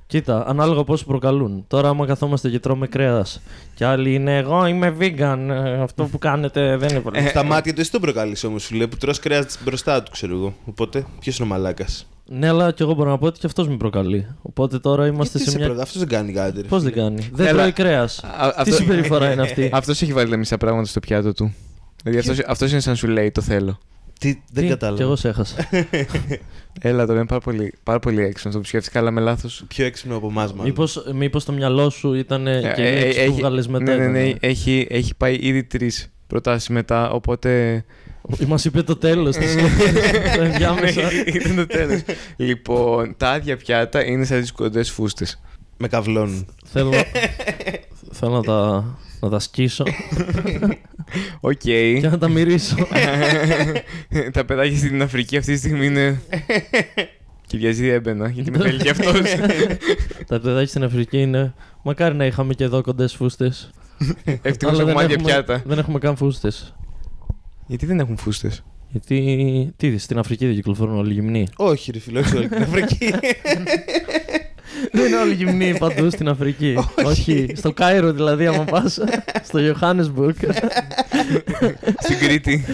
Κοίτα, 0.09 0.45
ανάλογα 0.49 0.85
πώς 0.85 1.05
προκαλούν. 1.05 1.65
Τώρα, 1.69 1.89
άμα 1.89 2.07
καθόμαστε 2.07 2.49
και 2.51 2.59
τρώμε 2.59 2.87
κρέας 2.87 3.41
και 3.75 3.85
άλλοι 3.85 4.15
είναι 4.15 4.37
Εγώ 4.37 4.67
είμαι 4.67 4.95
vegan. 5.01 5.39
ε, 5.49 5.81
Αυτό 5.81 6.05
που 6.05 6.19
κάνετε 6.19 6.77
δεν 6.77 6.89
είναι 6.89 7.01
πολύ. 7.01 7.29
Στα 7.29 7.43
μάτια 7.43 7.75
του 7.75 7.81
εσύ 7.81 7.91
τον 7.91 8.01
προκαλείς 8.01 8.45
όμως, 8.45 8.65
φίλε, 8.67 8.87
που 8.87 8.97
τρως 8.97 9.19
κρέας 9.19 9.59
μπροστά 9.65 10.03
του, 10.03 10.11
ξέρω 10.11 10.35
εγώ. 10.35 10.55
Οπότε, 10.65 11.05
ποιος 11.21 11.39
είναι 11.39 11.47
ο 11.47 11.51
μαλάκας; 11.51 12.07
Ναι, 12.29 12.49
αλλά 12.49 12.73
και 12.73 12.83
εγώ 12.83 12.95
μπορώ 12.95 13.11
να 13.11 13.19
πω 13.19 13.27
ότι 13.27 13.39
και 13.41 13.47
αυτός 13.47 13.69
με 13.69 13.77
προκαλεί. 13.77 14.27
Οπότε 14.43 14.79
τώρα 14.79 15.07
είμαστε 15.07 15.39
σε 15.39 15.59
μια. 15.59 15.67
Αυτός 15.71 15.99
δεν 15.99 16.09
κάνει 16.09 16.33
κάτι. 16.33 16.61
ρε 16.61 16.69
Πώς 16.69 16.83
δεν 16.83 16.93
φίλε. 16.93 17.03
κάνει; 17.05 17.29
Δεν 17.33 17.47
Έλα. 17.47 17.59
τρώει 17.59 17.73
κρέας. 17.73 18.19
Α- 18.25 18.51
Τι 18.53 18.55
αυτό- 18.57 18.75
συμπεριφορά 18.75 19.33
είναι 19.33 19.43
αυτή; 19.43 19.71
Αυτός 19.73 20.03
έχει 20.03 20.13
βάλει 20.13 20.31
τα 20.31 20.37
μισά 20.37 20.57
πράγματα 20.57 20.87
στο 20.89 21.01
πιάτο 21.01 21.33
του. 21.33 21.55
Δηλαδή 22.05 22.31
αυτός, 22.31 22.47
αυτός 22.47 22.71
είναι 22.71 22.81
σαν 22.81 22.97
σου 22.97 23.07
λέει 23.07 23.31
το 23.31 23.41
θέλω. 23.41 23.79
Τι, 24.21 24.43
δεν 24.53 24.63
Τι, 24.63 24.69
κατάλαβα. 24.69 24.97
Κι 24.97 25.03
εγώ 25.03 25.17
σε 25.17 25.29
έχασα. 25.29 25.57
Έλα 26.81 27.07
τώρα 27.07 27.19
είναι 27.19 27.27
πάρα 27.29 27.41
πολύ, 27.41 27.73
πάρα 27.83 27.99
πολύ 27.99 28.21
έξυπνος 28.21 28.45
αυτό 28.47 28.59
που 28.59 28.65
σκέφτηκα, 28.65 28.99
αλλά 28.99 29.11
με 29.11 29.21
λάθος. 29.21 29.65
Πιο 29.69 29.85
έξυπνο 29.85 30.17
από 30.17 30.27
εμάς, 30.29 30.51
μάλλον. 30.51 30.67
Μήπως, 30.67 31.05
μήπως 31.15 31.45
το 31.45 31.53
μυαλό 31.53 31.91
σου 31.91 32.15
ήταν 32.15 32.45
και 32.45 32.51
Ε, 32.51 32.83
η 32.83 32.87
ε, 32.87 33.01
λέξη 33.01 33.19
που 33.25 33.31
έχει- 33.31 33.41
βγάλες 33.41 33.69
μετά. 33.69 33.85
Ναι, 33.85 33.97
ναι, 33.97 34.07
ναι, 34.07 34.23
ήταν. 34.25 34.39
έχει, 34.41 34.87
έχει 34.91 35.15
πάει 35.15 35.39
ήδη 35.41 35.65
τρεις 35.65 36.13
προτάσεις 36.27 36.69
μετά, 36.69 37.11
οπότε. 37.11 37.85
Μας 38.47 38.65
είπε 38.65 38.83
το 38.83 38.97
τέλος 38.97 39.37
της. 39.37 39.55
Το 40.37 40.43
ενδιάμεσα. 40.43 41.03
Ναι, 41.03 41.09
Ήταν 41.27 41.57
το 41.57 41.67
τέλος. 41.67 42.01
λοιπόν, 42.37 43.15
τα 43.17 43.31
άδεια 43.31 43.57
πιάτα 43.57 44.05
είναι 44.07 44.25
σαν 44.25 44.41
τις 44.41 44.53
κοντές 44.53 44.91
φούστες. 44.91 45.41
Με 45.79 45.89
καυλώνουν. 45.89 46.47
Θέλω, 46.65 46.93
θέλω 48.13 48.33
να 48.33 48.43
τα, 48.43 48.85
να 49.21 49.29
τα 49.29 49.39
σκίσω 49.39 49.85
Οκ. 51.41 51.53
και 51.53 52.01
να 52.11 52.19
τα 52.19 52.29
μυρίσω. 52.29 52.75
τα 54.33 54.45
παιδάκια 54.45 54.77
στην 54.79 55.03
Αφρική 55.03 55.37
αυτή 55.37 55.53
τη 55.53 55.59
στιγμή 55.59 55.87
είναι. 55.87 56.21
και 57.47 57.57
βιάζει 57.59 57.87
έμπαινα, 57.89 58.29
γιατί 58.29 58.51
με 58.51 58.59
θέλει 58.59 58.79
και 58.83 58.91
αυτός. 58.91 59.21
τα 60.27 60.41
παιδάκια 60.41 60.67
στην 60.69 60.85
Αφρική 60.85 61.21
είναι. 61.21 61.55
Μακάρι 61.83 62.15
να 62.15 62.25
είχαμε 62.27 62.55
και 62.55 62.65
εδώ 62.65 62.83
κοντές 62.83 63.15
φούστες. 63.15 63.71
Ευτυχώς 64.43 64.75
Αλλά 64.81 64.91
έχουμε 64.91 64.93
δεν 64.93 64.97
άδεια 64.97 65.15
έχουμε- 65.15 65.33
πιάτα. 65.33 65.63
Δεν 65.67 65.79
έχουμε 65.79 65.99
καν 65.99 66.17
φούστες. 66.17 66.75
Γιατί 67.67 67.87
δεν 67.87 68.01
έχουν 68.01 68.17
φούστες; 68.17 68.65
Γιατί 68.89 69.73
τι, 69.77 69.99
στην 69.99 70.19
Αφρική 70.19 70.47
δεν 70.47 70.55
κυκλοφορούν 70.55 70.97
όλοι 70.99 71.13
γυμνοί; 71.13 71.47
όχι, 71.57 71.93
ρε 71.93 71.99
φίλε, 71.99 72.19
όχι 72.19 72.29
σε 72.29 72.37
όλη 72.37 72.49
την 72.49 72.63
Αφρική. 72.63 73.11
Δεν 74.93 75.07
είναι 75.07 75.17
όλοι 75.17 75.35
γυμνοί 75.35 75.79
παντού 75.79 76.11
στην 76.11 76.29
Αφρική. 76.29 76.75
Όχι. 77.05 77.53
Στο 77.55 77.73
Κάιρο 77.73 78.13
δηλαδή, 78.13 78.47
άμα 78.47 78.65
πας. 78.65 78.99
στο 79.43 79.59
Johannesburg. 79.59 80.35
Στην 82.01 82.19
Κρήτη. 82.19 82.65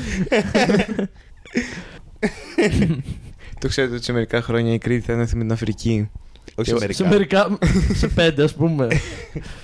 Το 3.59 3.69
ξέρετε 3.69 3.95
ότι 3.95 4.05
σε 4.05 4.13
μερικά 4.13 4.43
χρόνια 4.43 4.73
η 4.73 4.79
Κρήτη 4.79 5.05
θα 5.05 5.13
έρθει 5.13 5.37
με 5.37 5.43
την 5.43 5.53
Αφρική. 5.53 6.11
όχι 6.55 6.71
σε 6.71 6.93
σε 6.93 7.05
μερικά. 7.09 7.09
μερικά. 7.09 7.59
σε 7.95 8.09
πέντε, 8.09 8.43
ας 8.43 8.55
πούμε. 8.55 8.89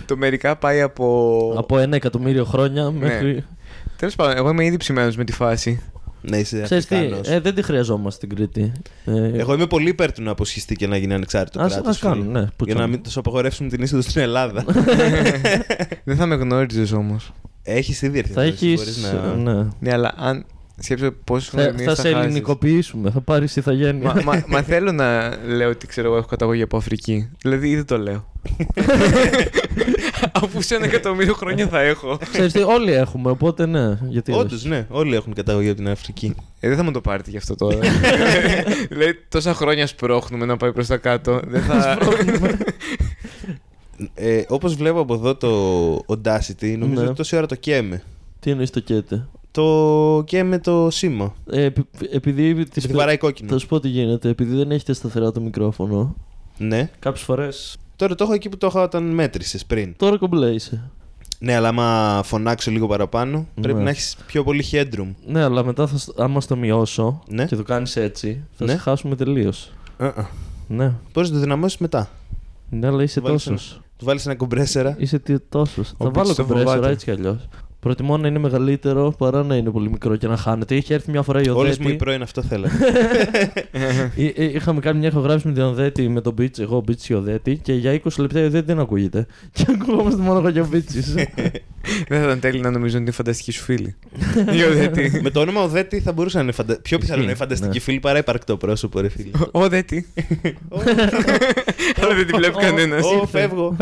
Το 0.06 0.16
μερικά 0.16 0.56
πάει 0.56 0.80
από. 0.80 1.54
Από 1.56 1.78
ένα 1.78 1.96
εκατομμύριο 1.96 2.44
χρόνια 2.44 2.84
Ναι. 2.84 2.90
μέχρι. 2.90 3.44
Τέλος 3.98 4.14
πάντων, 4.16 4.36
εγώ 4.36 4.48
είμαι 4.50 4.64
ήδη 4.64 4.76
ψημένος 4.76 5.16
με 5.16 5.24
τη 5.24 5.32
φάση. 5.32 5.80
Ναι, 6.22 6.36
είσαι 6.36 6.60
Ξέρεις 6.62 6.86
τι, 6.86 6.94
Αφρικάνος. 6.96 7.28
ε, 7.28 7.40
δεν 7.40 7.54
τη 7.54 7.62
χρειαζόμαστε 7.62 8.26
την 8.26 8.36
Κρήτη. 8.36 8.72
Ε, 9.04 9.38
Εγώ 9.38 9.54
είμαι 9.54 9.66
πολύ 9.66 9.88
υπέρ 9.88 10.12
του 10.12 10.22
να 10.22 10.30
αποσχιστεί 10.30 10.74
και 10.76 10.86
να 10.86 10.96
γίνει 10.96 11.14
ανεξάρτητο 11.14 11.60
ας, 11.62 11.72
κράτος, 11.72 11.88
ας 11.90 11.98
κάνουν, 11.98 12.26
φίλε. 12.26 12.40
ναι. 12.40 12.46
Που 12.56 12.64
Για 12.64 12.74
να 12.74 12.80
τσον. 12.80 12.90
μην 12.90 13.02
τους 13.02 13.16
απαγορεύσουν 13.16 13.68
την 13.68 13.82
είσοδο 13.82 14.02
στην 14.02 14.20
Ελλάδα. 14.22 14.64
δεν 16.04 16.16
θα 16.16 16.26
με 16.26 16.34
γνώριζες 16.34 16.92
όμως. 16.92 17.32
Έχεις 17.62 18.02
ήδη 18.02 18.18
έρθει. 18.18 18.32
Θα 18.32 18.40
εδώ, 18.42 18.50
έχεις. 18.50 18.74
μπορείς 18.74 19.02
να- 19.12 19.34
Ναι. 19.34 19.66
Ναι, 19.80 19.92
αλλά 19.92 20.14
αν. 20.16 20.44
Σκέψω 20.80 21.10
πόσες 21.24 21.48
Θα, 21.48 21.74
θα 21.84 21.94
σε 21.94 22.08
ελληνικοποιήσουμε. 22.08 23.10
Θα 23.10 23.20
πάρεις 23.20 23.56
ηθαγένεια. 23.56 24.14
Μα, 24.14 24.22
μα, 24.24 24.44
μα 24.46 24.62
θέλω 24.62 24.92
να 24.92 25.36
λέω 25.46 25.70
ότι 25.70 25.86
ξέρω 25.86 26.08
εγώ 26.08 26.16
έχω 26.16 26.26
καταγωγή 26.26 26.62
από 26.62 26.76
Αφρική. 26.76 27.28
Δηλαδή 27.42 27.68
ήδη 27.68 27.84
το 27.84 27.98
λέω. 27.98 28.26
Αφού 30.32 30.62
σε 30.62 30.74
ένα 30.74 30.84
εκατομμύριο 30.84 31.34
χρόνια 31.34 31.68
θα 31.68 31.80
έχω. 31.80 32.18
Ξέρεις 32.32 32.52
τι, 32.52 32.62
όλοι 32.62 32.92
έχουμε, 32.92 33.30
οπότε 33.30 33.66
ναι. 33.66 33.98
Γιατί 34.08 34.32
Όντως, 34.32 34.52
όχι. 34.58 34.68
ναι. 34.68 34.86
Όλοι 34.88 35.14
έχουν 35.14 35.34
καταγωγή 35.34 35.68
από 35.68 35.76
την 35.76 35.88
Αφρική. 35.88 36.34
Ε, 36.60 36.68
δεν 36.68 36.76
θα 36.76 36.82
μου 36.82 36.90
το 36.90 37.00
πάρετε 37.00 37.30
γι' 37.30 37.36
αυτό 37.36 37.54
τώρα. 37.54 37.78
δηλαδή 38.90 39.18
τόσα 39.28 39.54
χρόνια 39.54 39.86
σπρώχνουμε 39.86 40.46
να 40.46 40.56
πάει 40.56 40.72
προς 40.72 40.86
τα 40.86 40.96
κάτω. 40.96 41.40
Δεν 41.46 41.62
θα. 41.62 41.98
Ε, 44.14 44.42
Όπως 44.48 44.74
βλέπω 44.74 45.00
από 45.00 45.14
εδώ 45.14 45.34
το 45.36 45.94
Audacity, 46.08 46.76
νομίζω 46.78 47.00
Ναι. 47.00 47.06
ότι 47.06 47.16
τόση 47.16 47.36
ώρα 47.36 47.46
το 47.46 47.54
καίμε. 47.54 48.02
Τι 48.40 48.50
εννοείς 48.50 48.70
το 48.70 48.80
καίτε; 48.80 49.28
Το 49.62 50.22
καίμε 50.26 50.58
το 50.58 50.88
σήμα. 50.90 51.34
Ε, 51.50 51.62
επει- 51.62 52.12
επειδή. 52.14 52.64
Και 52.72 52.80
τη 52.80 52.92
βαράει 52.92 53.16
κόκκινο. 53.18 53.48
Θα 53.50 53.58
σου 53.58 53.66
πω 53.66 53.80
τι 53.80 53.88
γίνεται. 53.88 54.28
Επειδή 54.28 54.56
δεν 54.56 54.70
έχετε 54.70 54.92
σταθερά 54.92 55.32
το 55.32 55.40
μικρόφωνο, 55.40 56.16
Ναι. 56.58 56.90
κάποιες 56.98 57.24
φορέ. 57.24 57.48
Τώρα 57.96 58.14
το 58.14 58.24
έχω 58.24 58.32
εκεί 58.32 58.48
που 58.48 58.56
το 58.56 58.66
είχα 58.66 58.82
όταν 58.82 59.04
μέτρησες 59.04 59.64
πριν. 59.66 59.94
Τώρα 59.96 60.18
κομπλέ 60.18 60.50
είσαι. 60.50 60.90
Ναι, 61.38 61.54
αλλά 61.54 61.68
άμα 61.68 62.20
φωνάξω 62.24 62.70
λίγο 62.70 62.86
παραπάνω, 62.86 63.46
πρέπει 63.60 63.78
Ναι. 63.78 63.84
να 63.84 63.90
έχεις 63.90 64.16
πιο 64.26 64.44
πολύ 64.44 64.64
headroom. 64.70 65.14
Ναι, 65.26 65.42
αλλά 65.42 65.64
μετά 65.64 65.86
θα, 65.86 65.98
σ- 65.98 66.20
άμα 66.20 66.40
στο 66.40 66.56
μειώσω 66.56 67.22
Ναι. 67.28 67.44
και 67.44 67.56
το 67.56 67.62
κάνεις 67.62 67.96
έτσι, 67.96 68.42
θα 68.52 68.64
Ναι. 68.64 68.70
σε 68.70 68.76
χάσουμε 68.78 69.16
τελείως. 69.16 69.72
Ναι. 70.68 70.92
Μπορείς 71.12 71.28
να 71.30 71.34
το 71.36 71.42
δυναμώσεις 71.42 71.78
μετά. 71.78 72.08
Ναι, 72.70 72.86
αλλά 72.86 73.02
είσαι 73.02 73.20
Βάλεις 73.20 73.44
τόσος. 73.44 73.80
Του 73.96 74.04
βάλεις 74.04 74.26
ένα 74.26 74.34
κομπρέσερα. 74.34 74.94
Είσαι 74.98 75.22
τόσος. 75.48 75.88
Θα 75.88 75.94
Πίτσος 76.04 76.12
βάλω 76.14 76.34
το 76.34 76.42
κομπρέσορα 76.44 76.74
φοβάται. 76.74 76.92
έτσι 76.92 77.04
κι 77.04 77.10
αλλιώς. 77.10 77.48
Προτιμώ 77.80 78.16
να 78.16 78.28
είναι 78.28 78.38
μεγαλύτερο 78.38 79.14
παρά 79.18 79.42
να 79.42 79.54
είναι 79.56 79.70
πολύ 79.70 79.90
μικρό 79.90 80.16
και 80.16 80.26
να 80.26 80.36
χάνεται. 80.36 80.74
Είχε 80.74 80.94
έρθει 80.94 81.10
μια 81.10 81.22
φορά 81.22 81.40
η 81.42 81.48
Όλες 81.48 81.70
Οδέτη. 81.72 81.82
μου 81.82 81.88
οι 81.88 81.96
πρώην 81.96 82.22
αυτό 82.22 82.42
θέλανε. 82.42 82.72
Εί- 84.14 84.24
εί- 84.38 84.54
Είχαμε 84.54 84.80
κάνει 84.80 84.98
μια 84.98 85.08
ηχογράφηση 85.08 85.46
με 85.46 85.52
την 85.52 85.62
Οδέτη, 85.62 86.08
με 86.08 86.20
τον 86.20 86.34
Beach, 86.40 86.58
εγώ 86.58 86.78
Beach 86.88 86.96
και 86.96 87.12
η 87.12 87.16
Οδέτη 87.16 87.56
και 87.62 87.72
για 87.72 88.00
20 88.04 88.08
λεπτά 88.18 88.40
η 88.40 88.44
Οδέτη 88.44 88.66
δεν 88.66 88.78
ακούγεται. 88.78 89.26
Και 89.52 89.64
ακουγόμαστε 89.68 90.22
μόνο 90.22 90.38
εγώ 90.38 90.50
και 90.50 90.60
ο 90.60 90.68
Beach. 90.72 90.92
δεν 92.08 92.18
θα 92.18 92.24
ήταν 92.24 92.40
τέλειο 92.40 92.62
να 92.62 92.70
νομίζω 92.70 92.92
ότι 92.94 93.02
είναι 93.02 93.10
φανταστική 93.10 93.52
σου 93.52 93.62
φίλη. 93.62 93.96
Η 94.52 94.62
Οδέτη. 94.62 95.20
Με 95.22 95.30
το 95.30 95.40
όνομα 95.40 95.62
Οδέτη 95.62 96.00
θα 96.00 96.12
μπορούσε 96.12 96.36
να 96.36 96.42
είναι 96.42 96.52
φαντα... 96.52 96.78
πιο 96.82 96.98
πιθανό 96.98 97.16
να 97.16 97.22
είναι 97.22 97.32
Ισχύει, 97.32 97.44
φανταστική 97.44 97.74
ναι. 97.76 97.80
φίλη 97.80 98.00
παρά 98.00 98.18
υπαρκτό 98.18 98.56
πρόσωπο, 98.56 99.00
ρε 99.00 99.08
φίλε. 99.08 99.30
Οδέτη. 99.50 100.06
Αλλά 102.00 102.14
δεν 102.14 102.26
τη 102.26 102.32
βλέπει 102.36 102.56
Ω, 102.56 102.60
κανένας. 102.60 103.04
Ω, 103.04 103.26
φεύγω. 103.26 103.76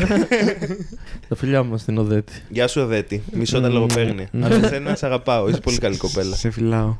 Τα 1.28 1.36
φιλιά 1.36 1.62
μας 1.62 1.80
στην 1.80 1.98
Οδέτη. 1.98 2.32
Γεια 2.48 2.68
σου, 2.68 2.80
Οδέτη. 2.80 3.22
Μισό 3.32 3.60
τα 3.60 3.68
λογοπαίγνια. 3.86 4.28
Mm. 4.32 4.38
Αλλά 4.42 4.64
εσένα 4.66 4.94
σε 4.94 5.06
αγαπάω. 5.06 5.48
Είσαι 5.48 5.60
πολύ 5.60 5.78
καλή 5.78 5.96
κοπέλα. 5.96 6.36
Σε 6.36 6.50
φυλάω. 6.50 6.96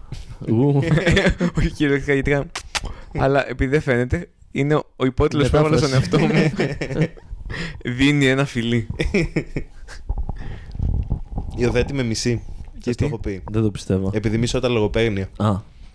Ου. 0.49 0.83
Όχι 1.59 1.71
κυριολεκτικά 1.71 2.13
γιατί 2.13 2.31
κάνω- 2.31 2.47
Αλλά 3.19 3.49
επειδή 3.49 3.71
δεν 3.71 3.81
φαίνεται, 3.81 4.29
είναι 4.51 4.75
ο- 4.75 4.87
ο 4.97 5.05
υπότιτλος 5.05 5.51
που 5.51 5.57
έβαλα 5.57 5.77
στον 5.77 5.93
εαυτό 5.93 6.19
μου. 6.19 6.29
Δίνει 7.99 8.27
ένα 8.27 8.45
φιλί. 8.45 8.87
Η 11.57 11.65
Οδέτη 11.67 11.93
με 11.95 12.03
μισή. 12.03 12.43
Σας 12.45 12.83
Γιατί; 12.85 12.99
το 12.99 13.05
έχω 13.05 13.19
πει. 13.19 13.43
Δεν 13.51 13.63
το 13.63 13.71
πιστεύω. 13.71 14.11
Επειδή 14.15 14.39
μισώ 14.39 14.61
τα 14.61 14.69
λογοπαίγνια. 14.69 15.29
Α. 15.37 15.51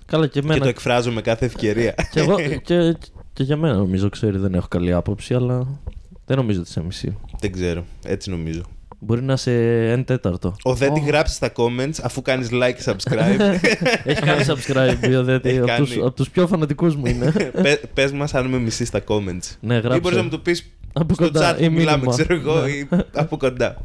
Καλά 0.06 0.28
και 0.28 0.40
Και 0.40 0.48
το 0.48 0.54
εμένα. 0.54 0.68
εκφράζω 0.70 1.12
με 1.12 1.22
κάθε 1.22 1.46
ευκαιρία. 1.46 1.96
Και, 2.12 2.20
εγώ, 2.20 2.36
και, 2.64 2.98
και 3.34 3.44
για 3.44 3.58
μένα 3.58 3.74
νομίζω, 3.76 4.10
ξέρει, 4.10 4.38
δεν 4.38 4.54
έχω 4.54 4.68
καλή 4.68 4.94
άποψη, 4.94 5.34
αλλά 5.34 5.80
δεν 6.26 6.38
νομίζω 6.38 6.60
ότι 6.60 6.70
σε 6.70 6.84
μισή. 6.84 7.18
Δεν 7.40 7.52
ξέρω. 7.52 7.86
Έτσι 8.06 8.30
νομίζω. 8.30 8.62
Μπορεί 9.04 9.22
να 9.22 9.34
είσαι 9.34 9.88
εν 9.92 10.04
τέταρτο. 10.04 10.56
Οδέτη 10.64 11.00
Ω. 11.00 11.04
γράψεις 11.06 11.36
στα 11.36 11.52
comments 11.56 11.94
αφού 12.04 12.22
κάνεις 12.22 12.50
like 12.52 12.74
και 12.76 12.84
subscribe. 12.86 13.40
Έχει 14.04 14.22
κάνει 14.22 14.44
subscribe 14.48 15.08
η 15.10 15.16
Οδέτη. 15.16 15.50
Έχει 15.50 15.58
από, 15.58 15.68
κάνει. 15.68 15.86
τους, 15.86 15.98
από 15.98 16.12
τους 16.12 16.30
πιο 16.30 16.48
φανατικούς 16.48 16.96
μου 16.96 17.06
είναι. 17.06 17.32
Πε, 17.62 17.80
πες 17.94 18.12
μας 18.12 18.34
αν 18.34 18.46
με 18.48 18.58
μισεί 18.60 18.86
στα 18.86 19.02
comments. 19.08 19.56
ναι, 19.60 19.78
γράψε. 19.78 19.98
Ή 19.98 20.00
μπορείς 20.02 20.18
να 20.18 20.24
μου 20.24 20.30
το 20.30 20.38
πεις 20.40 20.70
από 20.94 21.14
στο 21.14 21.24
κοντά 21.24 21.56
chat 21.56 21.62
ή 21.62 21.66
που 21.68 21.74
μιλάμε, 21.74 21.98
μήνυμα. 21.98 22.12
ξέρω 22.14 22.34
εγώ, 22.36 22.60
Ναι. 22.62 22.70
ή 22.70 22.88
από 23.14 23.38
κοντά. 23.38 23.78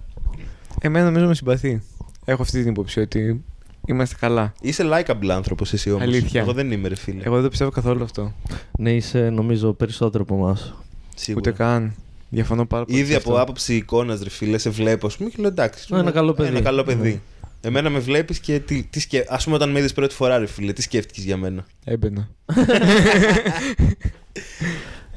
Εμένα 0.80 1.04
νομίζω 1.04 1.26
με 1.26 1.34
συμπαθεί. 1.34 1.82
Έχω 2.24 2.42
αυτή 2.42 2.60
την 2.62 2.70
υποψία 2.70 3.02
ότι 3.02 3.44
είμαστε 3.86 4.16
καλά. 4.20 4.52
Είσαι 4.60 4.84
likeable 4.92 5.28
άνθρωπος 5.30 5.72
εσύ 5.72 5.90
όμως. 5.90 6.02
Αλήθεια. 6.02 6.40
Εγώ 6.40 6.52
δεν 6.52 6.70
είμαι 6.70 6.88
ρε 6.88 6.96
φίλε. 6.96 7.22
Εγώ 7.24 7.34
δεν 7.34 7.42
το 7.44 7.48
πιστεύω 7.48 7.70
καθόλου 7.70 8.02
αυτό. 8.02 8.32
Ναι, 8.78 8.92
είσαι 8.92 9.30
νομίζω 9.30 9.72
περισσότερο 9.72 10.24
από 10.28 10.34
εμάς. 10.34 10.74
Σίγουρα. 11.16 11.50
Ούτε 11.50 11.62
καν. 11.62 11.94
Διαφωνώ 12.28 12.66
πάρα 12.66 12.84
πολύ. 12.84 12.98
Ήδη 12.98 13.10
σε 13.10 13.16
από 13.16 13.30
αυτό. 13.30 13.42
άποψη 13.42 13.74
εικόνας, 13.74 14.20
ρε 14.22 14.30
φίλε, 14.30 14.58
σε 14.58 14.70
βλέπω. 14.70 15.06
Α 15.06 15.10
πούμε 15.18 15.28
και 15.30 15.36
λέω 15.38 15.48
εντάξει. 15.50 15.94
Ναι, 15.94 15.98
ένα 16.00 16.10
καλό 16.10 16.32
παιδί. 16.32 16.48
Ένα 16.48 16.60
καλό 16.60 16.82
παιδί. 16.84 17.10
Ναι. 17.12 17.20
Εμένα 17.60 17.90
με 17.90 17.98
βλέπεις 17.98 18.38
και 18.38 18.58
τι, 18.60 18.82
τι 18.82 19.00
σκε... 19.00 19.24
Α 19.28 19.36
πούμε, 19.36 19.56
όταν 19.56 19.70
με 19.70 19.78
είδες 19.78 19.92
πρώτη 19.92 20.14
φορά, 20.14 20.38
ρε 20.38 20.46
φίλε, 20.46 20.72
τι 20.72 20.82
σκέφτηκες 20.82 21.24
για 21.24 21.36
μένα; 21.36 21.66
Έμπαινα. 21.84 22.28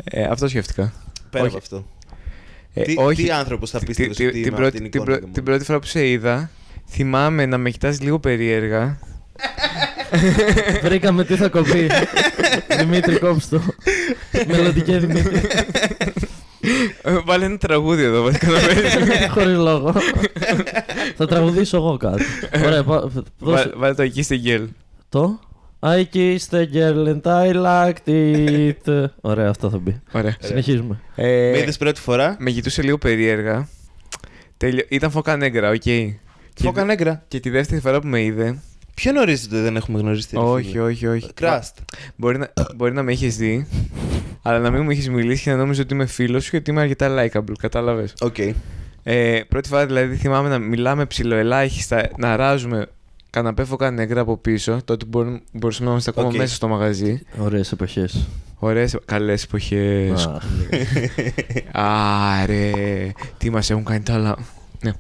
ε, 0.04 0.24
αυτό 0.24 0.48
σκέφτηκα. 0.48 0.94
Πέρα 1.30 1.44
Όχι. 1.46 1.56
από 1.56 1.64
αυτό. 1.64 1.86
Ε, 2.74 2.82
τι, 2.82 2.94
όχι, 2.98 3.24
τι 3.24 3.32
άνθρωπος 3.32 3.70
θα 3.70 3.80
τη- 3.80 3.86
πίστευες 3.86 4.16
τη- 4.16 4.26
ότι 4.26 4.42
την, 4.42 4.48
είμαι 4.48 4.56
πρώτη, 4.58 4.78
από 4.78 4.82
την 4.82 4.92
την, 4.92 5.02
εικόνα 5.02 5.06
πρω- 5.06 5.16
και 5.16 5.22
μόνο. 5.22 5.34
την 5.34 5.44
πρώτη 5.44 5.64
φορά 5.64 5.80
που 5.80 5.86
σε 5.86 6.08
είδα, 6.10 6.50
θυμάμαι 6.90 7.46
να 7.46 7.58
με 7.58 7.70
κοιτάς 7.70 8.02
λίγο 8.02 8.20
περίεργα. 8.20 9.00
Βρήκαμε 10.84 11.26
τι 11.26 11.36
θα 11.36 11.50
κοπεί. 11.50 11.90
Δημήτρη, 12.80 13.20
κόψτε 13.20 13.58
το. 13.58 13.64
Μελλοντική 14.48 14.98
Δημήτρη. 14.98 15.42
Ε, 17.02 17.18
Βάλε 17.26 17.46
ένα 17.46 17.58
τραγούδι 17.58 18.04
εδώ, 18.04 18.24
βασικά 18.24 18.48
να 18.52 18.60
παίζει. 18.60 19.28
Χωρίς 19.30 19.56
λόγο. 19.58 19.94
θα 21.16 21.26
τραγουδήσω 21.28 21.78
εγώ 21.78 21.98
κάτι. 21.98 22.24
Ωραία, 22.66 22.84
πα- 22.84 23.00
δώσε 23.40 23.64
Βά- 23.70 23.78
Βάλε 23.78 23.94
το 23.94 24.02
εκεί 24.02 24.22
στην 24.24 24.40
γκέλ. 24.40 24.68
το; 25.10 25.40
I 25.80 26.04
kissed 26.14 26.52
a 26.52 26.64
girl 26.74 27.08
and 27.08 27.22
I 27.22 27.54
liked 27.66 28.10
it. 28.10 29.06
Ωραία, 29.22 29.50
αυτό 29.50 29.70
θα 29.70 29.78
μπει. 29.78 30.02
Ωραία. 30.12 30.36
Συνεχίζουμε. 30.40 31.00
Ε, 31.16 31.50
Με 31.52 31.58
είδες 31.60 31.78
πρώτη 31.78 32.00
φορά; 32.02 32.36
με 32.40 32.52
κοιτούσε 32.52 32.82
λίγο 32.82 32.98
περίεργα. 32.98 33.68
Τέλειο. 34.58 34.86
Ήταν 34.90 35.12
Φώκα 35.12 35.36
Νέγκρα, 35.38 35.70
οκ. 35.70 35.82
Φώκα 36.62 36.84
Νέγκρα. 36.84 37.24
Και 37.28 37.40
τη 37.40 37.50
δεύτερη 37.50 37.82
φορά 37.82 38.00
που 38.02 38.08
με 38.08 38.22
είδε. 38.22 38.60
Πιο 39.00 39.12
νωρίς 39.12 39.48
δεν 39.48 39.76
έχουμε 39.76 40.00
γνωριστεί. 40.00 40.36
ρε 40.36 40.42
όχι, 40.42 40.70
φίλε. 40.70 40.82
όχι, 40.82 41.08
όχι. 41.08 41.34
Κράστ. 41.34 41.78
Μπορεί 42.16 42.38
να, 42.38 42.52
μπορεί 42.76 42.94
να 42.94 43.04
με 43.04 43.12
είχε 43.12 43.28
δει, 43.28 43.68
αλλά 44.42 44.60
να 44.60 44.72
μην 44.72 44.84
μου 44.84 44.90
είχε 44.90 45.10
μιλήσει 45.10 45.44
και 45.44 45.52
να 45.52 45.56
νόμιζες 45.58 45.84
ότι 45.84 45.94
είμαι 45.94 46.06
φίλος 46.06 46.44
σου 46.44 46.50
και 46.50 46.58
ότι 46.58 46.72
είμαι 46.72 46.82
αρκετά 46.82 47.16
likeable. 47.18 47.54
Κατάλαβες. 47.60 48.14
Οκ. 48.20 48.38
Ε, 49.04 49.42
πρώτη 49.48 49.70
φορά 49.70 49.86
δηλαδή 49.86 50.16
θυμάμαι 50.16 50.50
να 50.50 50.60
μιλάμε 50.60 51.06
ψιλοελάχιστα, 51.06 52.10
να 52.18 52.36
αράζουμε 52.36 52.88
καναπέ 53.30 53.64
Φώκα 53.64 53.92
Νέγκρα 53.92 54.22
από 54.22 54.38
πίσω. 54.38 54.82
Τότε 54.86 55.06
μπορούμε, 55.06 55.42
μπορούσαμε 55.52 55.86
να 55.86 55.92
είμαστε 55.92 56.10
ακόμα 56.10 56.28
Οκ. 56.28 56.36
μέσα 56.36 56.56
στο 56.56 56.68
μαγαζί. 56.68 57.22
Ωραίες 57.38 57.72
εποχές. 57.72 58.28
Ωραίες, 58.60 58.98
καλές 59.06 59.44
εποχές. 59.44 60.30
Άρε, 62.42 62.72
τι 63.38 63.50
μας 63.50 63.70
έχουν 63.70 63.84
κάνει 63.84 64.02
τα 64.04 64.14
άλλα. 64.14 64.38
Ναι. 64.82 64.92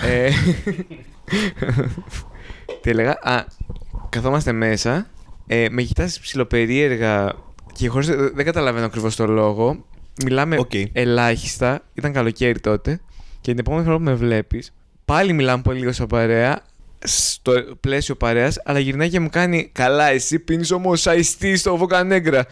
Ε, 2.80 2.82
τι 2.82 2.90
έλεγα; 2.90 3.18
Α, 3.22 3.44
καθόμαστε 4.08 4.52
μέσα. 4.52 5.06
Ε, 5.46 5.66
με 5.70 5.82
κοιτάς 5.82 6.20
ψιλοπερίεργα 6.20 7.32
και 7.72 7.88
χωρίς, 7.88 8.08
δεν 8.34 8.44
καταλαβαίνω 8.44 8.86
ακριβώς 8.86 9.16
το 9.16 9.26
λόγο. 9.26 9.84
Μιλάμε 10.24 10.58
Οκ. 10.58 10.70
ελάχιστα. 10.92 11.82
Ήταν 11.94 12.12
καλοκαίρι 12.12 12.60
τότε. 12.60 13.00
Και 13.40 13.50
την 13.50 13.58
επόμενη 13.58 13.84
φορά 13.84 13.96
που 13.96 14.02
με 14.02 14.14
βλέπεις, 14.14 14.72
πάλι 15.04 15.32
μιλάμε 15.32 15.62
πολύ 15.62 15.78
λίγο 15.78 15.92
σαν 15.92 16.06
παρέα. 16.06 16.62
Στο 17.04 17.52
πλαίσιο 17.80 18.14
παρέας, 18.14 18.60
αλλά 18.64 18.78
γυρνάει 18.78 19.08
και 19.08 19.20
μου 19.20 19.30
κάνει 19.30 19.70
Καλά, 19.72 20.08
εσύ 20.08 20.38
πίνεις 20.38 20.70
όμως 20.70 21.06
ice 21.06 21.31
tea 21.31 21.56
στο 21.56 21.76
Φώκα 21.76 22.05
Νέγκρα. 22.05 22.46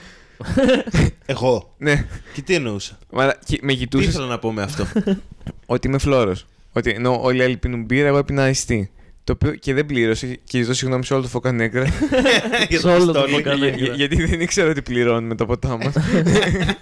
Εγώ. 1.27 1.75
Ναι. 1.79 2.07
Και 2.35 2.43
τι 2.43 2.55
εννοούσα; 2.55 2.99
Μα, 3.11 3.35
και 3.45 3.59
με 3.63 3.73
Τι 3.73 3.79
κοιτούσε 3.79 4.09
ήθελα 4.09 4.27
να 4.27 4.39
πω 4.39 4.53
με 4.53 4.63
αυτό; 4.63 4.87
ότι 5.67 5.89
είμαι 5.89 5.99
φλόρος. 5.99 6.47
Ότι 6.73 6.91
ενώ 6.91 7.21
όλοι 7.23 7.39
οι 7.39 7.43
άλλοι 7.43 7.57
πίνουν 7.57 7.85
μπύρα, 7.85 8.09
εγώ 8.09 8.19
έπινα 8.19 8.43
ice 8.43 8.63
tea. 8.63 8.91
Το 9.29 9.35
οποίο 9.35 9.55
και 9.55 9.75
δεν 9.75 9.87
πλήρωσε 9.87 10.39
και 10.45 10.61
ζητώ 10.63 10.75
συγγνώμη 10.75 11.05
σε 11.05 11.13
όλο 11.15 11.23
το 11.23 11.29
Φώκα 11.29 11.52
Νέγκρα. 11.52 11.85
Για 12.69 12.79
Σε 12.85 12.89
όλο 12.89 13.05
το 13.13 13.13
πιστόλι. 13.13 13.33
Φώκα 13.33 13.51
Νέγκρα. 13.51 13.77
για- 13.85 13.95
γιατί 13.95 14.27
δεν 14.27 14.41
ήξερα 14.41 14.71
ότι 14.71 14.83
πληρώνουμε 14.83 15.35
το 15.35 15.47
ποτά 15.47 15.77
μας. 15.77 15.95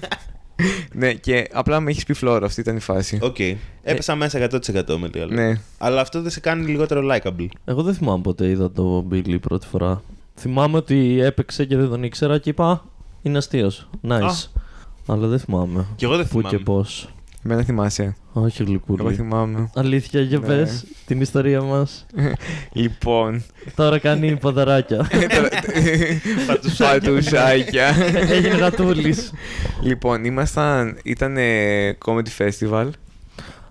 ναι, 0.93 1.13
και 1.13 1.49
απλά 1.53 1.81
με 1.81 1.91
έχεις 1.91 2.05
πει 2.05 2.13
φλόρο, 2.13 2.47
αυτή 2.47 2.61
ήταν 2.61 2.77
η 2.77 2.81
φάση. 2.81 3.19
Οκ. 3.23 3.37
Έπεσα 3.83 4.15
μέσα 4.15 4.49
100% 4.51 4.97
με 4.99 5.09
λίγα 5.15 5.25
λόγια. 5.27 5.45
Ναι. 5.47 5.61
Αλλά 5.79 6.01
αυτό 6.01 6.23
δεν 6.23 6.31
σε 6.31 6.41
κάνει 6.41 6.67
λιγότερο 6.67 7.03
likable. 7.13 7.47
Εγώ 7.65 7.83
δεν 7.83 7.95
θυμάμαι 7.95 8.23
ποτέ 8.23 8.49
είδα 8.49 8.71
το 8.73 9.07
Billy 9.13 9.37
πρώτη 9.41 9.67
φορά. 9.67 10.03
Θυμάμαι 10.39 10.77
ότι 10.77 11.21
έπαιξε 11.21 11.65
και 11.65 11.77
δεν 11.77 11.89
τον 11.89 12.03
ήξερα 12.03 12.39
και 12.39 12.51
είπα 12.51 12.71
«Α, 12.71 12.79
είναι 13.23 13.39
αστείος. 13.39 13.89
Nice. 14.09 14.47
Αλλά 15.07 15.27
δεν 15.27 15.39
θυμάμαι. 15.39 15.87
Κι 15.97 16.05
εγώ 16.05 16.17
δεν 16.17 16.29
Πού 16.29 16.41
και 16.41 16.49
θυμάμαι. 16.49 16.65
πώς. 16.65 17.09
Εμένα 17.49 17.63
θυμάσαι. 17.63 18.17
Όχι 18.33 18.63
Εγώ 18.63 18.71
γλυκούλη. 18.71 19.15
θυμάμαι. 19.15 19.71
Αλήθεια, 19.75 20.21
για 20.21 20.39
Ναι. 20.39 20.47
πες 20.47 20.85
την 21.07 21.21
ιστορία 21.21 21.63
μας. 21.63 22.07
λοιπόν. 22.73 23.43
Τώρα 23.75 23.99
κάνει 23.99 24.37
ποδαράκια. 24.37 25.09
Πατουσάκια. 26.47 27.95
Έγινε 28.31 28.55
γατούλης. 28.57 29.33
λοιπόν, 29.83 30.25
ήμασταν. 30.25 30.99
Ήταν 31.05 31.37
comedy 32.05 32.29
festival. 32.39 32.89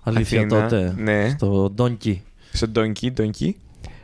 Αλήθεια 0.02 0.40
Αθήνα, 0.40 0.62
τότε. 0.68 0.94
ναι. 0.96 1.28
Στο 1.28 1.74
Donkey. 1.78 2.16
Στο 2.52 2.66
Donkey, 2.74 3.06
Donkey. 3.20 3.50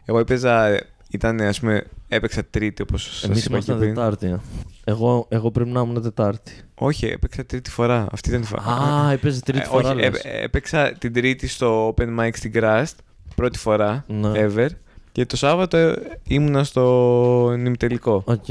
Εγώ 0.04 0.18
έπαιζα. 0.18 0.80
Ήταν, 1.10 1.40
ας 1.40 1.60
πούμε, 1.60 1.84
έπαιξα 2.14 2.44
τρίτη 2.44 2.82
όπως 2.82 3.02
σας 3.02 3.22
Εμείς 3.24 3.38
είπα 3.38 3.48
και 3.48 3.52
ήμασταν 3.54 3.78
πριν. 3.78 3.94
Τετάρτη. 3.94 4.36
Εγώ, 4.84 5.26
εγώ 5.28 5.50
πρέπει 5.50 5.70
να 5.70 5.80
ήμουν 5.80 6.02
Τετάρτη. 6.02 6.52
Όχι, 6.74 7.06
έπαιξα 7.06 7.44
τρίτη 7.44 7.70
φορά. 7.70 8.06
Αυτή 8.12 8.28
ήταν 8.28 8.42
η 8.42 8.44
φορά. 8.44 8.62
Α, 8.62 9.10
έπαιζες 9.12 9.40
τρίτη 9.40 9.58
Ε, 9.62 9.64
φορά. 9.64 9.88
όχι, 9.90 9.96
λες. 9.98 10.08
έ- 10.24 10.42
έπαιξα 10.42 10.92
την 10.98 11.12
τρίτη 11.12 11.46
στο 11.48 11.94
Open 11.96 12.20
Mic 12.20 12.30
στην 12.32 12.52
Crust. 12.54 12.94
Πρώτη 13.34 13.58
φορά 13.58 14.04
Ναι. 14.08 14.30
ever. 14.34 14.68
Και 15.12 15.26
το 15.26 15.36
Σάββατο 15.36 15.76
ε, 15.76 15.94
ήμουνα 16.28 16.64
στο 16.64 17.54
ημιτελικό. 17.58 18.22
Οκ. 18.26 18.44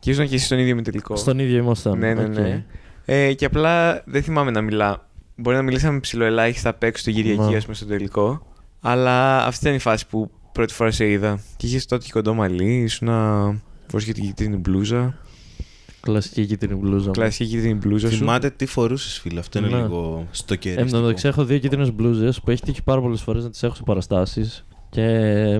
Και 0.00 0.10
ήσουν 0.10 0.26
και 0.28 0.34
εσύ 0.34 0.44
στον 0.44 0.58
ίδιο 0.58 0.70
ημιτελικό. 0.72 1.16
Στον 1.16 1.38
ίδιο 1.38 1.56
ήμασταν. 1.56 1.98
Ναι, 1.98 2.14
ναι, 2.14 2.24
Οκ. 2.24 2.28
ναι. 2.38 2.64
Ε, 3.04 3.32
και 3.32 3.44
απλά 3.44 4.02
δεν 4.06 4.22
θυμάμαι 4.22 4.50
να 4.50 4.60
μιλά. 4.60 5.06
Μπορεί 5.36 5.56
να 5.56 5.62
μιλήσαμε 5.62 6.00
ψηλοελάχιστα 6.00 6.68
απ' 6.68 6.82
έξω 6.82 7.04
την 7.04 7.14
Κυριακή, 7.14 7.40
Ναι. 7.50 7.56
ας 7.56 7.62
πούμε, 7.62 7.74
στο 7.76 7.86
τελικό. 7.86 8.46
Αλλά 8.80 9.44
αυτή 9.44 9.64
ήταν 9.64 9.76
η 9.76 9.78
φάση 9.80 10.06
που 10.06 10.30
πρώτη 10.58 10.74
φορά 10.74 10.90
σε 10.90 11.10
είδα. 11.10 11.40
Και 11.56 11.66
είχες 11.66 11.86
τότε 11.86 12.04
και 12.04 12.10
κοντό 12.12 12.34
μαλλί, 12.34 12.74
ήσουν 12.82 13.08
να 13.08 13.42
φορούσε 13.86 14.06
και 14.06 14.12
την 14.12 14.24
κίτρινη 14.24 14.56
μπλούζα. 14.56 15.18
Κλασική 16.00 16.46
κίτρινη 16.46 16.74
μπλούζα. 16.74 17.06
μου. 17.06 17.10
Κλασική 17.12 17.50
κίτρινη 17.50 17.74
μπλούζα 17.74 18.10
σου. 18.10 18.16
Θυμάται 18.16 18.50
τι 18.50 18.66
φορούσες, 18.66 19.18
φίλε. 19.18 19.38
Αυτό 19.40 19.58
είναι 19.58 19.68
Ναι. 19.68 19.76
λίγο 19.76 20.26
στο 20.30 20.54
κερί. 20.54 20.80
Εν 20.80 20.90
τω 20.90 21.00
μεταξύ, 21.00 21.28
έχω 21.28 21.44
δύο 21.44 21.58
κίτρινες 21.58 21.92
μπλούζες 21.92 22.40
που 22.40 22.50
έχει 22.50 22.62
τύχει 22.62 22.82
πάρα 22.82 23.00
πολλές 23.00 23.20
φορές 23.20 23.42
να 23.44 23.50
τις 23.50 23.62
έχω 23.62 23.74
σε 23.74 23.82
παραστάσεις. 23.84 24.64
Και 24.90 25.02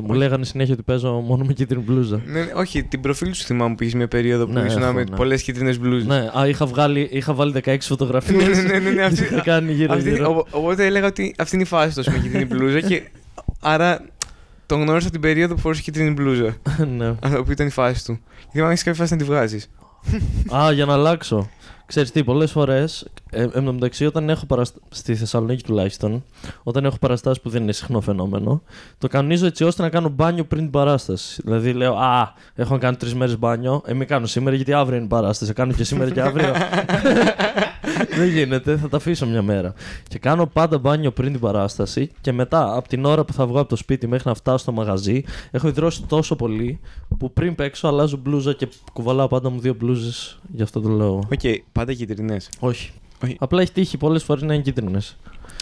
μου 0.03 0.13
λέγανε 0.13 0.45
συνέχεια 0.45 0.75
ότι 0.75 0.83
παίζω 0.83 1.13
μόνο 1.13 1.45
με 1.45 1.53
κίτρινη 1.53 1.83
μπλούζα. 1.83 2.21
Ναι, 2.27 2.41
ναι, 2.41 2.53
όχι, 2.55 2.83
την 2.85 3.01
προφίλ 3.01 3.33
σου 3.33 3.45
θυμάμαι 3.45 3.75
που 3.75 3.83
είχες 3.83 3.95
μια 3.95 4.09
περίοδο 4.09 4.47
που 4.47 4.53
Ναι, 4.53 4.61
ήσουν 4.61 4.83
έχω, 4.83 4.93
με 4.93 5.05
ναι. 5.11 5.17
πολλές 5.17 5.43
κίτρινες 5.43 5.79
μπλούζες. 5.79 6.07
ναι, 6.07 6.31
α, 6.39 6.49
είχα, 6.49 6.67
βγάλει, 6.67 7.09
είχα 7.13 7.35
βάλει 7.35 7.53
16 7.65 7.77
φωτογραφίες. 7.81 8.47
ναι, 8.57 8.63
ναι, 8.63 8.79
ναι, 8.79 8.91
ναι, 8.91 9.03
αυτή- 9.09 9.21
είχα 9.31 9.41
κάνει 9.41 9.73
γύρω 9.73 9.95
Αυτή- 9.95 10.11
γύρω. 10.11 10.31
οπο- 10.31 10.47
οπότε 10.51 10.87
έλεγα 10.87 11.07
ότι 11.07 11.35
αυτή 11.39 11.55
είναι 11.55 11.65
η 11.65 11.67
φάση 11.67 12.03
του 12.03 12.11
με 12.13 12.19
κίτρινη 12.19 12.45
μπλούζα 12.45 12.81
και 12.81 13.03
άρα 13.61 14.05
τον 14.69 14.83
γνώρισα 14.83 15.11
την 15.11 15.21
περίοδο 15.21 15.55
που 15.55 15.61
φορούσε 15.61 15.83
κίτρινη 15.83 16.11
μπλούζα. 16.11 16.57
ναι. 16.99 17.15
Αυτό 17.21 17.45
που 17.45 17.51
ήταν 17.53 17.67
η 17.67 17.71
φάση 17.71 18.05
του. 18.05 18.19
Γιατί 18.43 18.61
αν 18.61 18.71
έχεις 18.71 18.83
κάποια 18.83 19.01
φάση 19.01 19.13
να 19.13 19.19
τη 19.19 19.25
βγάζεις. 19.25 19.71
Α, 20.57 20.73
για 20.73 20.85
να 20.85 20.93
αλλάξω. 20.93 21.49
Ξέρεις 21.87 22.11
τι, 22.11 22.25
πολλές 22.25 22.51
φορές, 22.51 23.07
ε, 23.31 23.43
εν 23.43 23.65
τω 23.65 23.73
μεταξύ 23.73 24.07
όταν 24.07 24.29
έχω 24.29 24.47
παραστα... 24.47 24.79
στη 24.89 25.15
Θεσσαλονίκη 25.15 25.63
τουλάχιστον, 25.63 26.25
όταν 26.63 26.85
έχω 26.85 26.99
παραστάσεις 26.99 27.43
που 27.43 27.49
δεν 27.49 27.63
είναι 27.63 27.73
συχνό 27.73 28.01
φαινόμενο, 28.01 28.63
το 28.99 29.09
κανονίζω 29.09 29.47
έτσι 29.47 29.65
ώστε 29.65 29.83
να 29.83 29.89
κάνω 29.89 30.09
μπάνιο 30.09 30.45
πριν 30.45 30.61
την 30.61 30.71
παράσταση. 30.71 31.43
Δηλαδή 31.45 31.73
λέω, 31.73 31.95
Α, 31.95 32.33
έχω 32.55 32.73
να 32.73 32.81
κάνω 32.81 32.97
τρεις 32.97 33.15
μέρες 33.15 33.39
μπάνιο, 33.39 33.83
ε, 33.87 33.95
μην 33.95 34.07
κάνω 34.07 34.27
σήμερα 34.27 34.57
γιατί 34.57 34.73
αύριο 34.73 34.97
είναι 34.97 35.05
η 35.05 35.09
παράσταση. 35.09 35.51
Θα 35.51 35.63
κάνω 35.63 35.73
και 35.73 35.85
σήμερα 35.85 36.11
και 36.11 36.21
αύριο. 36.21 36.53
δεν 38.19 38.29
γίνεται, 38.29 38.77
θα 38.77 38.89
τα 38.89 38.97
αφήσω 38.97 39.27
μια 39.27 39.43
μέρα. 39.43 39.75
Και 40.09 40.19
κάνω 40.19 40.47
πάντα 40.47 40.79
μπάνιο 40.79 41.11
πριν 41.11 41.33
την 41.33 41.41
παράσταση 41.41 42.11
και 42.21 42.33
μετά, 42.33 42.77
από 42.77 42.89
την 42.89 43.05
ώρα 43.05 43.25
που 43.25 43.33
θα 43.33 43.47
βγω 43.47 43.61
από 43.61 43.69
το 43.69 43.77
σπίτι 43.77 44.07
μέχρι 44.07 44.29
να 44.29 44.35
φτάσω 44.35 44.59
στο 44.59 44.73
μαγαζί, 44.73 45.23
έχω 45.51 45.69
υδρώσει 45.69 46.03
τόσο 46.03 46.37
πολύ 46.37 46.81
που 47.19 47.33
πριν 47.33 47.55
παίξω 47.55 47.89
αλλάζω 47.89 48.17
μπλούζα 48.17 48.53
και 48.53 48.69
κουβαλάω 48.93 49.29
πάντα 49.29 49.51
μου 49.51 49.61
δύο 49.61 49.75
μπλούζες 49.75 50.39
για 50.53 50.65
αυτό 50.65 50.81
το 50.81 50.89
λόγο. 50.89 51.23
Οκ, 51.33 51.41
πάντα 51.73 51.93
κίτρινες. 51.93 52.49
Όχι. 52.59 52.91
Όχι. 53.25 53.37
Απλά 53.39 53.61
έχει 53.61 53.73
τύχει 53.73 53.97
πολλές 53.97 54.23
φορές 54.23 54.43
να 54.43 54.55
είναι 54.55 54.63
κίτρινες. 54.63 55.17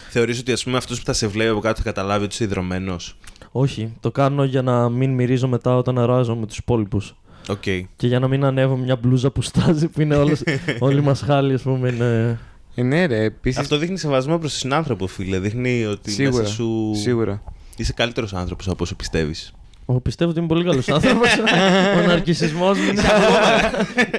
Θεωρείς 0.09 0.39
ότι 0.39 0.51
ας 0.51 0.63
πούμε 0.63 0.77
αυτός 0.77 0.99
που 0.99 1.05
θα 1.05 1.13
σε 1.13 1.27
βλέπει 1.27 1.49
από 1.49 1.59
κάτω 1.59 1.77
θα 1.77 1.83
καταλάβει 1.83 2.23
ότι 2.23 2.33
είσαι 2.33 2.43
υδρωμένος; 2.43 3.17
Όχι. 3.51 3.93
Το 3.99 4.11
κάνω 4.11 4.43
για 4.43 4.61
να 4.61 4.89
μην 4.89 5.13
μυρίζω 5.13 5.47
μετά 5.47 5.77
όταν 5.77 5.99
αράζω 5.99 6.35
με 6.35 6.45
τους 6.45 6.57
υπόλοιπους. 6.57 7.15
Οκ. 7.49 7.61
Και 7.95 8.07
για 8.07 8.19
να 8.19 8.27
μην 8.27 8.43
ανέβω 8.43 8.75
μια 8.75 8.95
μπλούζα 8.95 9.31
που 9.31 9.41
στάζει 9.41 9.87
που 9.87 10.01
είναι 10.01 10.15
όλες, 10.15 10.43
όλοι 10.79 11.01
μας 11.01 11.21
χάλοι, 11.21 11.53
ας 11.53 11.61
πούμε. 11.61 11.89
Είναι... 11.89 12.39
Ε, 12.75 12.83
ναι, 12.83 13.05
ρε, 13.05 13.23
επίση. 13.23 13.59
Αυτό 13.59 13.77
δείχνει 13.77 13.97
σεβασμό 13.97 14.37
προς 14.37 14.51
τον 14.51 14.59
συνάνθρωπο, 14.59 15.07
φίλε. 15.07 15.39
Δείχνει 15.39 15.85
ότι 15.85 16.11
Σίγουρα. 16.11 16.41
μέσα 16.41 16.53
σου 16.53 16.91
Σίγουρα. 16.95 17.43
είσαι 17.75 17.93
καλύτερος 17.93 18.33
άνθρωπος 18.33 18.67
από 18.67 18.83
όσο 18.83 18.95
πιστεύεις. 18.95 19.53
Εγώ 19.89 19.99
πιστεύω 19.99 20.29
ότι 20.29 20.39
είμαι 20.39 20.47
πολύ 20.47 20.63
καλός 20.63 20.89
άνθρωπος. 20.89 21.29
Ο 21.97 22.05
ναρκισμό 22.07 22.65
μου 22.67 22.83
είναι 22.91 23.01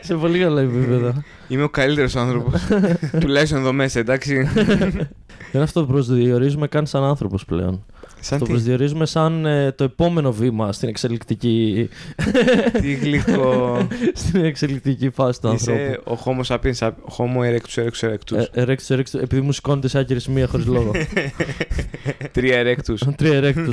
σε 0.02 0.14
πολύ 0.14 0.38
καλά 0.38 0.60
επίπεδα. 0.60 1.24
Είμαι 1.48 1.62
ο 1.62 1.68
καλύτερος 1.68 2.16
άνθρωπος. 2.16 2.60
Τουλάχιστον 3.20 3.58
εδώ 3.58 3.72
μέσα, 3.72 3.98
εντάξει. 3.98 4.48
Δεν 5.52 5.62
αυτό 5.62 5.80
που 5.80 5.92
προσδιορίζουμε 5.92 6.68
καν 6.68 6.86
σαν 6.86 7.04
άνθρωπος 7.04 7.44
πλέον. 7.44 7.84
Σαν 8.20 8.38
το 8.38 8.44
τι, 8.44 8.50
προσδιορίζουμε 8.50 9.06
σαν 9.06 9.46
ε, 9.46 9.72
το 9.72 9.84
επόμενο 9.84 10.32
βήμα 10.32 10.72
στην 10.72 10.88
εξελικτική, 10.88 11.88
τι 12.80 12.92
γλυκό. 12.94 13.78
στην 14.14 14.44
εξελικτική 14.44 15.10
φάση 15.10 15.40
του 15.40 15.48
ανθρώπου. 15.48 15.80
Είσαι 15.80 16.00
ο 16.04 16.18
Homo 16.24 16.42
sapiens, 16.56 16.74
sap- 16.78 16.92
Homo 17.16 17.40
erectus 17.40 17.84
erectus 17.84 18.08
erectus. 18.10 18.36
Ε, 18.36 18.44
ερέκτους, 18.60 18.90
ερέκτους, 18.90 19.20
επειδή 19.20 19.40
μου 19.40 19.52
σηκώνεται 19.52 19.88
σε 19.88 19.98
άκυρη 19.98 20.20
σημεία 20.20 20.46
χωρίς 20.46 20.66
λόγο. 20.66 20.90
Τρία 22.32 22.62
erectus. 22.62 23.12
Τρία 23.16 23.34
ερέκτου. 23.36 23.72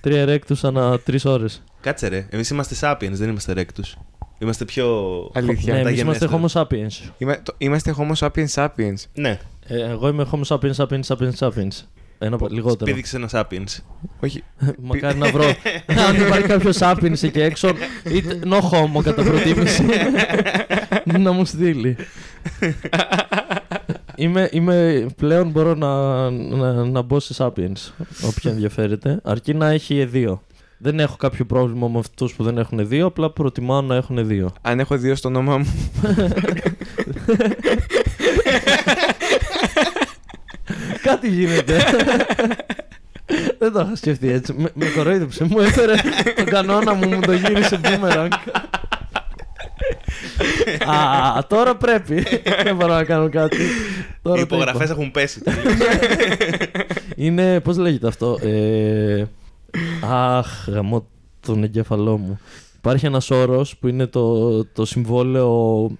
Τρία 0.00 0.20
ερέκτου 0.20 0.56
ανά 0.66 0.98
τρεις 0.98 1.24
ώρες. 1.24 1.62
Κάτσε 1.80 2.08
ρε, 2.08 2.26
εμείς 2.30 2.50
είμαστε 2.50 2.74
sapiens, 2.80 3.10
δεν 3.12 3.28
είμαστε 3.28 3.52
rectus. 3.56 3.98
Είμαστε 4.38 4.64
πιο... 4.64 4.86
Αλήθεια. 5.34 5.74
Ναι, 5.74 5.80
εμείς 5.80 6.00
είμαστε 6.00 6.24
μεταγενέστεροι. 6.28 6.86
Homo 6.88 7.06
sapiens. 7.06 7.10
Είμα- 7.18 7.42
το- 7.42 7.54
Είμαστε 7.58 7.94
Homo 7.98 8.12
sapiens 8.28 8.48
sapiens. 8.54 8.94
Ναι, 9.14 9.38
Ε, 9.66 9.80
εγώ 9.90 10.08
είμαι 10.08 10.26
Homo 10.32 10.42
sapiens 10.56 10.72
sapiens 10.74 11.00
sapiens 11.06 11.32
sapiens. 11.38 11.84
Ένα 12.22 12.36
πα- 12.36 12.46
λιγότερο. 12.50 12.84
πήδηξε 12.90 13.16
ένα 13.16 13.28
sapiens. 13.32 13.78
Όχι. 14.20 14.44
Μακάρι 14.82 15.18
να 15.18 15.30
βρω. 15.30 15.44
Αν 16.08 16.14
υπάρχει 16.26 16.46
κάποιος 16.46 16.76
sapiens 16.80 17.22
εκεί 17.22 17.40
έξω, 17.40 17.68
είτε 18.10 18.38
no 18.44 18.56
homo 18.58 19.02
κατά 19.02 19.22
προτίμηση, 19.22 19.84
να 21.18 21.32
μου 21.32 21.44
στείλει. 21.44 21.96
είμαι, 24.16 24.48
είμαι, 24.52 25.06
πλέον 25.16 25.48
μπορώ 25.50 25.74
να, 25.74 26.30
να, 26.30 26.84
να 26.84 27.02
μπω 27.02 27.20
σε 27.20 27.34
sapiens, 27.38 27.92
όποια 28.22 28.50
ενδιαφέρεται, 28.50 29.20
αρκεί 29.24 29.54
να 29.54 29.68
έχει 29.68 30.04
δύο. 30.04 30.42
Δεν 30.82 31.00
έχω 31.00 31.16
κάποιο 31.16 31.44
πρόβλημα 31.44 31.88
με 31.88 31.98
αυτούς 31.98 32.34
που 32.34 32.44
δεν 32.44 32.58
έχουν 32.58 32.88
δύο, 32.88 33.06
απλά 33.06 33.30
προτιμάω 33.30 33.80
να 33.80 33.94
έχουν 33.94 34.26
δύο. 34.26 34.52
Αν 34.60 34.80
έχω 34.80 34.96
δύο 34.96 35.14
στο 35.14 35.28
όνομά 35.28 35.58
μου. 35.58 35.66
Κάτι 41.02 41.28
γίνεται. 41.28 41.76
Δεν 43.58 43.72
το 43.72 43.80
είχα 43.80 43.96
σκεφτεί 43.96 44.30
έτσι. 44.32 44.54
Με, 44.58 44.70
με 44.74 44.86
κοροϊδεύσε. 44.96 45.44
Μου 45.44 45.60
έφερε 45.60 45.94
τον 46.36 46.44
κανόνα 46.44 46.94
μου, 46.94 47.08
μου 47.08 47.20
το 47.20 47.32
γύρισε 47.32 47.76
μπούμεραγκ. 47.76 48.30
Α, 50.86 51.46
τώρα 51.48 51.76
πρέπει. 51.76 52.24
Δεν 52.64 52.76
μπορώ 52.76 52.94
να 52.94 53.04
κάνω 53.04 53.28
κάτι. 53.28 53.56
Τώρα 54.22 54.40
Οι 54.40 54.46
το 54.46 54.56
υπογραφές 54.56 54.84
είπα. 54.90 54.92
έχουν 54.92 55.10
πέσει. 55.10 55.42
Είναι, 57.16 57.60
πώς 57.60 57.76
λέγεται 57.76 58.06
αυτό. 58.06 58.38
Ε, 58.42 59.24
αχ, 60.10 60.68
γαμώ 60.68 61.06
τον 61.40 61.62
εγκέφαλό 61.64 62.16
μου. 62.18 62.40
Υπάρχει 62.76 63.06
ένας 63.06 63.30
όρος 63.30 63.76
που 63.76 63.88
είναι 63.88 64.06
το, 64.06 64.64
το 64.64 64.84
συμβόλαιο 64.84 65.90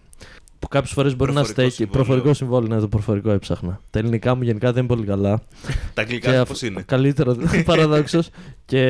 που 0.60 0.68
κάποιες 0.68 0.92
φορές 0.92 1.16
μπορεί 1.16 1.32
να 1.32 1.42
Προφορικό 1.42 1.60
στέκει. 1.70 1.74
συμβόλαιο. 1.74 2.04
Προφορικό 2.04 2.34
συμβόλαιο, 2.34 2.68
ναι, 2.74 2.80
το 2.80 2.88
προφορικό 2.88 3.30
έψαχνα. 3.30 3.80
Τα 3.90 3.98
ελληνικά 3.98 4.34
μου 4.34 4.42
γενικά 4.42 4.72
δεν 4.72 4.84
είναι 4.84 4.94
πολύ 4.94 5.06
καλά. 5.06 5.40
Τα 5.94 6.02
αγγλικά 6.02 6.44
πώς 6.44 6.62
είναι; 6.62 6.82
Καλύτερα, 6.86 7.36
παραδόξως. 7.64 8.28
και 8.64 8.80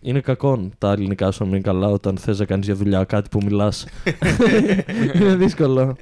είναι 0.00 0.20
κακό 0.20 0.68
τα 0.78 0.92
ελληνικά 0.92 1.30
σου 1.30 1.38
να 1.42 1.48
μην 1.48 1.54
είναι 1.54 1.64
καλά 1.64 1.88
όταν 1.88 2.16
θες 2.18 2.38
να 2.38 2.44
κάνεις 2.44 2.66
για 2.66 2.74
δουλειά 2.74 3.04
κάτι 3.04 3.28
που 3.28 3.40
μιλάς. 3.44 3.86
είναι 5.14 5.34
δύσκολο. 5.34 5.96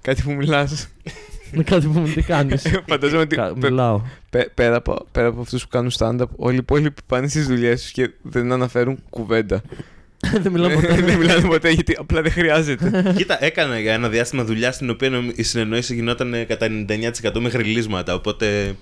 Κάτι 0.00 0.22
που 0.22 0.32
μιλάς. 0.32 0.88
Είναι 1.52 1.62
κάτι 1.62 1.86
που 1.86 2.00
μην 2.00 2.14
τι 2.14 2.22
κάνεις; 2.22 2.66
Φαντάζομαι 2.88 3.20
ότι 3.22 3.36
Κα- 3.36 3.52
πε- 3.52 3.62
Μιλάω. 3.70 4.00
πε- 4.30 4.54
πέρα 4.54 4.76
από, 4.76 5.06
πέρα 5.12 5.26
από 5.26 5.40
αυτούς 5.40 5.62
που 5.62 5.68
κάνουν 5.68 5.90
stand-up, 5.98 6.28
όλοι 6.36 6.54
οι 6.54 6.58
υπόλοιποι 6.58 7.00
πάνε 7.06 7.28
στις 7.28 7.46
δουλειές 7.46 7.82
τους 7.82 7.90
και 7.90 8.10
δεν 8.22 8.52
αναφέρουν 8.52 8.98
κουβέντα. 9.10 9.62
δεν 10.42 10.52
μιλάω 10.52 10.70
ποτέ. 10.70 10.94
δεν 11.00 11.18
μιλάνε 11.18 11.48
ποτέ 11.48 11.70
γιατί 11.70 11.96
απλά 11.98 12.22
δεν 12.22 12.32
χρειάζεται. 12.32 13.02
Κοίτα, 13.16 13.44
έκανα 13.44 13.78
για 13.78 13.92
ένα 13.92 14.08
διάστημα 14.08 14.44
δουλειά 14.44 14.72
στην 14.72 14.90
οποία 14.90 15.10
νομ- 15.10 15.30
η 15.38 15.42
συνεννόηση 15.42 15.94
γινόταν 15.94 16.34
ε, 16.34 16.44
κατά 16.44 16.66
99% 16.88 17.38
με 17.40 17.48
γριλίσματα. 17.48 18.14
Οπότε 18.14 18.74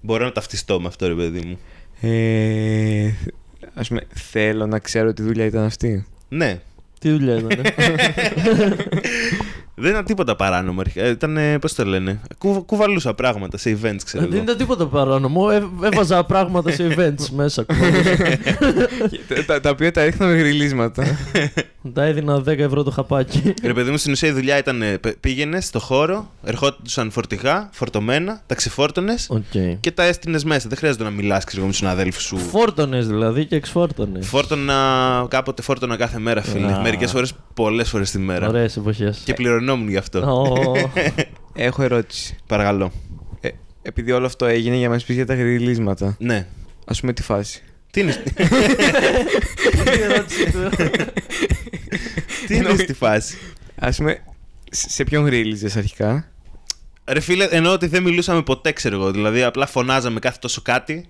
μπορώ 0.00 0.24
να 0.24 0.32
ταυτιστώ 0.32 0.80
με 0.80 0.86
αυτό, 0.88 1.06
ρε 1.08 1.14
παιδί 1.14 1.40
μου. 1.46 1.58
ε, 2.10 3.10
ας 3.74 3.88
πούμε, 3.88 4.00
θέλω 4.14 4.66
να 4.66 4.78
ξέρω 4.78 5.12
τι 5.12 5.22
δουλειά 5.22 5.44
ήταν 5.44 5.64
αυτή. 5.64 6.06
Ναι, 6.28 6.60
Τι 6.98 7.10
δουλειά 7.10 7.34
ήταν. 7.36 7.60
Δεν 9.74 9.90
ήταν 9.90 10.04
τίποτα 10.04 10.36
παράνομο. 10.36 10.80
αρχικά. 10.80 11.02
Ε, 11.02 11.08
Ήταν, 11.10 11.38
πώς 11.60 11.74
το 11.74 11.84
λένε, 11.84 12.20
κου, 12.38 12.64
κουβαλούσα 12.66 13.14
πράγματα 13.14 13.58
σε 13.58 13.78
events, 13.82 13.98
ξέρω 14.04 14.22
Δεν 14.24 14.32
εγώ. 14.32 14.42
ήταν 14.42 14.56
τίποτα 14.56 14.86
παράνομο. 14.86 15.48
Ε, 15.52 15.86
έβαζα 15.86 16.24
πράγματα 16.32 16.70
σε 16.70 16.94
events 16.96 17.28
μέσα. 17.34 17.62
κουβαλούσα. 17.62 18.16
τα, 19.28 19.44
τα, 19.46 19.60
τα 19.60 19.70
οποία 19.70 19.90
τα 19.92 20.04
ρίχνα 20.04 20.26
με 20.26 20.34
γριλίσματα. 20.34 21.04
Τα 21.92 22.04
έδινα 22.04 22.36
10 22.38 22.46
ευρώ 22.58 22.82
το 22.82 22.90
χαπάκι. 22.90 23.54
Ρε 23.62 23.72
παιδί 23.72 23.90
μου, 23.90 23.96
στην 23.96 24.12
ουσία 24.12 24.28
η 24.28 24.32
δουλειά 24.32 24.58
ήταν 24.58 24.82
πήγαινες 25.20 25.64
στο 25.66 25.78
χώρο, 25.78 26.30
ερχόντουσαν 26.44 27.10
φορτηγά, 27.10 27.68
φορτωμένα, 27.72 28.42
τα 28.46 28.54
ξεφόρτωνες 28.54 29.26
Οκ. 29.30 29.42
και 29.80 29.90
τα 29.90 30.02
έστεινες 30.04 30.44
μέσα. 30.44 30.68
Δεν 30.68 30.78
χρειάζεται 30.78 31.04
να 31.04 31.10
μιλάς, 31.10 31.44
ξέρω 31.44 31.56
εγώ, 31.58 31.66
με 31.66 31.70
τους 31.72 31.80
συναδέλφους 31.80 32.22
σου. 32.22 32.36
Φόρτωνες 32.38 33.06
δηλαδή 33.06 33.44
και 33.46 33.56
εξφόρτωνες. 33.56 34.26
Φόρτωνα, 34.26 35.26
κάποτε 35.30 35.62
φόρτωνα 35.62 35.96
κάθε 35.96 36.18
μέρα, 36.18 36.42
φίλε. 36.42 36.72
Α. 36.72 36.80
Μερικές 36.80 37.10
φορές, 37.10 37.32
πολλές 37.54 37.88
φορές 37.88 38.10
τη 38.10 38.18
μέρα. 38.18 38.48
Ωραίε 38.48 38.68
εποχές. 38.76 39.22
Και 39.24 39.34
πληρωνόμουν 39.34 39.88
γι' 39.88 39.96
αυτό. 39.96 40.42
Έχω 41.54 41.82
ερώτηση. 41.82 42.36
Παρακαλώ. 42.46 42.92
Ε, 43.40 43.48
επειδή 43.82 44.12
όλο 44.12 44.26
αυτό 44.26 44.46
έγινε 44.46 44.76
για 44.76 44.88
να 44.88 44.94
μας 44.94 45.04
πεις 45.04 45.14
για 45.16 45.26
τα 45.26 45.34
γριλίσματα, 45.34 46.16
Ναι. 46.18 46.46
ας 46.86 47.00
πούμε 47.00 47.12
τη 47.12 47.22
φάση. 47.22 47.62
Τι 47.94 48.00
είναι, 48.00 48.12
τι 52.46 52.56
είναι 52.56 52.76
στη 52.76 52.92
φάση; 52.92 53.36
Α 53.80 53.90
πούμε, 53.90 54.22
σε 54.70 54.90
σε 54.90 55.04
ποιον 55.04 55.24
γρίλιζες 55.26 55.76
αρχικά; 55.76 56.28
Ρε 57.04 57.20
φίλε, 57.20 57.44
εννοώ 57.44 57.72
ότι 57.72 57.86
δεν 57.86 58.02
μιλούσαμε 58.02 58.42
ποτέ, 58.42 58.72
ξέρω 58.72 58.94
εγώ. 58.96 59.10
Δηλαδή, 59.10 59.42
απλά 59.42 59.66
φωνάζαμε 59.66 60.18
κάθε 60.18 60.38
τόσο 60.40 60.62
κάτι. 60.62 61.08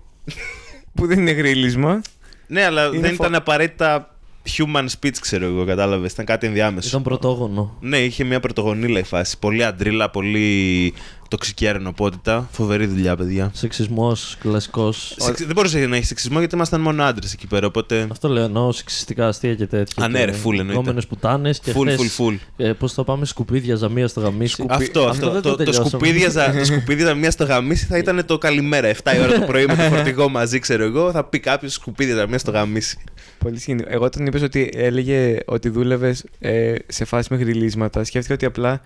Που 0.94 1.06
δεν 1.06 1.18
είναι 1.18 1.30
γρίλισμα. 1.30 2.00
Ναι, 2.46 2.64
αλλά 2.64 2.84
Είναι 2.86 2.98
δεν 3.00 3.14
φο- 3.14 3.24
ήταν 3.24 3.34
απαραίτητα 3.34 4.16
human 4.56 4.86
speech, 5.00 5.16
ξέρω 5.20 5.46
εγώ, 5.46 5.64
κατάλαβες. 5.64 6.12
Ήταν 6.12 6.24
κάτι 6.24 6.46
ενδιάμεσο. 6.46 6.88
Ήταν 6.88 7.02
πρωτόγονο. 7.02 7.76
Ναι, 7.80 7.98
είχε 7.98 8.24
μια 8.24 8.40
πρωτογονίλα 8.40 8.98
η 8.98 9.02
φάση. 9.02 9.38
Πολύ 9.38 9.64
αντρίλα, 9.64 10.10
πολύ 10.10 10.92
τοξική 11.34 11.68
αρενοπότητα. 11.68 12.48
Φοβερή 12.52 12.86
δουλειά, 12.86 13.16
παιδιά. 13.16 13.50
Σεξισμός, 13.54 14.36
κλασικός. 14.40 15.14
Σεξ- 15.18 15.44
Δεν 15.44 15.54
μπορούσε 15.54 15.78
να 15.86 15.96
έχει 15.96 16.04
σεξισμό 16.06 16.38
γιατί 16.38 16.54
ήμασταν 16.54 16.80
μόνο 16.80 17.02
άντρες 17.04 17.32
εκεί 17.32 17.46
πέρα. 17.46 17.66
Οπότε. 17.66 18.06
Αυτό 18.10 18.28
λέω, 18.28 18.44
εννοώ 18.44 18.72
σεξιστικά 18.72 19.28
αστεία 19.28 19.54
και 19.54 19.66
τέτοια. 19.66 20.04
Α, 20.04 20.08
ναι, 20.08 20.24
ρε, 20.24 20.32
full 20.32 20.50
εννοείται. 20.58 20.72
Γκόμενε 20.72 21.00
πουτάνες 21.08 21.58
και 21.58 21.72
Full, 21.76 21.86
χθες, 21.86 22.16
full, 22.18 22.24
full. 22.30 22.36
Ε, 22.56 22.72
Πώς 22.72 22.94
το 22.94 23.04
πάμε, 23.04 23.24
σκουπίδια 23.24 23.74
ζαμία 23.76 24.08
στο 24.08 24.20
γαμίσι. 24.20 24.52
Σκουπί- 24.52 24.72
Αυτό, 24.72 25.00
αυτό 25.00 25.10
αυτό. 25.10 25.30
δεν 25.32 25.42
το 25.42 25.48
Το, 25.48 25.50
το, 25.50 25.56
τελειώσαμε. 25.56 25.88
σκουπίδια, 25.88 26.28
ζα- 26.28 26.58
το 26.58 26.64
σκουπίδια 26.64 27.14
μία 27.14 27.30
στο 27.30 27.44
γαμίσι 27.44 27.86
θα 27.86 27.98
ήταν 27.98 28.26
το 28.26 28.38
καλημέρα. 28.38 28.88
7 28.88 29.14
η 29.16 29.20
ώρα 29.20 29.38
το 29.38 29.46
πρωί 29.46 29.66
με 29.66 29.74
το 29.76 29.82
φορτηγό 29.82 30.28
μαζί, 30.28 30.58
ξέρω 30.58 30.84
εγώ. 30.84 31.10
Θα 31.10 31.24
πει 31.24 31.38
κάποιος 31.40 31.72
σκουπίδια 31.72 32.26
μία 32.28 32.38
στο 32.38 32.50
γαμίσι. 32.50 32.98
Πολύ 33.38 33.58
συγκινητικό. 33.58 33.90
Εγώ 33.94 34.04
όταν 34.04 34.26
είπες 34.26 34.42
ότι 34.42 34.70
έλεγε 34.74 35.38
ότι 35.46 35.68
δούλευες 35.68 36.24
ε, 36.38 36.74
σε 36.86 37.04
φάση 37.04 37.28
με 37.30 37.36
γριλίσματα, 37.36 38.04
σκέφτηκα 38.04 38.34
ότι 38.34 38.44
απλά 38.44 38.80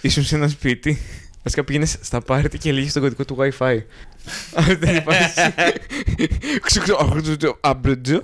ήσουν 0.00 0.24
σε 0.24 0.34
ένα 0.36 0.48
σπίτι. 0.48 0.98
Βασικά 1.42 1.64
πήγαινες 1.64 1.96
στα 2.00 2.20
πάρτι 2.20 2.58
και 2.58 2.68
έλεγε 2.68 2.90
τον 2.90 3.02
κωδικό 3.02 3.24
του 3.24 3.36
WiFi. 3.40 3.78
Αυτή 4.54 4.72
ήταν 4.72 4.94
η 4.94 5.00
φάση. 5.00 5.54
Αμπρετζο. 7.60 8.22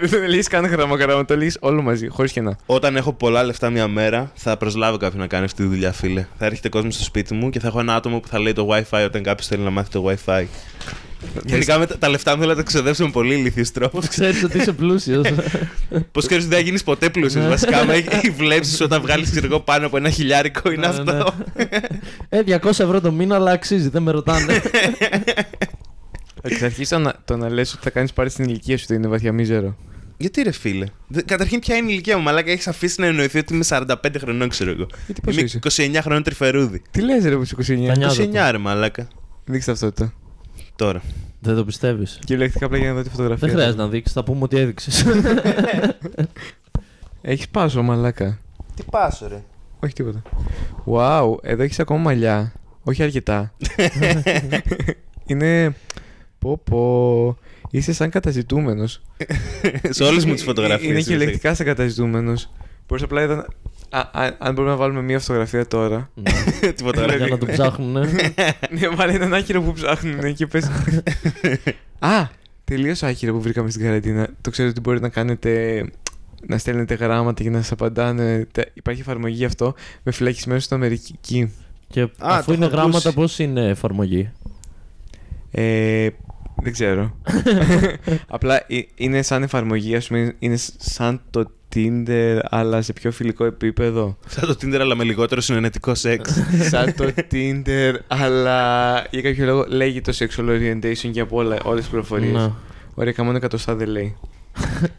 Δεν 0.00 0.22
έλεγε 0.22 0.42
καν 0.42 0.66
γράμμα 0.66 0.96
γράμμα, 0.96 1.24
το 1.24 1.32
έλεγε 1.32 1.50
όλο 1.60 1.82
μαζί, 1.82 2.08
χωρίς 2.08 2.32
κενά. 2.32 2.58
Όταν 2.66 2.96
έχω 2.96 3.12
πολλά 3.12 3.44
λεφτά 3.44 3.70
μια 3.70 3.88
μέρα, 3.88 4.32
θα 4.34 4.56
προσλάβω 4.56 4.96
κάποιον 4.96 5.20
να 5.20 5.26
κάνει 5.26 5.44
αυτή 5.44 5.62
τη 5.62 5.68
δουλειά, 5.68 5.92
φίλε. 5.92 6.26
Θα 6.38 6.46
έρχεται 6.46 6.68
κόσμος 6.68 6.94
στο 6.94 7.04
σπίτι 7.04 7.34
μου 7.34 7.50
και 7.50 7.60
θα 7.60 7.66
έχω 7.66 7.80
ένα 7.80 7.94
άτομο 7.94 8.20
που 8.20 8.28
θα 8.28 8.38
λέει 8.38 8.52
το 8.52 8.68
WiFi 8.70 9.04
όταν 9.04 9.22
κάποιος 9.22 9.46
θέλει 9.46 9.62
να 9.62 9.70
μάθει 9.70 9.90
το 9.90 10.04
WiFi. 10.08 10.44
Γενικά 11.44 11.78
με 11.78 11.86
τα, 11.86 11.98
τα 11.98 12.08
λεφτά 12.08 12.32
μου 12.34 12.40
θέλω 12.40 12.50
να 12.50 12.56
τα 12.56 12.62
ξοδέψω 12.62 13.04
με 13.04 13.10
πολύ 13.10 13.34
ηλίθιου 13.34 13.64
τρόπου. 13.72 13.96
Πώς 13.98 14.08
ξέρεις 14.08 14.42
ότι 14.44 14.58
είσαι 14.58 14.72
πλούσιος. 14.72 15.26
Πώς 16.12 16.26
ξέρεις 16.26 16.44
ότι 16.44 16.52
δεν 16.54 16.58
θα 16.58 16.64
γίνεις 16.64 16.82
ποτέ 16.82 17.10
πλούσιος. 17.10 17.42
Ναι. 17.44 17.48
Βασικά, 17.50 17.84
με 17.84 18.04
βλέψει 18.36 18.82
όταν 18.82 19.00
βγάλεις 19.00 19.40
πάνω 19.64 19.86
από 19.86 19.96
ένα 19.96 20.10
χιλιάρικο 20.10 20.70
είναι 20.70 20.86
Ναι, 20.88 21.02
ναι, 21.02 21.12
αυτό. 21.12 21.34
ε, 22.28 22.40
200 22.46 22.64
ευρώ 22.64 23.00
το 23.00 23.12
μήνα, 23.12 23.34
αλλά 23.34 23.50
αξίζει, 23.50 23.88
δεν 23.88 24.02
με 24.02 24.10
ρωτάνε. 24.10 24.60
Εξ 26.42 26.62
αρχή 26.62 26.86
το 26.86 26.98
να, 26.98 27.14
το 27.24 27.36
να 27.36 27.48
λες 27.50 27.72
ότι 27.72 27.82
θα 27.82 27.90
κάνεις 27.90 28.12
πάρει 28.12 28.30
στην 28.30 28.44
ηλικία 28.44 28.78
σου, 28.78 28.84
ότι 28.88 28.94
είναι 28.98 29.08
βαθιά 29.08 29.32
μίζερο. 29.32 29.76
Γιατί 30.16 30.42
ρε 30.42 30.50
φίλε. 30.50 30.84
Δε- 31.06 31.22
Καταρχήν, 31.22 31.60
ποια 31.60 31.76
είναι 31.76 31.86
η 31.86 31.90
ηλικία 31.92 32.16
μου, 32.16 32.22
μαλάκα. 32.22 32.50
Έχεις 32.50 32.66
αφήσει 32.68 33.00
να 33.00 33.06
εννοηθεί 33.06 33.38
ότι 33.38 33.54
είμαι 33.54 33.64
45 33.68 33.94
χρονών, 34.18 34.48
ξέρω 34.48 34.70
εγώ. 34.70 34.86
Γιατί 35.06 35.20
πώς 35.20 35.34
Είμαι 35.36 35.42
είσαι; 35.42 35.58
29 35.96 35.98
χρονών 36.02 36.22
τρυφερούδι. 36.22 36.82
Τι 36.90 37.00
λες, 37.00 37.24
ρε, 37.24 37.36
που 37.36 37.42
είσαι 37.42 37.54
29. 37.58 37.86
Τα 37.86 37.96
νιάτα 37.96 38.14
29 38.14 38.46
του. 38.46 38.50
ρε 38.50 38.58
μαλάκα. 38.58 39.08
Δείξτε 39.44 39.70
ταυτότητα. 39.70 40.12
Τώρα. 40.84 41.02
δεν 41.40 41.54
το 41.54 41.64
πιστεύεις. 41.64 42.18
Κυριολεκτικά 42.24 42.66
απλά 42.66 42.78
για 42.78 42.88
να 42.88 42.94
δω 42.94 43.02
τη 43.02 43.08
φωτογραφία. 43.08 43.46
Δεν 43.48 43.56
χρειάζεται 43.56 43.82
να 43.82 43.88
δείξεις, 43.88 44.14
θα 44.14 44.24
πούμε 44.24 44.42
ότι 44.42 44.58
έδειξες. 44.58 45.04
Έχεις 47.22 47.48
πάσο, 47.48 47.82
μαλάκα. 47.82 48.38
Τι 48.74 48.82
πάσο, 48.90 49.28
ρε. 49.28 49.42
Όχι 49.80 49.92
τίποτα. 49.92 50.22
Wow, 50.86 51.34
εδώ 51.42 51.62
έχεις 51.62 51.78
ακόμα 51.80 52.00
μαλλιά. 52.00 52.52
Όχι 52.82 53.02
αρκετά. 53.02 53.52
είναι. 55.26 55.74
Πω 56.38 56.60
πω. 56.64 57.36
Είσαι 57.70 57.92
σαν 57.92 58.10
καταζητούμενος. 58.10 59.02
Σε 59.90 60.04
όλες 60.04 60.24
μου 60.24 60.32
τις 60.34 60.42
φωτογραφίες. 60.42 60.90
Είναι 60.90 61.00
κυριολεκτικά 61.00 61.54
σαν 61.54 61.66
καταζητούμενος. 61.66 62.50
Μπορείς 62.88 63.04
απλά 63.04 63.20
εδώ. 63.20 63.34
να- 63.34 63.40
Α, 63.40 63.44
α, 63.44 63.69
αν 64.38 64.54
μπορούμε 64.54 64.70
να 64.72 64.76
βάλουμε 64.76 65.02
μία 65.02 65.18
φωτογραφία 65.18 65.66
τώρα. 65.66 66.10
Τη 66.14 66.22
Για 66.60 66.74
φωτογραφία. 66.82 67.26
να 67.26 67.38
το 67.38 67.46
ψάχνουν. 67.46 67.92
ναι, 68.78 68.88
βάλε 68.94 69.12
έναν 69.12 69.34
άχυρο 69.34 69.62
που 69.62 69.72
ψάχνουν 69.72 70.34
και 70.34 70.46
πες. 70.46 70.70
Α, 71.98 72.28
τελείως 72.64 73.02
άχυρο 73.02 73.32
που 73.32 73.40
βρήκαμε 73.40 73.70
στην 73.70 73.82
καραντίνα. 73.82 74.28
Το 74.40 74.50
ξέρω 74.50 74.68
ότι 74.68 74.80
μπορείτε 74.80 75.04
να 75.04 75.10
κάνετε. 75.10 75.84
Να 76.46 76.58
στέλνετε 76.58 76.94
γράμματα 76.94 77.42
και 77.42 77.50
να 77.50 77.58
σας 77.58 77.72
απαντάνε. 77.72 78.46
Τε- 78.52 78.70
Υπάρχει 78.74 79.00
εφαρμογή 79.00 79.34
γι' 79.34 79.44
αυτό 79.44 79.74
με 80.02 80.12
φυλακισμένους 80.12 80.64
στην 80.64 80.76
Αμερική; 80.76 81.52
Και 81.88 82.08
αφού 82.18 82.44
το 82.46 82.52
είναι 82.52 82.64
έχω 82.64 82.74
γράμματα, 82.74 82.96
ακούσει. 82.98 83.14
πώς 83.14 83.38
είναι 83.38 83.68
εφαρμογή; 83.68 84.30
Ε, 85.50 86.08
δεν 86.62 86.72
ξέρω. 86.72 87.16
Απλά 88.26 88.56
ε, 88.56 88.80
είναι 88.94 89.22
σαν 89.22 89.42
εφαρμογή, 89.42 89.96
ας 89.96 90.06
πούμε, 90.06 90.34
είναι 90.38 90.56
σαν 90.78 91.20
το 91.30 91.50
Tinder, 91.74 92.38
αλλά 92.42 92.82
σε 92.82 92.92
πιο 92.92 93.10
φιλικό 93.12 93.44
επίπεδο. 93.44 94.16
Σαν 94.26 94.46
το 94.48 94.56
Tinder, 94.62 94.78
αλλά 94.80 94.94
με 94.94 95.04
λιγότερο 95.04 95.40
συνενετικό 95.40 95.94
σεξ. 95.94 96.32
σαν 96.70 96.94
το 96.94 97.12
Tinder, 97.32 97.94
αλλά 98.06 98.92
για 99.10 99.22
κάποιο 99.22 99.44
λόγο 99.44 99.64
λέγει 99.68 100.00
το 100.00 100.12
sexual 100.18 100.44
orientation 100.48 101.10
και 101.12 101.20
από 101.20 101.36
όλα, 101.36 101.58
όλες 101.64 101.80
τις 101.80 101.88
πληροφορίες. 101.90 102.32
Να. 102.32 102.56
Ωραία, 102.94 103.12
καμόν 103.12 103.36
εκατοστά 103.36 103.74
δεν 103.74 103.88
λέει. 103.88 104.16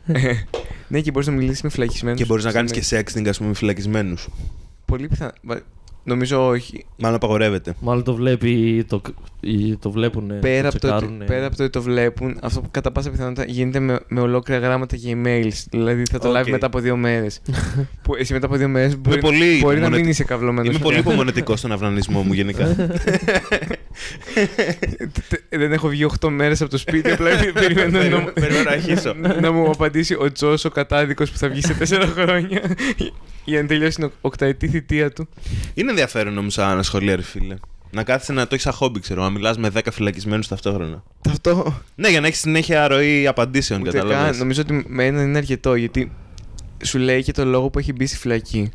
Ε, 0.05 0.31
ναι, 0.87 1.01
και 1.01 1.11
μπορείς 1.11 1.27
να 1.27 1.33
μιλήσεις 1.33 1.61
με 1.61 1.69
φυλακισμένους. 1.69 2.19
και 2.19 2.25
μπορείς 2.25 2.43
να 2.43 2.51
κάνεις 2.51 2.69
στην- 2.71 2.81
και 2.81 2.97
sexting, 3.21 3.27
ας 3.29 3.37
πούμε, 3.37 3.49
με 3.49 3.55
φυλακισμένους. 3.55 4.27
Πολύ 4.85 5.07
πιθανά. 5.07 5.33
Μα- 5.41 5.59
Νομίζω 6.03 6.47
όχι. 6.47 6.85
Μάλλον 6.97 7.15
απαγορεύεται. 7.15 7.73
Μάλλον 7.79 8.03
το 8.03 8.13
βλέπει 8.15 8.85
το, 8.87 9.01
ή 9.43 9.75
το 9.77 9.91
βλέπουν. 9.91 10.39
πέρα, 10.39 10.67
από 10.69 10.79
το, 10.79 10.87
ότι- 10.87 10.95
τσεκάρουνε. 10.97 11.25
πέρα 11.25 11.45
από 11.45 11.55
το 11.55 11.63
ότι 11.63 11.71
το 11.71 11.81
βλέπουν, 11.81 12.37
αυτό 12.41 12.61
που 12.61 12.67
κατά 12.71 12.91
πάσα 12.91 13.09
πιθανότητα 13.09 13.45
γίνεται 13.51 13.79
με, 13.79 13.99
με 14.07 14.19
ολόκληρα 14.21 14.59
γράμματα 14.59 14.95
και 14.95 15.17
emails. 15.23 15.63
Δηλαδή 15.69 16.03
θα 16.11 16.19
το 16.19 16.27
Οκ. 16.27 16.33
λάβει 16.33 16.51
μετά 16.51 16.65
από 16.65 16.79
δύο 16.79 16.95
μέρες. 16.97 17.41
που 18.03 18.15
εσύ 18.15 18.33
μετά 18.33 18.45
από 18.45 18.55
δύο 18.55 18.67
μέρες 18.67 18.97
μπορεί, 18.97 19.19
πολύ 19.19 19.59
μπορεί 19.61 19.75
να 19.75 19.81
μονετ- 19.81 19.99
μην 20.01 20.09
είσαι 20.09 20.23
καυλωμένος. 20.23 20.69
Είμαι 20.69 20.79
πολύ 20.79 20.97
υπομονετικός 20.99 21.59
στον 21.59 21.71
αυνανισμό 21.71 22.21
μου 22.21 22.33
γενικά. 22.33 22.75
Δεν 25.49 25.71
έχω 25.71 25.87
βγει 25.87 26.05
8 26.19 26.29
μέρες 26.29 26.61
από 26.61 26.69
το 26.71 26.77
σπίτι, 26.77 27.11
απλά 27.11 27.29
περιμένω 27.53 28.17
να, 28.17 28.23
Περιμένω 28.31 28.63
να 28.63 28.71
αρχίσω. 28.71 29.13
να 29.41 29.51
μου 29.51 29.69
απαντήσει 29.69 30.13
ο 30.19 30.31
Josh, 30.31 30.65
ο 30.65 30.69
κατάδικος 30.69 31.31
που 31.31 31.37
θα 31.37 31.49
βγει 31.49 31.61
σε 31.61 31.75
4 31.79 32.07
χρόνια. 32.13 32.61
για 33.45 33.61
να 33.61 33.67
τελειώσει 33.67 33.95
την 33.97 34.11
οκταετή 34.21 34.67
θητεία 34.67 35.11
του. 35.11 35.27
Είναι 35.73 35.89
ενδιαφέρον 35.89 36.37
όμως 36.37 36.49
σαν 36.49 36.83
σχολείο, 36.83 37.15
ρε 37.15 37.21
φίλε. 37.21 37.55
Να 37.91 38.03
κάθεσαι 38.03 38.33
να 38.33 38.41
το 38.41 38.47
έχεις 38.51 38.63
σαν 38.63 38.73
χόμπι, 38.73 38.99
ξέρω, 38.99 39.21
να 39.23 39.29
μιλάς 39.29 39.57
με 39.57 39.69
10 39.73 39.79
φυλακισμένους 39.91 40.47
ταυτόχρονα. 40.47 41.03
Αυτό. 41.29 41.73
Ναι, 41.95 42.09
για 42.09 42.21
να 42.21 42.27
έχεις 42.27 42.39
συνέχεια 42.39 42.87
ροή 42.87 43.27
απαντήσεων, 43.27 43.81
Ούτε 43.81 43.91
καν. 43.91 44.07
κατάλαβε. 44.07 44.37
Νομίζω 44.37 44.61
ότι 44.61 44.85
με 44.87 45.05
έναν 45.05 45.27
είναι 45.27 45.37
αρκετό 45.37 45.75
γιατί 45.75 46.11
σου 46.83 46.97
λέει 46.97 47.23
και 47.23 47.31
το 47.31 47.45
λόγο 47.45 47.69
που 47.69 47.79
έχει 47.79 47.93
μπει 47.93 48.05
στη 48.05 48.17
φυλακή. 48.17 48.69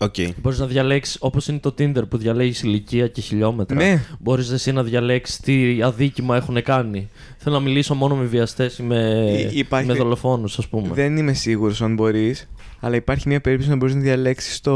Οκ. 0.00 0.14
Μπορείς 0.42 0.58
να 0.58 0.66
διαλέξεις, 0.66 1.16
όπως 1.20 1.48
είναι 1.48 1.58
το 1.58 1.74
Tinder 1.78 2.08
που 2.08 2.16
διαλέγεις 2.16 2.62
ηλικία 2.62 3.08
και 3.08 3.20
χιλιόμετρα. 3.20 3.76
Ναι. 3.76 4.02
Μπορείς 4.20 4.50
εσύ 4.50 4.72
να 4.72 4.82
διαλέξεις 4.82 5.36
τι 5.40 5.82
αδίκημα 5.82 6.36
έχουν 6.36 6.62
κάνει. 6.62 7.08
Θέλω 7.38 7.54
να 7.54 7.60
μιλήσω 7.62 7.94
μόνο 7.94 8.14
με 8.16 8.24
βιαστές 8.24 8.78
ή 8.78 8.82
με, 8.82 9.30
Υ- 9.50 9.54
υπάρχει- 9.56 9.88
με 9.88 9.94
δολοφόνους, 9.94 10.58
ας 10.58 10.66
πούμε. 10.68 10.88
Δεν 10.94 11.16
είμαι 11.16 11.32
σίγουρος 11.32 11.82
αν 11.82 11.94
μπορείς, 11.94 12.48
αλλά 12.80 12.96
υπάρχει 12.96 13.28
μια 13.28 13.40
περίπτωση 13.40 13.70
να 13.70 13.76
μπορείς 13.76 13.94
να 13.94 14.00
διαλέξεις 14.00 14.60
το. 14.60 14.72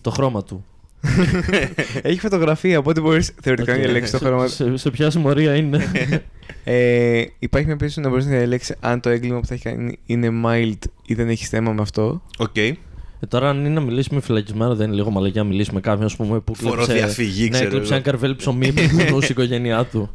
Το 0.00 0.10
χρώμα 0.10 0.42
του. 0.44 0.64
έχει 2.02 2.20
φωτογραφία, 2.20 2.78
οπότε 2.78 3.00
μπορείς 3.00 3.32
θεωρητικά 3.42 3.72
να 3.72 3.78
Οκ. 3.78 3.84
διαλέξεις 3.84 4.10
το 4.10 4.18
Σε- 4.18 4.24
χρώμα. 4.24 4.46
Σε, 4.46 4.76
σε 4.76 4.90
ποια 4.90 5.10
συμμορία 5.10 5.54
είναι. 5.56 5.84
Ε, 6.64 7.24
υπάρχει 7.38 7.66
μια 7.66 7.76
περίπτωση 7.76 8.00
να 8.00 8.08
μπορείς 8.08 8.26
να 8.26 8.36
διαλέξεις 8.36 8.76
αν 8.80 9.00
το 9.00 9.08
έγκλημα 9.08 9.40
που 9.40 9.46
θα 9.46 9.54
έχει 9.54 9.62
κάνει 9.62 9.98
είναι 10.06 10.28
mild 10.44 10.78
ή 11.06 11.14
δεν 11.14 11.28
έχει 11.28 11.46
θέμα 11.46 11.72
με 11.72 11.80
αυτό. 11.82 12.22
Οκ. 12.38 12.56
Ε, 13.22 13.26
τώρα, 13.26 13.48
αν 13.48 13.58
είναι 13.58 13.68
να 13.68 13.80
μιλήσουμε 13.80 14.16
με 14.18 14.24
φυλακισμένο, 14.24 14.74
δεν 14.74 14.86
είναι 14.86 14.96
λίγο 14.96 15.10
μαλακία 15.10 15.42
να 15.42 15.48
μιλήσει 15.48 15.70
με 15.74 15.80
κάποιον 15.80 16.04
ας 16.04 16.16
πούμε, 16.16 16.40
που 16.40 16.52
κλέψε. 16.52 16.76
Φοροδιαφυγή, 16.82 17.42
Ναι, 17.42 17.48
ξέρω. 17.48 17.68
κλέψε 17.70 17.86
εγώ. 17.86 17.94
ένα 17.94 18.02
καρβέλι 18.02 18.36
ψωμί 18.36 18.72
με 18.72 18.80
γνώση 18.82 19.26
η 19.26 19.28
οικογένειά 19.30 19.84
του. 19.84 20.10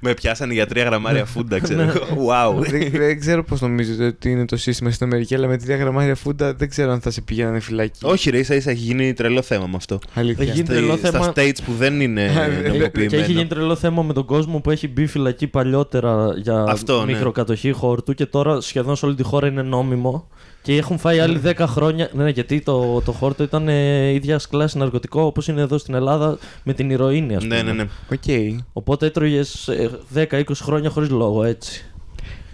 Με 0.00 0.14
πιάσανε 0.14 0.52
για 0.52 0.66
τρία 0.66 0.84
γραμμάρια 0.84 1.24
φούντα, 1.24 1.58
ξέρω. 1.60 1.84
Ναι. 1.84 1.92
εγώ. 1.92 2.28
Wow. 2.30 2.64
δεν, 2.70 2.90
δεν 2.90 3.20
ξέρω 3.20 3.44
πώς 3.44 3.60
νομίζετε 3.60 4.04
ότι 4.06 4.30
είναι 4.30 4.44
το 4.44 4.56
σύστημα 4.56 4.90
στην 4.90 5.06
Αμερική, 5.06 5.34
αλλά 5.34 5.46
με 5.46 5.58
τρία 5.58 5.76
γραμμάρια 5.76 6.14
φούντα 6.14 6.54
δεν 6.54 6.68
ξέρω 6.68 6.92
αν 6.92 7.00
θα 7.00 7.10
σε 7.10 7.20
πηγαίνανε 7.20 7.60
φυλακή. 7.60 7.98
Όχι, 8.02 8.30
ρε, 8.30 8.38
ίσα 8.38 8.54
ίσα 8.54 8.70
έχει 8.70 8.80
γίνει 8.82 9.12
τρελό 9.12 9.42
θέμα 9.42 9.66
με 9.66 9.76
αυτό. 9.76 9.98
Αλήθεια. 10.14 10.42
Έχει 10.44 10.52
γίνει 10.52 10.64
Στα- 10.66 10.74
τρελό 10.74 10.96
Στα 10.96 11.10
θέμα. 11.10 11.32
states 11.36 11.56
που 11.64 11.72
δεν 11.78 12.00
είναι 12.00 12.22
Α, 12.24 12.28
δε- 12.28 12.68
Και 12.70 12.78
έχει 12.78 13.06
γίνει 13.06 13.08
νομιμοποιημένα. 13.16 13.46
τρελό 13.48 13.74
θέμα 13.74 14.02
με 14.02 14.12
τον 14.12 14.24
κόσμο 14.24 14.58
που 14.60 14.70
έχει 14.70 14.88
μπει 14.88 15.06
φυλακή 15.06 15.46
παλιότερα 15.46 16.26
για 16.36 16.64
Αυτό, 16.68 17.04
ναι. 17.04 17.12
μικροκατοχή 17.12 17.70
χόρτου 17.72 18.14
και 18.14 18.26
τώρα 18.26 18.60
σχεδόν 18.60 18.96
σε 18.96 19.06
όλη 19.06 19.14
τη 19.14 19.22
χώρα 19.22 19.46
είναι 19.46 19.62
νόμιμο. 19.62 20.28
Και 20.62 20.76
έχουν 20.76 20.98
φάει 20.98 21.18
άλλοι 21.18 21.40
10 21.44 21.54
χρόνια. 21.58 22.10
Ναι, 22.12 22.30
γιατί 22.30 22.60
το, 22.60 23.00
το 23.00 23.12
χόρτο 23.12 23.42
ήταν 23.42 23.68
ε, 23.68 24.12
ίδια 24.12 24.40
κλάση 24.50 24.78
ναρκωτικό 24.78 25.22
όπως 25.22 25.48
είναι 25.48 25.60
εδώ 25.60 25.78
στην 25.78 25.94
Ελλάδα 25.94 26.38
με 26.62 26.72
την 26.72 26.90
ηρωίνη, 26.90 27.36
ας 27.36 27.42
πούμε. 27.42 27.62
Ναι, 27.62 27.62
ναι, 27.62 27.72
ναι. 27.72 27.88
Οκ. 28.12 28.62
Οπότε 28.72 29.06
έτρωγες 29.06 29.70
10-20 30.14 30.42
χρόνια 30.54 30.90
χωρίς 30.90 31.08
λόγο 31.08 31.44
έτσι. 31.44 31.84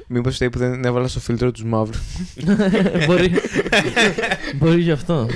Μήπως 0.07 0.35
φταίει 0.35 0.51
που 0.51 0.59
δεν 0.59 0.85
έβαλα 0.85 1.09
στο 1.09 1.21
φίλτρο 1.21 1.51
τους 1.51 1.65
μαύρου. 1.65 1.99
μπορεί, 3.07 3.31
μπορεί 4.59 4.81
γι' 4.81 4.91
αυτό. 4.91 5.27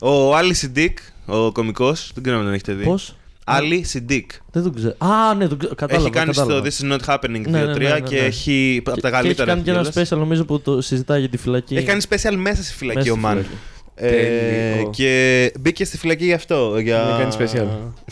Ο 0.00 0.36
Άλλη 0.36 0.54
Σιντίκ, 0.54 0.98
ο 1.26 1.52
κωμικός, 1.52 2.10
δεν 2.14 2.22
ξέρω 2.22 2.38
αν 2.38 2.44
τον 2.44 2.52
έχετε 2.52 2.72
δει. 2.72 2.84
Πώς; 2.84 3.16
Άλλη 3.44 3.82
Σιντίκ. 3.84 4.30
Δεν 4.52 4.62
τον 4.62 4.74
ξέρω. 4.74 4.94
Α, 4.98 5.34
ναι, 5.34 5.48
τον 5.48 5.58
ξέρω. 5.58 5.74
Κατάλαβα. 5.74 6.06
Έχει 6.06 6.16
κάνει 6.16 6.32
κατάλαβα. 6.32 6.70
στο 6.70 6.86
This 6.86 6.92
is 6.92 6.96
not 6.96 7.14
happening 7.14 7.46
2-3 7.46 7.50
Ναι, 7.50 7.64
ναι, 7.64 7.72
ναι, 7.72 7.88
ναι, 7.88 8.00
και 8.00 8.14
ναι. 8.20 8.26
έχει 8.26 8.82
από 8.86 8.94
Και- 8.94 9.00
τα 9.00 9.08
και 9.08 9.14
καλύτερα. 9.16 9.52
Έχει 9.52 9.62
κάνει 9.62 9.62
και 9.62 9.70
ένα 9.70 9.90
κιόλας. 9.90 10.10
special 10.12 10.18
νομίζω 10.18 10.44
που 10.44 10.60
το 10.60 10.80
συζητάει 10.80 11.20
για 11.20 11.28
τη 11.28 11.36
φυλακή. 11.36 11.76
Έχει 11.76 11.86
κάνει 11.86 12.02
special 12.08 12.34
μέσα 12.36 12.62
στη 12.62 12.74
φυλακή 12.74 12.98
Μέσα 12.98 13.10
ο 13.12 13.14
στη 13.14 13.22
Μαν. 13.24 13.32
φυλακή. 13.36 13.56
Ε, 13.94 14.08
Τέλειο. 14.10 14.90
και 14.90 15.52
μπήκε 15.60 15.84
στη 15.84 15.98
φυλακή 15.98 16.24
γι' 16.24 16.32
αυτό. 16.32 16.78
Για... 16.78 17.04
Δεν 17.04 17.18
κάνει 17.18 17.34
special. 17.38 17.66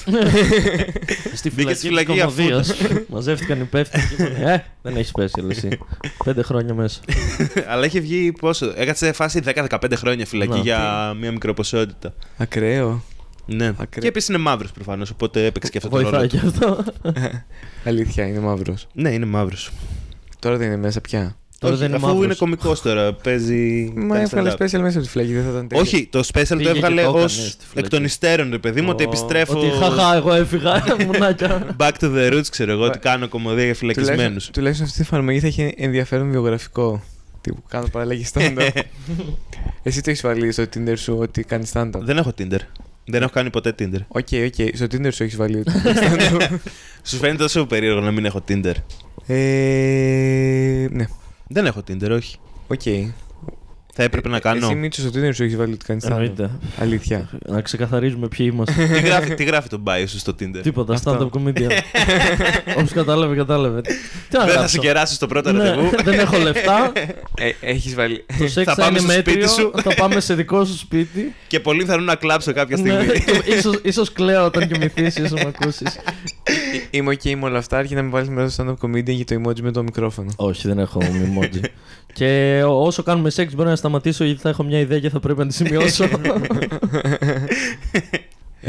Στη 1.34 1.50
Μπήκε 1.54 1.74
στη 1.74 1.86
φυλακή 1.86 2.06
της 2.06 2.14
για 2.14 2.24
Κομμωδίας. 2.24 2.74
Μαζεύτηκαν 3.08 3.58
οι 3.58 3.62
υπεύθυνοι 3.64 4.04
και 4.16 4.22
είπαν, 4.22 4.42
Ε, 4.48 4.64
δεν 4.82 4.96
έχει 4.96 5.10
special 5.18 5.50
εσύ. 5.50 5.78
Πέντε 6.24 6.42
χρόνια 6.42 6.74
μέσα. 6.74 7.00
Αλλά 7.70 7.84
έχει 7.84 8.00
βγει 8.00 8.32
πόσο. 8.40 8.72
Έκατσε 8.76 9.12
φάση 9.12 9.40
10-15 9.68 9.78
χρόνια 9.94 10.26
φυλακή 10.26 10.50
Να. 10.52 10.58
για 10.58 11.12
μια 11.20 11.32
μικροποσότητα. 11.32 12.14
Ακραίο. 12.36 13.02
Ναι. 13.54 13.66
Ακραίο. 13.66 13.86
Και 14.02 14.06
επίσης 14.08 14.28
είναι 14.28 14.38
μαύρος 14.38 14.72
προφανώς, 14.72 15.10
οπότε 15.10 15.44
έπαιξε 15.46 15.70
και 15.70 15.78
αυτό 15.78 15.88
το 15.90 15.96
ρόλο. 16.00 16.08
Βοηθάει 16.18 16.28
του. 16.28 16.36
και 16.36 16.46
αυτό. 16.46 16.84
Αλήθεια, 17.88 18.26
είναι 18.26 18.38
μαύρος. 18.38 18.86
Ναι, 18.92 19.10
είναι 19.10 19.26
μαύρος. 19.26 19.70
Τώρα 20.38 20.56
δεν 20.56 20.66
είναι 20.66 20.76
μέσα 20.76 21.00
πια. 21.00 21.34
Τώρα 21.58 21.76
δεν 21.76 21.86
είναι 21.88 21.96
αφού 21.96 22.06
μαύρος. 22.06 22.24
είναι 22.24 22.34
κωμικός 22.34 22.82
τώρα, 22.82 23.12
παίζει. 23.12 23.92
Μα 23.96 24.14
κάνει 24.14 24.22
έβγαλε 24.22 24.50
stand-up. 24.50 24.54
special 24.64 24.80
μέσα 24.80 24.96
από 24.98 25.06
τη 25.06 25.08
φυλακή, 25.08 25.32
δεν 25.32 25.42
θα 25.44 25.50
ήταν 25.50 25.68
τέλειο. 25.68 25.84
Όχι, 25.84 26.06
το 26.12 26.18
special 26.18 26.46
το 26.48 26.56
Πήγε 26.56 26.70
και 26.70 26.76
έβγαλε 26.76 27.02
το 27.02 27.08
έκανε 27.08 27.24
ως 27.24 27.32
στη 27.32 27.64
φυλακή. 27.68 27.78
εκ 27.78 27.88
των 27.88 28.04
υστέρων, 28.04 28.50
ρε 28.50 28.58
παιδί 28.58 28.80
μου, 28.80 28.88
ότι 28.90 29.02
Ω, 29.04 29.06
επιστρέφω. 29.08 29.58
Ότι 29.58 29.68
χαχά, 29.70 30.14
εγώ 30.16 30.32
έφυγα. 30.34 30.84
Μουνάκια. 31.06 31.76
Back 31.78 31.90
to 32.00 32.14
the 32.16 32.32
roots, 32.32 32.46
ξέρω 32.50 32.72
εγώ, 32.72 32.82
ότι 32.84 32.98
Μπα- 33.02 33.10
κάνω 33.10 33.28
κομμωδία 33.28 33.64
για 33.64 33.74
φυλακισμένους. 33.74 34.16
Τουλάχιστον, 34.22 34.52
τουλάχιστον 34.52 34.86
αυτή 34.86 34.98
η 34.98 35.02
εφαρμογή 35.02 35.40
θα 35.40 35.46
έχει 35.46 35.74
ενδιαφέρον 35.76 36.30
βιογραφικό. 36.30 37.02
Τύπου 37.40 37.62
κάνω 37.68 37.86
παραλλαγή 37.92 38.26
stand-up. 38.32 38.68
Εσύ 39.82 40.00
το 40.02 40.10
έχεις 40.10 40.22
βάλει 40.22 40.52
στο 40.52 40.62
Tinder 40.62 40.94
σου 40.96 41.16
ότι 41.20 41.44
κάνεις 41.44 41.70
stand-up; 41.74 42.00
Δεν 42.00 42.16
έχω 42.16 42.32
Tinder. 42.38 42.58
Δεν 43.10 43.22
έχω 43.22 43.30
κάνει 43.32 43.50
ποτέ 43.50 43.74
Tinder. 43.78 43.98
Οκ, 44.08 44.28
οκ. 44.46 44.76
Στο 44.76 44.84
Tinder 44.90 45.12
σου 45.12 45.22
έχεις 45.22 45.36
βάλει 45.36 45.58
ότι 45.58 45.72
κάνεις 45.82 46.30
stand-up. 46.30 46.58
Σου 47.02 47.16
φαίνεται 47.16 47.38
τόσο 47.42 47.66
περίεργο 47.66 48.00
να 48.00 48.10
μην 48.10 48.24
έχω 48.24 48.42
Tinder. 48.48 48.74
ε, 49.26 50.86
ναι. 50.90 51.04
Δεν 51.48 51.66
έχω 51.66 51.82
Tinder, 51.88 52.10
όχι. 52.10 52.36
Οκ. 52.68 52.82
Θα 53.94 54.02
έπρεπε 54.02 54.28
να 54.28 54.38
κάνω. 54.40 54.66
Εσύ 54.66 54.74
Μίτσο 54.74 55.00
στο 55.00 55.10
Tinder 55.14 55.34
σου 55.34 55.42
έχει 55.42 55.56
βάλει 55.56 55.72
ότι 55.72 55.84
κάνεις 55.84 56.04
stand-up. 56.04 56.10
Εννοείται. 56.10 56.50
Αλήθεια. 56.78 57.28
Να 57.46 57.60
ξεκαθαρίζουμε 57.60 58.28
ποιοι 58.28 58.50
είμαστε. 58.52 58.86
τι, 58.94 59.00
γράφει, 59.00 59.34
τι 59.34 59.44
γράφει 59.44 59.68
το 59.68 59.82
bio 59.86 60.04
σου 60.06 60.18
στο 60.18 60.34
Tinder; 60.40 60.60
Τίποτα, 60.62 60.94
Αυτό. 60.94 61.30
stand-up 61.32 61.38
comedian. 61.40 61.70
Όποιο 62.78 62.94
κατάλαβε, 62.94 63.34
κατάλαβε. 63.34 63.80
Τι 63.80 63.92
να 64.30 64.38
Δεν 64.38 64.48
θα 64.48 64.52
γράψω; 64.52 64.68
σε 64.68 64.78
κεράσει 64.78 65.14
στο 65.14 65.26
πρώτο 65.26 65.52
Ναι, 65.52 65.58
ραντεβού. 65.68 65.90
Δεν 66.04 66.18
έχω 66.18 66.38
λεφτά. 66.38 66.92
Ε, 67.34 67.50
έχεις 67.60 67.94
βάλει. 67.94 68.24
Το 68.38 68.48
σεξ 68.48 68.66
Θα 68.66 68.74
θα, 68.74 68.82
πάμε 68.82 68.98
είναι 68.98 69.12
στο 69.12 69.20
σπίτι 69.20 69.38
μέτριο. 69.38 69.48
σου. 69.48 69.70
Θα 69.82 69.94
πάμε 69.94 70.20
σε 70.20 70.34
δικό 70.34 70.64
σου 70.64 70.76
σπίτι. 70.76 71.34
και 71.46 71.60
πολλοί 71.60 71.84
θα 71.84 72.00
να 72.00 72.14
κλάψω 72.14 72.52
κάποια 72.52 72.76
Ναι, 72.76 72.90
στιγμή. 72.90 73.36
ίσως, 73.58 73.78
ίσως 73.82 74.12
κλαίω 74.12 74.44
όταν 74.44 74.68
κοιμηθείς, 74.68 75.16
ίσως 75.16 75.32
με 75.42 75.52
ακούσεις. 75.56 75.98
Είμαι 76.90 77.10
οκ 77.10 77.24
με 77.24 77.44
όλα 77.44 77.58
αυτά, 77.58 77.76
αρκεί 77.78 77.94
να 77.94 78.02
με 78.02 78.08
βάλεις 78.10 78.28
μέσα 78.28 78.48
στο 78.50 78.64
stand-up 78.64 78.86
comedian 78.86 79.04
για 79.12 79.24
το 79.24 79.40
emoji 79.44 79.60
με 79.60 79.70
το 79.70 79.82
μικρόφωνο. 79.82 80.30
Όχι, 80.36 80.68
δεν 80.68 80.78
έχω 80.78 81.00
emoji. 81.24 81.64
και 82.12 82.62
όσο 82.66 83.02
κάνουμε 83.02 83.30
σεξ 83.30 83.54
μπορεί 83.54 83.68
να 83.68 83.76
σταματήσω 83.76 84.24
γιατί 84.24 84.40
θα 84.40 84.48
έχω 84.48 84.62
μια 84.62 84.78
ιδέα 84.78 84.98
και 85.00 85.10
θα 85.10 85.20
πρέπει 85.20 85.38
να 85.38 85.46
τη 85.46 85.54
σημειώσω. 85.60 86.04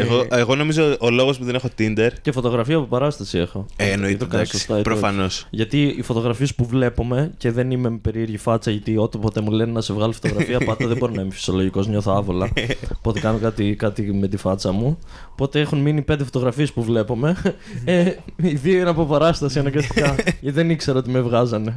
εγώ, 0.01 0.25
εγώ 0.29 0.55
νομίζω 0.55 0.95
ο 0.99 1.09
λόγος 1.09 1.37
που 1.37 1.43
δεν 1.43 1.55
έχω 1.55 1.69
Tinder. 1.77 2.09
και 2.21 2.31
φωτογραφία 2.31 2.75
από 2.75 2.85
παράσταση 2.85 3.37
έχω. 3.37 3.65
Ε, 3.75 3.91
εννοείται. 3.91 4.17
Δεν 4.17 4.27
το 4.27 4.33
κάνω 4.33 4.45
σωστά, 4.45 4.73
εντάξει, 4.73 4.81
ή 4.81 4.83
το 4.83 4.91
όχι. 4.93 5.01
Προφανώς. 5.01 5.47
Γιατί 5.49 5.83
οι 5.97 6.01
φωτογραφίες 6.01 6.55
που 6.55 6.65
βλέπουμε 6.65 7.31
και 7.37 7.51
δεν 7.51 7.71
είμαι 7.71 7.89
με 7.89 7.97
περίεργη 7.97 8.37
φάτσα, 8.37 8.71
γιατί 8.71 8.97
όποτε 8.97 9.41
μου 9.41 9.51
λένε 9.51 9.71
να 9.71 9.81
σε 9.81 9.93
βγάλω 9.93 10.11
φωτογραφία, 10.11 10.59
πάντα 10.69 10.87
δεν 10.87 10.97
μπορώ 10.97 11.13
να 11.13 11.21
είμαι 11.21 11.31
φυσιολογικός, 11.31 11.87
νιώθω 11.87 12.11
άβολα. 12.11 12.49
Οπότε 12.97 13.19
κάνω 13.19 13.37
κάτι, 13.37 13.75
κάτι 13.75 14.13
με 14.13 14.27
τη 14.27 14.37
φάτσα 14.37 14.71
μου. 14.71 14.97
Οπότε 15.31 15.59
έχουν 15.59 15.79
μείνει 15.79 16.01
πέντε 16.01 16.23
φωτογραφίες 16.23 16.71
που 16.71 16.83
βλέπουμε. 16.83 17.35
Ε, 17.85 18.13
οι 18.35 18.55
δύο 18.55 18.79
είναι 18.79 18.89
από 18.89 19.05
παράσταση 19.05 19.59
αναγκαστικά. 19.59 20.15
γιατί 20.15 20.51
δεν 20.57 20.69
ήξερα 20.69 20.97
ότι 20.97 21.09
με 21.09 21.21
βγάζανε. 21.21 21.73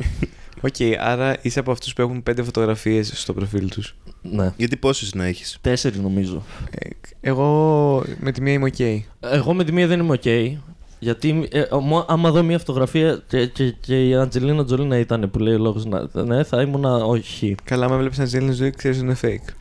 Οκ, 0.61 0.75
άρα 1.01 1.37
είσαι 1.43 1.59
από 1.59 1.71
αυτούς 1.71 1.93
που 1.93 2.03
έχουν 2.03 2.23
πέντε 2.23 2.43
φωτογραφίες 2.43 3.13
στο 3.15 3.33
προφίλ 3.33 3.69
τους. 3.71 3.95
Ναι. 4.31 4.53
Γιατί 4.57 4.77
πόσες 4.77 5.15
να 5.15 5.25
έχεις; 5.25 5.59
Τέσσερις 5.61 5.99
νομίζω. 5.99 6.43
εγώ 7.21 8.03
με 8.21 8.33
τη 8.33 8.41
μία 8.41 8.53
είμαι 8.53 8.65
οκ. 8.67 8.79
Εγώ 9.33 9.55
με 9.55 9.65
τη 9.65 9.73
μία 9.73 9.87
δεν 9.87 10.01
είμαι 10.01 10.13
οκ. 10.13 10.57
Γιατί 10.99 11.49
ε, 11.53 11.63
μου- 11.81 12.05
άμα 12.09 12.31
δω 12.31 12.43
μια 12.43 12.59
φωτογραφία 12.59 13.23
και, 13.29 13.47
και, 13.47 13.71
και 13.81 14.09
η 14.09 14.15
Αντζελίνα 14.15 14.65
Τζολί 14.65 14.89
να 14.89 14.99
ήταν 14.99 15.31
που 15.31 15.39
λέει 15.39 15.55
ο 15.55 15.59
λόγος 15.59 15.85
να. 15.85 16.09
Ναι, 16.25 16.43
θα 16.45 16.61
ήμουν 16.63 16.85
όχι. 16.85 17.55
Καλά, 17.65 17.85
άμα 17.85 17.97
βλέπεις 17.97 18.35
Αντζελίνα 18.35 18.53
Τζολί, 18.53 18.71
ξέρεις 18.71 18.97
ότι 18.99 19.07
είναι 19.07 19.17
fake. 19.23 19.53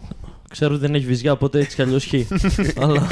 Ξέρω 0.49 0.73
ότι 0.73 0.81
δεν 0.85 0.95
έχει 0.95 1.05
βυζιά, 1.05 1.31
οπότε 1.31 1.59
έτσι 1.59 1.75
κι 1.75 1.81
αλλιώς 1.81 2.05
χ. 2.05 2.13
Αλλά 2.83 3.07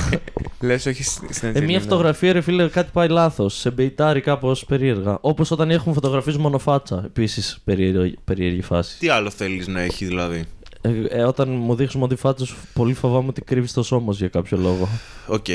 Λες, 0.61 0.85
όχι 0.85 1.03
στην 1.03 1.23
ε, 1.29 1.47
Αντζελίνα. 1.47 1.65
μια 1.65 1.79
φωτογραφία, 1.79 2.33
ρε 2.33 2.41
φίλε, 2.41 2.67
κάτι 2.67 2.89
πάει 2.93 3.07
λάθος. 3.07 3.57
Σε 3.57 3.69
μπεϊτάρει 3.69 4.21
κάπως 4.21 4.65
περίεργα. 4.65 5.17
Όπως 5.21 5.51
όταν 5.51 5.71
έχουν 5.71 5.93
φωτογραφίες 5.93 6.37
μονοφάτσα. 6.37 7.01
Επίσης 7.05 7.59
περίεργη, 7.63 8.17
περίεργη 8.23 8.61
φάση. 8.61 8.97
Τι 8.99 9.09
άλλο 9.09 9.29
θέλεις 9.29 9.67
να 9.67 9.81
έχει 9.81 10.05
δηλαδή; 10.05 10.43
Ε, 10.82 10.89
ε, 11.09 11.23
όταν 11.23 11.49
μου 11.49 11.75
δείχνουν 11.75 12.03
μόνο 12.03 12.15
φάτσα 12.15 12.45
σου, 12.45 12.55
πολύ 12.73 12.93
φοβάμαι 12.93 13.27
ότι 13.27 13.41
κρύβεις 13.41 13.73
το 13.73 13.84
σώμα 13.84 14.11
σου 14.11 14.17
για 14.19 14.27
κάποιο 14.27 14.57
λόγο. 14.57 14.89
Οκ. 15.27 15.45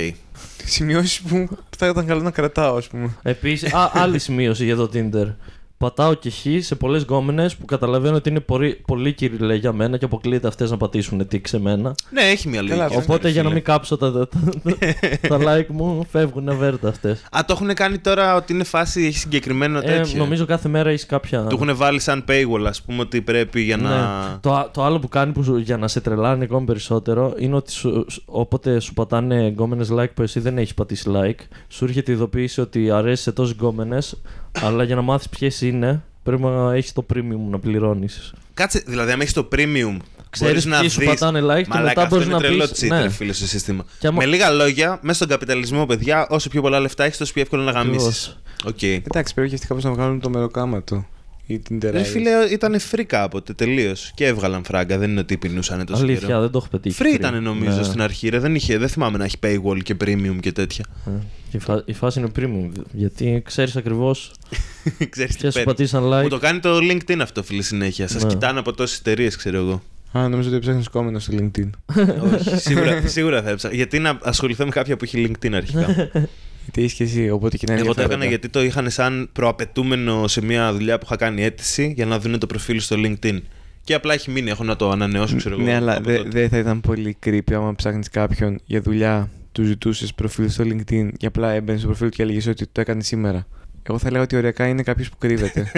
Σημειώσεις 0.64 1.20
που 1.20 1.48
θα 1.76 1.86
ήταν 1.86 2.06
καλό 2.06 2.22
να 2.22 2.30
κρατάω, 2.30 2.76
ας 2.76 2.86
πούμε. 2.86 3.16
Επίσης, 3.22 3.74
άλλη 3.92 4.18
σημείωση 4.18 4.64
για 4.64 4.76
το 4.76 4.90
Tinder. 4.92 5.34
Πατάω 5.78 6.14
και 6.14 6.30
χ 6.30 6.46
σε 6.58 6.74
πολλές 6.74 7.02
γκόμενες 7.02 7.56
που 7.56 7.64
καταλαβαίνω 7.64 8.16
ότι 8.16 8.28
είναι 8.28 8.40
πολύ, 8.40 8.82
πολύ 8.86 9.12
κυριλέ 9.12 9.54
για 9.54 9.72
μένα 9.72 9.96
και 9.96 10.04
αποκλείεται 10.04 10.48
αυτές 10.48 10.70
να 10.70 10.76
πατήσουν 10.76 11.28
τικ 11.28 11.40
σε 11.44 11.60
μένα. 11.60 11.94
Ναι, 12.10 12.20
έχει 12.22 12.48
μια 12.48 12.60
λογική. 12.60 12.78
Καλά, 12.78 12.88
αυτό, 12.88 12.98
Οπότε 13.02 13.22
ρε 13.22 13.28
για 13.32 13.42
να 13.42 13.48
φίλε. 13.48 13.54
μην 13.54 13.64
κάψω 13.64 13.96
τα, 13.96 14.12
τα, 14.12 14.28
τα, 14.28 15.28
τα 15.28 15.38
like 15.42 15.66
μου, 15.68 16.06
φεύγουν 16.10 16.56
βέρτα 16.56 16.88
αυτές. 16.88 17.22
Α, 17.30 17.40
το 17.46 17.52
έχουν 17.52 17.74
κάνει 17.74 17.98
τώρα 17.98 18.34
ότι 18.34 18.52
είναι 18.52 18.64
φάση, 18.64 19.04
έχει 19.04 19.18
συγκεκριμένο 19.18 19.78
Ε, 19.78 19.82
τέτοιο; 19.82 20.18
νομίζω 20.18 20.44
κάθε 20.46 20.68
μέρα 20.68 20.88
έχεις 20.90 21.06
κάποια. 21.06 21.44
Του 21.44 21.58
έχουν 21.62 21.76
βάλει 21.76 22.00
σαν 22.00 22.24
paywall, 22.28 22.64
ας 22.66 22.82
πούμε, 22.82 23.00
ότι 23.00 23.22
πρέπει 23.22 23.60
για 23.60 23.76
να. 23.76 23.88
Ναι. 23.90 24.36
Το, 24.40 24.52
α- 24.54 24.70
το 24.70 24.84
άλλο 24.84 24.98
που 24.98 25.08
κάνει 25.08 25.32
που 25.32 25.42
σου- 25.42 25.56
για 25.58 25.76
να 25.76 25.88
σε 25.88 26.00
τρελάνει 26.00 26.44
ακόμη 26.44 26.66
περισσότερο 26.66 27.34
είναι 27.38 27.54
ότι 27.56 27.72
σου, 27.72 28.04
σου- 28.08 28.22
όποτε 28.26 28.80
σου 28.80 28.92
πατάνε 28.94 29.46
γκόμενες 29.48 29.88
like 29.92 30.12
που 30.14 30.22
εσύ 30.22 30.40
δεν 30.40 30.58
έχεις 30.58 30.74
πατήσει 30.74 31.10
like, 31.14 31.40
σου 31.68 31.84
έρχεται 31.84 32.10
η 32.10 32.14
ειδοποίηση 32.14 32.60
ότι 32.60 32.90
αρέσει 32.90 33.22
σε 33.22 33.32
τόσες 33.32 33.54
γκόμενες, 33.54 34.20
αλλά 34.60 34.82
για 34.84 34.94
να 34.94 35.02
μάθεις 35.02 35.28
ποιες 35.28 35.60
είναι, 35.60 36.02
πρέπει 36.22 36.42
να 36.42 36.74
έχεις 36.74 36.92
το 36.92 37.06
premium 37.14 37.50
να 37.50 37.58
πληρώνεις. 37.58 38.32
Κάτσε, 38.54 38.82
δηλαδή, 38.86 39.12
αν 39.12 39.20
έχεις 39.20 39.32
το 39.32 39.48
premium, 39.52 39.96
Ξέρεις 40.30 40.52
μπορείς 40.52 40.64
να 40.64 40.80
ποιοι 40.80 40.88
σου 40.88 40.98
δεις... 41.00 41.08
πατάνε 41.08 41.38
like 41.40 41.44
και 41.62 41.68
Μαλάκα, 41.68 41.82
μετά 41.82 42.02
αυτό 42.02 42.06
μπορείς 42.14 42.24
είναι 42.26 42.34
να 42.34 42.40
τρελό 42.40 42.68
πεις, 42.68 42.84
cheat, 42.84 42.88
ναι. 42.88 43.02
ρε 43.02 43.08
φίλε, 43.08 43.32
στο 43.32 43.46
σύστημα. 43.46 43.84
Και 43.98 44.06
άμα- 44.06 44.18
Με 44.18 44.26
λίγα 44.26 44.50
λόγια, 44.50 44.98
μέσα 45.02 45.14
στον 45.16 45.28
καπιταλισμό, 45.28 45.86
παιδιά, 45.86 46.26
όσο 46.30 46.48
πιο 46.48 46.60
πολλά 46.62 46.80
λεφτά 46.80 47.04
έχεις, 47.04 47.16
τόσο 47.18 47.32
πιο 47.32 47.42
εύκολο 47.42 47.62
να 47.62 47.70
γαμίσεις. 47.70 48.38
Ακριβώς. 48.64 49.02
Οκ. 49.04 49.06
Εντάξει, 49.08 49.34
πρέπει 49.34 49.48
και 49.48 49.54
αυτοί 49.54 49.66
κάπως 49.66 49.84
να 49.84 49.90
βγάλουν 49.92 50.20
το 50.20 50.30
μεροκάματο. 50.30 51.06
Ή 51.48 51.58
την 51.58 51.78
Ρε 51.82 51.90
τεράστια. 51.90 52.12
φίλε, 52.12 52.30
ήταν 52.52 52.76
free 52.90 53.02
κάποτε 53.06 53.52
τελείως. 53.52 54.10
Και 54.14 54.26
έβγαλαν 54.26 54.64
φράγκα, 54.64 54.98
δεν 54.98 55.10
είναι 55.10 55.20
ότι 55.20 55.36
πεινούσαν 55.36 55.86
τόσο 55.86 56.02
Αλήθεια, 56.02 56.26
καιρό. 56.26 56.40
δεν 56.40 56.50
το 56.50 56.58
έχω 56.58 56.68
πετύχει. 56.70 56.96
Free 57.02 57.06
free. 57.06 57.14
ήταν 57.14 57.42
νομίζω 57.42 57.76
Ναι. 57.76 57.82
στην 57.82 58.02
αρχή, 58.02 58.28
ρε. 58.28 58.38
Δεν, 58.38 58.54
είχε, 58.54 58.78
δεν 58.78 58.88
θυμάμαι 58.88 59.18
να 59.18 59.24
έχει 59.24 59.36
paywall 59.42 59.78
και 59.82 59.96
premium 60.04 60.36
και 60.40 60.52
τέτοια. 60.52 60.84
Ε, 61.06 61.10
και 61.58 61.62
η, 61.62 61.64
φα- 61.64 61.82
η 61.86 61.92
φάση 61.92 62.18
είναι 62.18 62.28
premium. 62.38 62.70
Γιατί 62.92 63.42
ξέρεις 63.44 63.76
ακριβώς 63.76 64.32
Ξέρεις 65.10 65.32
τι 65.34 65.40
ποιες 65.40 65.52
σου 65.52 65.58
παίρνει. 65.58 65.64
πατήσαν 65.64 66.02
Μου 66.02 66.12
like. 66.12 66.28
το 66.28 66.38
κάνει 66.38 66.58
το 66.60 66.76
LinkedIn 66.76 67.18
αυτό, 67.22 67.42
φίλε, 67.42 67.62
συνέχεια. 67.62 68.08
Σας 68.08 68.22
Ναι. 68.22 68.28
κοιτάνε 68.28 68.58
από 68.58 68.72
τόσες 68.72 68.98
εταιρείες, 68.98 69.36
ξέρω 69.36 69.56
εγώ. 69.58 69.82
Α, 70.12 70.28
νομίζω 70.28 70.48
ότι 70.48 70.58
ψάχνεις 70.58 70.88
κόμενο 70.88 71.18
στο 71.18 71.32
LinkedIn. 71.38 71.70
Όχι, 72.34 72.56
σίγουρα, 72.56 73.02
σίγουρα 73.06 73.42
θα 73.42 73.50
έψαχνα. 73.50 73.76
Γιατί 73.76 73.98
να 73.98 74.18
ασχοληθώ 74.22 74.64
με 74.64 74.70
κάποια 74.70 74.96
που 74.96 75.04
έχει 75.04 75.26
LinkedIn 75.30 75.52
αρχικά. 75.52 75.86
Γιατί 76.64 76.82
έχει 76.82 76.94
και 76.96 77.04
εσύ, 77.04 77.30
οπότε 77.30 77.56
και 77.56 77.64
να 77.66 77.72
είναι 77.72 77.82
Εγώ 77.82 77.94
το 77.94 78.00
έκανα 78.00 78.24
ενδιαφέροντα. 78.24 78.26
γιατί 78.28 78.48
το 78.48 78.62
είχαν 78.62 78.90
σαν 78.90 79.28
προαπαιτούμενο 79.32 80.28
σε 80.28 80.44
μια 80.44 80.72
δουλειά 80.72 80.98
που 80.98 81.04
είχα 81.06 81.16
κάνει 81.16 81.42
αίτηση 81.42 81.92
για 81.96 82.06
να 82.06 82.18
δουν 82.18 82.38
το 82.38 82.46
προφίλ 82.46 82.80
στο 82.80 82.96
LinkedIn. 82.98 83.38
Και 83.84 83.94
απλά 83.94 84.14
έχει 84.14 84.30
μείνει, 84.30 84.50
έχω 84.50 84.64
να 84.64 84.76
το 84.76 84.90
ανανεώσω, 84.90 85.36
ξέρω 85.36 85.54
εγώ. 85.54 85.64
Ναι, 85.64 85.74
αλλά 85.74 85.96
από 85.96 86.04
δεν 86.04 86.16
τότε. 86.16 86.28
δε 86.28 86.48
θα 86.48 86.58
ήταν 86.58 86.80
πολύ 86.80 87.16
creepy 87.26 87.52
άμα 87.52 87.74
ψάχνεις 87.74 88.08
κάποιον 88.10 88.58
για 88.64 88.80
δουλειά, 88.80 89.30
του 89.56 89.64
ζητούσες 89.64 90.14
προφίλ 90.14 90.50
στο 90.50 90.64
LinkedIn 90.64 91.08
και 91.16 91.26
απλά 91.26 91.50
έμπαινε 91.50 91.78
στο 91.78 91.86
προφίλ 91.86 92.08
του 92.08 92.16
και 92.16 92.22
έλεγες 92.22 92.46
ότι 92.46 92.66
το 92.72 92.80
έκανε 92.80 93.02
σήμερα. 93.02 93.46
Εγώ 93.82 93.98
θα 93.98 94.10
λέγα 94.10 94.22
ότι 94.22 94.36
ωριακά 94.36 94.66
είναι 94.66 94.82
κάποιος 94.82 95.08
που 95.10 95.16
κρύβεται. 95.18 95.70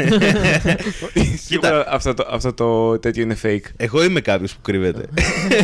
Σίγουρα 1.47 1.85
αυτό 1.89 2.15
το, 2.15 2.27
αυτό 2.31 2.53
το 2.53 2.99
τέτοιο 2.99 3.23
είναι 3.23 3.37
fake. 3.43 3.63
Εγώ 3.77 4.05
είμαι 4.05 4.21
κάποιος 4.21 4.55
που 4.55 4.61
κρύβεται. 4.63 5.01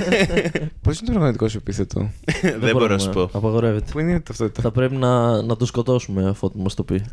Πώς 0.83 0.99
είναι 0.99 1.07
το 1.07 1.13
πραγματικό 1.13 1.49
σου 1.49 1.57
επίθετο, 1.57 2.11
δεν 2.43 2.59
μπορώ 2.59 2.67
να 2.67 2.73
μπορούμε, 2.73 2.99
σου 2.99 3.11
πω. 3.11 3.23
Απαγορεύεται. 3.33 3.91
Πού 3.93 3.99
είναι 3.99 4.13
η 4.13 4.21
ταυτότητα. 4.21 4.63
Θα 4.63 4.71
πρέπει 4.71 4.97
να, 4.97 5.43
να 5.43 5.57
το 5.57 5.67
σκοτώσουμε 5.67 6.29
αφού 6.29 6.51
μας 6.55 6.75
το 6.75 6.83
πει. 6.85 7.05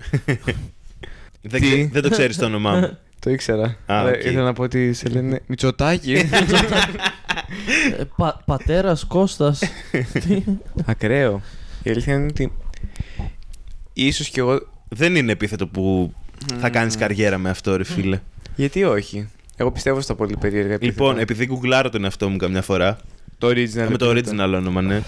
Δεν, 1.41 1.61
Τι; 1.61 1.67
ξέ- 1.67 1.91
δεν 1.91 2.01
το 2.01 2.09
ξέρεις 2.09 2.37
το 2.37 2.45
όνομά 2.45 2.71
μου. 2.75 2.97
Το 3.19 3.29
ήξερα. 3.29 3.63
Α, 3.63 3.75
Αλλά 3.85 4.09
οκ. 4.09 4.15
ήθελα 4.15 4.43
να 4.43 4.53
πω 4.53 4.63
ότι 4.63 4.93
σε 4.93 5.07
λένε 5.09 5.41
Μητσοτάκι. 5.47 6.15
ε, 7.99 8.03
πα, 8.15 8.41
Πατέρας 8.45 9.03
Κώστας. 9.05 9.61
Τι; 10.27 10.43
Ακραίο. 10.85 11.41
Η 11.83 11.89
αλήθεια 11.89 12.13
είναι 12.13 12.25
ότι. 12.25 12.51
ίσως 13.93 14.29
κι 14.29 14.39
εγώ. 14.39 14.59
δεν 14.89 15.15
είναι 15.15 15.31
επίθετο 15.31 15.67
που 15.67 16.13
θα 16.59 16.69
κάνεις 16.69 16.95
καριέρα 16.95 17.37
με 17.37 17.49
αυτό, 17.49 17.75
ρε 17.75 17.83
φίλε. 17.83 18.19
Γιατί 18.55 18.83
όχι; 18.83 19.27
Εγώ 19.55 19.71
πιστεύω 19.71 20.01
στα 20.01 20.15
πολύ 20.15 20.37
περίεργα 20.39 20.73
επίθετα. 20.73 21.03
Λοιπόν, 21.03 21.19
επειδή 21.19 21.45
γκουγκλάρω 21.45 21.89
τον 21.89 22.03
εαυτό 22.03 22.29
μου 22.29 22.37
καμιά 22.37 22.61
φορά. 22.61 22.97
Το 23.37 23.47
original. 23.47 23.87
με 23.89 23.97
το 23.97 24.09
επίθετο. 24.09 24.43
original 24.43 24.53
όνομα, 24.55 24.81
ναι. 24.81 25.01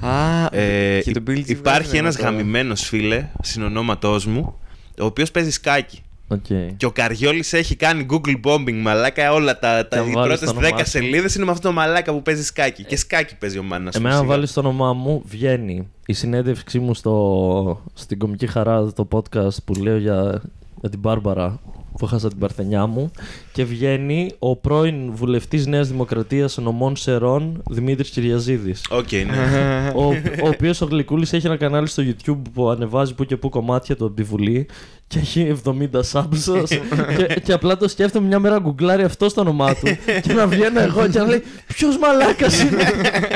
Α, 0.00 0.46
Ε, 0.52 1.00
και 1.00 1.12
το 1.12 1.22
Bill 1.26 1.30
Gates 1.30 1.48
υπάρχει 1.48 1.86
βέβαια 1.86 2.00
ένας 2.00 2.16
τώρα. 2.16 2.30
γαμημένος 2.30 2.80
φίλε, 2.88 3.28
συνονόματός 3.42 4.26
μου, 4.26 4.58
ο 5.00 5.04
οποίος 5.04 5.30
παίζει 5.30 5.50
σκάκι. 5.50 6.02
Οκ. 6.32 6.46
Και 6.76 6.86
ο 6.86 6.90
καριόλης 6.90 7.52
έχει 7.52 7.76
κάνει 7.76 8.06
Google 8.10 8.40
bombing, 8.44 8.80
μαλάκα. 8.82 9.32
Όλα 9.32 9.58
τα, 9.58 9.88
τα, 9.88 10.00
Και 10.02 10.08
οι 10.08 10.12
βάλεις 10.12 10.26
πρώτες 10.26 10.40
το 10.40 10.58
όνομά 10.58 10.76
10 10.76 10.78
σου. 10.84 10.90
σελίδες 10.90 11.34
είναι 11.34 11.44
με 11.44 11.50
αυτό 11.50 11.68
το 11.68 11.74
μαλάκα 11.74 12.12
που 12.12 12.22
παίζει 12.22 12.44
σκάκι. 12.44 12.84
Και 12.84 12.96
σκάκι 12.96 13.36
παίζει 13.36 13.58
ο 13.58 13.62
μάνας. 13.62 13.94
Εμένα, 13.94 14.18
αν 14.18 14.26
βάλεις 14.26 14.52
το 14.52 14.60
όνομά 14.60 14.92
μου, 14.92 15.22
βγαίνει 15.26 15.88
η 16.06 16.12
συνέντευξή 16.12 16.78
μου 16.78 16.94
στο, 16.94 17.82
στην 17.94 18.18
Κωμική 18.18 18.46
Χαρά, 18.46 18.92
το 18.92 19.08
podcast 19.12 19.56
που 19.64 19.74
λέω 19.74 19.96
για, 19.96 20.42
για 20.80 20.88
την 20.88 20.98
Μπάρμπαρα 20.98 21.60
που 21.98 22.04
έχασα 22.04 22.28
την 22.28 22.38
παρθενιά 22.38 22.86
μου 22.86 23.10
και 23.52 23.64
βγαίνει 23.64 24.32
ο 24.38 24.56
πρώην 24.56 25.12
βουλευτής 25.14 25.66
Νέας 25.66 25.88
Δημοκρατίας 25.88 26.56
νομού 26.56 26.96
Σερρών 26.96 27.62
Δημήτρης 27.70 28.10
Κυριαζίδης 28.10 28.84
Οκ, 28.90 29.12
ναι. 29.12 29.92
ο, 29.94 30.04
ο 30.44 30.48
οποίος 30.48 30.80
ο 30.80 30.86
Γλυκούλης 30.86 31.32
έχει 31.32 31.46
ένα 31.46 31.56
κανάλι 31.56 31.86
στο 31.86 32.02
YouTube 32.06 32.42
που 32.52 32.68
ανεβάζει 32.68 33.14
που 33.14 33.24
και 33.24 33.36
που 33.36 33.48
κομμάτια 33.48 33.96
του 33.96 34.04
από 34.04 34.14
τη 34.14 34.22
Βουλή 34.22 34.68
και 35.06 35.18
έχει 35.18 35.60
70 35.64 35.72
subs 36.12 36.64
και, 37.16 37.40
και 37.44 37.52
απλά 37.52 37.76
το 37.76 37.88
σκέφτομαι 37.88 38.26
μια 38.26 38.38
μέρα 38.38 38.54
να 38.54 38.60
γκουγκλάρει 38.60 39.02
αυτό 39.02 39.28
στο 39.28 39.40
όνομά 39.40 39.74
του 39.74 39.86
και 40.24 40.32
να 40.32 40.46
βγαίνω 40.46 40.80
εγώ 40.80 41.08
και 41.08 41.18
να 41.18 41.26
λέει 41.26 41.42
Ποιος 41.66 41.98
μαλάκας 41.98 42.62
είναι; 42.62 42.84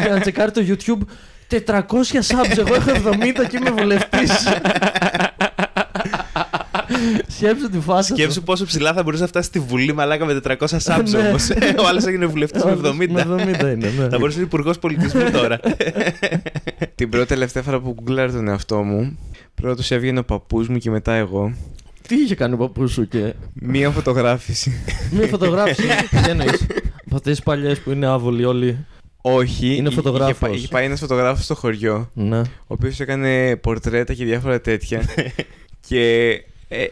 Και 0.03 0.09
να 0.09 0.20
τσεκάρει 0.20 0.51
το 0.51 0.62
YouTube 0.66 1.01
400 1.51 1.82
subs, 1.82 2.59
εγώ 2.59 2.74
έχω 2.74 2.90
70 2.90 3.49
και 3.49 3.57
είμαι 3.57 3.70
βουλευτής. 3.70 4.32
Σκέψου 7.29 7.71
τη 7.71 7.79
φάση. 7.81 8.11
του. 8.13 8.17
Σκέψου 8.19 8.43
πόσο 8.43 8.65
ψηλά 8.67 8.93
θα 8.93 9.03
μπορούσε 9.03 9.23
να 9.23 9.29
φτάσει 9.29 9.49
στη 9.49 9.59
Βουλή 9.59 9.93
μαλάκα 9.95 10.25
με 10.25 10.41
400 10.45 10.55
subs 10.67 11.03
Ναι. 11.11 11.19
όμω. 11.19 11.37
ο 11.85 11.87
άλλος 11.89 12.05
έγινε 12.05 12.27
βουλευτής 12.27 12.65
με 12.65 12.79
70. 12.85 12.95
Με 13.09 13.27
70 13.29 13.61
είναι, 13.61 13.75
ναι. 13.75 14.09
Θα 14.09 14.19
μπορούσε 14.19 14.19
να 14.19 14.33
είναι 14.35 14.43
υπουργός 14.43 14.79
πολιτισμού 14.79 15.31
τώρα. 15.31 15.61
Την 16.95 17.09
πρώτη 17.11 17.27
τελευταία 17.27 17.63
φορά 17.63 17.81
που 17.81 17.93
γκουγκλάρω 17.93 18.33
τον 18.33 18.49
εαυτό 18.49 18.83
μου, 18.83 19.19
πρώτος 19.55 19.91
έβγαινε 19.91 20.19
ο 20.19 20.25
παππούς 20.25 20.69
μου 20.69 20.79
και 20.79 20.91
μετά 20.91 21.13
εγώ. 21.15 21.55
Τι 22.09 22.15
είχε 22.15 22.35
κάνει 22.35 22.55
ο 22.55 22.57
παππούς 22.57 22.93
σου 22.93 23.09
και. 23.09 23.35
Μία 23.55 23.91
φωτογράφηση. 23.91 24.73
Μία 25.11 25.27
φωτογράφηση. 25.27 25.83
Τι 26.25 26.31
εννοείς; 26.31 26.67
Από 27.07 27.15
αυτές 27.17 27.35
τις 27.35 27.43
παλιές 27.43 27.79
που 27.79 27.91
είναι 27.91 28.07
άβολοι 28.07 28.45
όλοι. 28.45 28.85
Όχι. 29.21 29.67
Είναι 29.67 29.87
είχε- 29.89 29.97
φωτογράφος. 29.97 30.31
Είχε, 30.37 30.39
πάει- 30.47 30.55
είχε 30.55 30.69
πάει 30.69 30.85
ένας 30.85 31.01
φωτογράφος 31.01 31.45
στο 31.45 31.55
χωριό, 31.55 32.11
Ναι. 32.15 32.39
ο 32.41 32.45
οποίος 32.67 33.01
έκανε 33.01 33.57
πορτρέτα 33.57 34.15
και 34.15 34.25
διάφορα 34.25 34.61
τέτοια. 34.61 35.03
και 35.89 36.01
ε, 36.31 36.45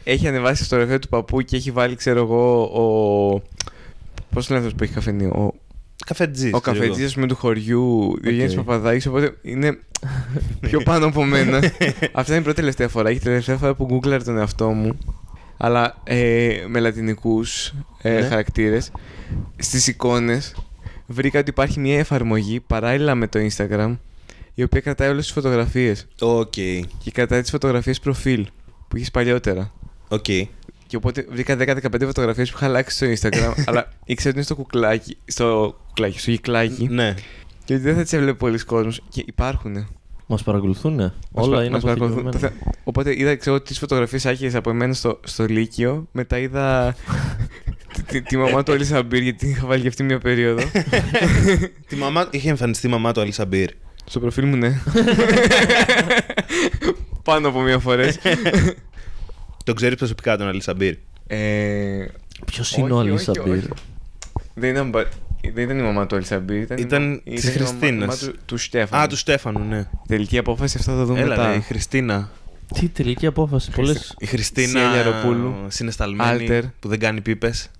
έχει 0.04 0.28
ανεβάσει 0.28 0.64
στο 0.64 0.74
φωτογραφία 0.74 0.98
του 0.98 1.08
παππού 1.08 1.40
και 1.42 1.56
έχει 1.56 1.70
βάλει, 1.70 1.94
ξέρω 1.96 2.20
εγώ, 2.20 2.62
ο. 2.62 3.42
Πώς 4.34 4.48
λένε 4.48 4.60
αυτός 4.60 4.74
που 4.78 4.84
έχει 4.84 4.92
καφενείο, 4.92 5.28
ο, 5.30 5.54
Καφετζής. 6.06 6.52
ο 6.52 6.60
καφετζής, 6.60 7.10
α 7.10 7.14
πούμε, 7.14 7.26
του 7.26 7.36
χωριού, 7.36 8.18
Διογέννη 8.20 8.50
Οκ. 8.52 8.56
Παπαδάκης, 8.64 9.06
οπότε 9.06 9.36
είναι 9.42 9.78
πιο 10.60 10.80
πάνω 10.80 11.06
από 11.06 11.24
μένα. 11.24 11.56
Αυτά 12.12 12.32
είναι 12.32 12.40
η 12.40 12.42
πρώτη 12.44 12.54
τελευταία 12.54 12.88
φορά. 12.88 13.10
Και 13.10 13.16
η 13.16 13.20
τελευταία 13.20 13.56
φορά 13.56 13.74
που 13.74 13.84
γκούγκλαρα 13.84 14.22
τον 14.22 14.38
εαυτό 14.38 14.68
μου, 14.68 14.98
αλλά 15.56 15.96
ε, 16.04 16.64
με 16.68 16.80
λατινικούς 16.80 17.74
ε, 18.02 18.10
Ναι. 18.20 18.20
χαρακτήρες, 18.28 18.90
στις 19.56 19.86
εικόνες 19.86 20.54
βρήκα 21.06 21.38
ότι 21.38 21.50
υπάρχει 21.50 21.80
μια 21.80 21.98
εφαρμογή 21.98 22.60
παράλληλα 22.60 23.14
με 23.14 23.26
το 23.26 23.38
Instagram, 23.50 23.96
η 24.54 24.62
οποία 24.62 24.80
κρατάει 24.80 25.08
όλες 25.08 25.24
τις 25.24 25.32
φωτογραφίες. 25.32 26.06
Οκ. 26.20 26.52
Και 26.98 27.10
κρατάει 27.12 27.40
τις 27.40 27.50
φωτογραφίες 27.50 28.00
προφίλ 28.00 28.46
που 28.92 28.98
έχει 28.98 29.10
παλιότερα. 29.10 29.72
Οκ. 30.08 30.24
Και 30.86 30.96
οπότε 30.96 31.26
βρήκα 31.30 31.56
10-15 31.58 31.76
φωτογραφίες 32.00 32.50
που 32.50 32.56
είχα 32.56 32.66
αλλάξει 32.66 32.96
στο 32.96 33.28
Instagram, 33.28 33.52
αλλά 33.68 33.88
ήξερα 34.04 34.28
ότι 34.28 34.36
είναι 34.36 34.42
στο 34.42 34.54
κουκλάκι, 34.54 35.16
στο 35.24 35.76
κουκλάκι, 35.86 36.18
στο 36.18 36.30
γυκλάκι. 36.30 36.88
Ναι. 36.90 37.14
Και 37.64 37.74
ότι 37.74 37.82
δεν 37.82 37.94
θα 37.94 38.02
τις 38.02 38.12
έβλεπε 38.12 38.34
πολλοί 38.34 38.58
κόσμος. 38.58 39.02
Και 39.08 39.22
υπάρχουν. 39.26 39.88
Μας 40.26 40.42
παρακολουθούν. 40.42 41.12
Όλα 41.32 41.64
είναι 41.64 41.76
αποθηκευμένα. 41.76 42.52
Οπότε 42.84 43.20
είδα 43.20 43.36
ξέρω, 43.36 43.60
τις 43.60 43.78
φωτογραφίες 43.78 44.26
άρχισε 44.26 44.56
από 44.56 44.70
εμένα 44.70 44.92
στο, 44.92 45.20
στο 45.24 45.44
Λύκειο. 45.44 46.08
Μετά 46.12 46.38
είδα 46.38 46.94
τη, 47.92 48.02
τη, 48.08 48.22
τη 48.22 48.36
μαμά 48.36 48.62
του 48.62 48.72
Αλίσσα 48.72 49.02
Μπύρ, 49.02 49.22
γιατί 49.22 49.38
την 49.38 49.50
είχα 49.50 49.66
βάλει 49.66 49.80
για 49.80 49.88
αυτή 49.90 50.02
μια 50.02 50.18
περίοδο. 50.18 50.62
Τη 51.88 51.96
μαμά... 51.96 52.28
Είχε 52.30 52.48
εμφανιστεί 52.48 52.86
η 52.86 52.90
μαμά 52.90 53.12
του 53.12 53.20
Αλίσσα 53.20 53.44
Μπύρ. 53.44 53.70
στο 54.04 54.20
προφίλ 54.20 54.46
μου, 54.46 54.56
ναι. 54.56 54.80
Πάνω 57.22 57.48
από 57.48 57.60
μία 57.60 57.78
φορέ. 57.78 58.12
Τον 59.64 59.74
ξέρεις 59.74 59.96
προσωπικά 59.96 60.36
τον 60.36 60.48
Αλίσσα 60.48 60.74
Μπύρ. 60.74 60.94
ε, 61.26 62.06
Ποιος 62.46 62.72
όχι, 62.72 62.80
είναι 62.80 62.92
ο 62.92 62.96
όχι, 62.98 63.08
Αλίσσα 63.08 63.32
όχι. 63.38 63.48
Μπύρ. 63.50 63.62
Δεν 64.54 64.70
ήταν, 64.70 64.90
μπα- 64.90 65.08
δεν 65.54 65.64
ήταν 65.64 65.78
η 65.78 65.82
μαμά 65.82 66.06
του 66.06 66.16
Αλίσσα 66.16 66.38
Μπύρ. 66.40 66.56
Ήταν, 66.62 66.78
η 66.78 66.82
Ήταν 66.86 67.02
μαμά- 67.02 67.22
της 67.24 67.44
ήταν 67.44 67.54
η 67.54 67.58
μαμά- 67.64 67.68
Χριστίνας. 67.78 68.20
η 68.20 68.24
μαμά 68.24 68.32
του, 68.32 68.38
του 68.46 68.56
Στέφαν. 68.56 69.00
Α, 69.00 69.06
του 69.06 69.16
Στέφανου, 69.16 69.64
ναι. 69.64 69.88
Τελική 70.08 70.38
απόφαση, 70.38 70.76
αυτά 70.80 70.92
θα 70.96 71.04
δούμε 71.04 71.20
Έλα, 71.20 71.28
μετά. 71.28 71.50
ρε, 71.50 71.56
η 71.56 71.60
Χριστίνα. 71.60 72.30
Τι 72.74 72.88
τελική 72.88 73.26
απόφαση. 73.26 73.70
Πολλέ. 73.70 73.94
Η 74.18 74.26
Χριστίνα 74.26 74.68
Σιέλια 74.80 75.02
Ροπούλου. 75.02 75.54
συναισθαλμένη 75.68 76.30
Άλτερ. 76.30 76.62
που 76.80 76.88
δεν 76.88 76.98
κάνει 76.98 77.20
πίπες. 77.20 77.70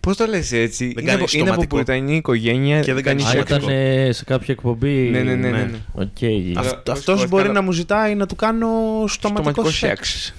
Πώς 0.00 0.16
το 0.16 0.26
λες 0.26 0.52
έτσι, 0.52 0.84
Δεν 0.84 1.02
είναι, 1.04 1.10
κάνει 1.12 1.22
από, 1.22 1.30
είναι 1.32 1.50
από 1.50 1.62
στοματικό. 1.62 1.76
Βρετανική 1.76 2.14
οικογένεια. 2.16 2.80
Και 2.80 2.94
δεν 2.94 3.02
κάνει 3.02 3.22
Α, 3.22 3.26
σεξ. 3.26 3.50
ήταν 3.50 3.68
ε, 3.68 4.12
σε 4.12 4.24
κάποια 4.24 4.54
εκπομπή. 4.54 5.08
Ναι, 5.10 5.18
ναι, 5.18 5.34
ναι. 5.34 5.34
ναι, 5.34 5.50
ναι. 5.50 5.62
ναι. 5.62 5.78
Οκ. 5.92 6.56
Αλλά- 6.58 6.82
Αυτός 6.90 7.18
όχι, 7.18 7.26
μπορεί 7.26 7.44
αλλά- 7.44 7.52
να 7.52 7.60
μου 7.62 7.72
ζητάει 7.72 8.14
να 8.14 8.26
του 8.26 8.36
κάνω 8.36 8.68
στοματικό 9.06 9.50
Στοματικό 9.50 9.70
σεξ. 9.70 10.34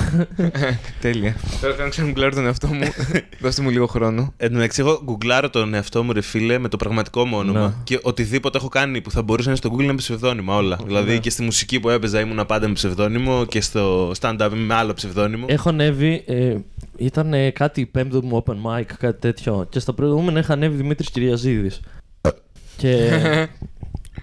Τέλεια. 1.00 1.36
Τώρα 1.60 1.74
θέλω 1.74 1.84
να 1.84 1.88
ξαναγκουγκλάρω 1.88 2.34
τον 2.34 2.44
εαυτό 2.46 2.66
μου. 2.66 2.80
Δώστε 3.42 3.62
μου 3.62 3.70
λίγο 3.70 3.86
χρόνο. 3.86 4.32
Εν 4.36 4.48
τω 4.48 4.54
μεταξύ, 4.54 4.80
εγώ 4.80 5.00
γκουγκλάρω 5.04 5.50
τον 5.50 5.74
εαυτό 5.74 6.02
μου, 6.02 6.12
ρε 6.12 6.20
φίλε, 6.20 6.58
με 6.58 6.68
το 6.68 6.76
πραγματικό 6.76 7.24
μου 7.26 7.36
όνομα. 7.38 7.60
Ναι. 7.66 7.72
Και 7.84 7.98
οτιδήποτε 8.02 8.58
έχω 8.58 8.68
κάνει 8.68 9.00
που 9.00 9.10
θα 9.10 9.22
μπορούσε 9.22 9.48
να 9.48 9.54
είναι 9.54 9.64
στο 9.66 9.76
Google 9.76 9.82
είναι 9.82 9.92
με 9.92 9.98
ψευδόνυμα 9.98 10.56
όλα. 10.56 10.78
Δηλαδή 10.86 11.12
Ναι. 11.12 11.18
και 11.18 11.30
στη 11.30 11.42
μουσική 11.42 11.80
που 11.80 11.88
έπαιζα 11.88 12.20
ήμουν 12.20 12.46
πάντα 12.46 12.66
με 12.68 12.74
ψευδόνυμο 12.74 13.44
και 13.44 13.60
στο 13.60 14.10
stand-up 14.20 14.48
είμαι 14.52 14.64
με 14.64 14.74
άλλο 14.74 14.94
ψευδόνυμο. 14.94 15.46
Έχω 15.48 15.68
ανέβει. 15.68 16.22
Ε, 16.26 16.56
ήταν 16.96 17.32
ε, 17.34 17.50
κάτι 17.50 17.86
πέμπτο 17.86 18.22
μου 18.22 18.44
open 18.46 18.52
mic, 18.78 18.84
κάτι 18.98 19.20
τέτοιο. 19.20 19.66
Και 19.70 19.78
στα 19.78 19.92
προηγούμενα 19.92 20.38
είχα 20.38 20.52
ανέβει 20.52 20.76
Δημήτρης 20.76 21.10
Κυριαζίδης. 21.10 21.80
και 22.76 23.10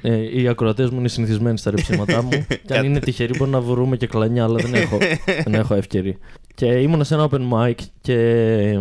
ε, 0.01 0.41
οι 0.41 0.47
ακροατές 0.47 0.89
μου 0.89 0.99
είναι 0.99 1.07
συνηθισμένοι 1.07 1.57
στα 1.57 1.71
ρεψίματά 1.71 2.21
μου. 2.23 2.29
και 2.67 2.77
αν 2.77 2.85
είναι 2.85 2.99
τυχεροί 2.99 3.37
μπορεί 3.37 3.51
να 3.51 3.61
βρούμε 3.61 3.97
και 3.97 4.07
κλανιά, 4.07 4.43
αλλά 4.43 4.55
δεν 4.55 4.73
έχω, 4.73 4.97
δεν 5.43 5.53
έχω 5.53 5.73
ευκαιρία. 5.73 6.15
Και 6.55 6.65
ήμουν 6.65 7.03
σε 7.03 7.13
ένα 7.13 7.29
open 7.31 7.49
mic 7.51 7.75
και 8.01 8.13
ε, 8.13 8.79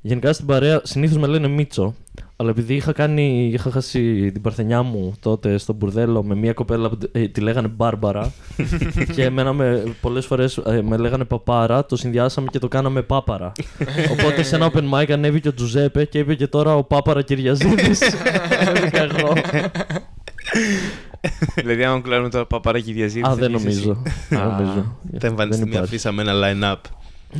γενικά 0.00 0.32
στην 0.32 0.46
παρέα 0.46 0.80
συνήθως 0.84 1.16
με 1.16 1.26
λένε 1.26 1.48
Μίτσο. 1.48 1.94
Αλλά 2.36 2.50
επειδή 2.50 2.74
είχα, 2.74 2.92
κάνει, 2.92 3.50
είχα 3.52 3.70
χάσει 3.70 4.30
την 4.32 4.42
παρθενιά 4.42 4.82
μου 4.82 5.14
τότε 5.20 5.58
στο 5.58 5.72
μπουρδέλο 5.72 6.22
με 6.22 6.34
μια 6.34 6.52
κοπέλα 6.52 6.88
που 6.88 6.98
ε, 7.12 7.28
τη 7.28 7.40
λέγανε 7.40 7.68
Μπάρμπαρα 7.68 8.32
και 9.14 9.24
εμένα 9.24 9.52
με, 9.52 9.82
πολλές 10.00 10.26
φορές 10.26 10.56
ε, 10.56 10.82
με 10.82 10.96
λέγανε 10.96 11.24
Παπάρα, 11.24 11.86
το 11.86 11.96
συνδυάσαμε 11.96 12.46
και 12.50 12.58
το 12.58 12.68
κάναμε 12.68 13.02
Πάπαρα. 13.02 13.52
Οπότε 14.12 14.42
σε 14.42 14.56
ένα 14.56 14.72
open 14.72 14.90
mic 14.92 15.10
ανέβηκε 15.10 15.48
ο 15.48 15.54
Τζουζέπε 15.54 16.04
και 16.04 16.18
είπε 16.18 16.34
και 16.34 16.46
τώρα 16.46 16.76
ο 16.76 16.84
Πάπαρα 16.84 17.22
Κυριαζίδης. 17.22 18.00
Ανέβηκα 18.66 19.02
εγώ. 19.02 19.32
δηλαδή, 21.54 21.84
αν 21.84 22.02
κλάρουμε 22.02 22.28
τώρα 22.28 22.46
παπαράκι 22.46 22.92
διαζήτηση. 22.92 23.30
Α, 23.32 23.34
δεν 23.34 23.50
νομίζω. 23.50 24.02
Δεν 24.28 24.38
Α, 24.40 24.44
νομίζω. 24.46 24.96
Θα 25.18 25.26
εμφανιστεί 25.26 25.62
μια 25.62 25.72
υπάρχει. 25.72 25.94
αφίσα 25.94 26.12
με 26.12 26.22
ένα 26.22 26.32
line-up. 26.34 26.80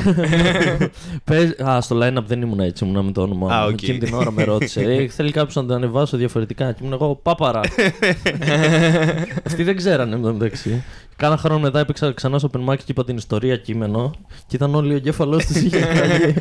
Πες- 1.24 1.60
Α, 1.60 1.80
στο 1.80 1.98
line-up 2.02 2.22
δεν 2.26 2.42
ήμουν 2.42 2.60
έτσι, 2.60 2.84
ήμουν 2.84 3.04
με 3.04 3.12
το 3.12 3.22
όνομα. 3.22 3.56
Α, 3.56 3.60
μου. 3.60 3.66
οκ. 3.66 3.72
Εκείνη 3.82 3.98
την 3.98 4.14
ώρα 4.14 4.30
με 4.30 4.44
ρώτησε. 4.44 4.80
«Ε, 4.80 5.08
θέλει 5.08 5.30
κάποιος 5.30 5.54
να 5.54 5.64
το 5.64 5.74
ανεβάσω 5.74 6.16
διαφορετικά. 6.16 6.72
Και 6.72 6.78
ήμουν 6.82 6.92
εγώ, 6.92 7.14
Πάπαρα. 7.22 7.60
Αυτοί 9.46 9.62
δεν 9.62 9.76
ξέρανε 9.76 10.14
εν 10.14 10.22
τω 10.22 10.32
μεταξύ. 10.32 10.82
Κάνα 11.16 11.36
χρόνο 11.36 11.60
μετά 11.60 11.78
έπαιξα 11.80 12.12
ξανά 12.12 12.38
στο 12.38 12.50
open 12.52 12.70
mic 12.72 12.76
και 12.76 12.84
είπα 12.86 13.04
την 13.04 13.16
ιστορία 13.16 13.56
κείμενο. 13.56 14.10
Και 14.46 14.56
ήταν 14.56 14.74
όλοι 14.74 14.92
ο 14.92 14.96
εγκέφαλός 14.96 15.44
της 15.44 15.62
είχε 15.62 15.76
εκραγεί. 15.76 16.34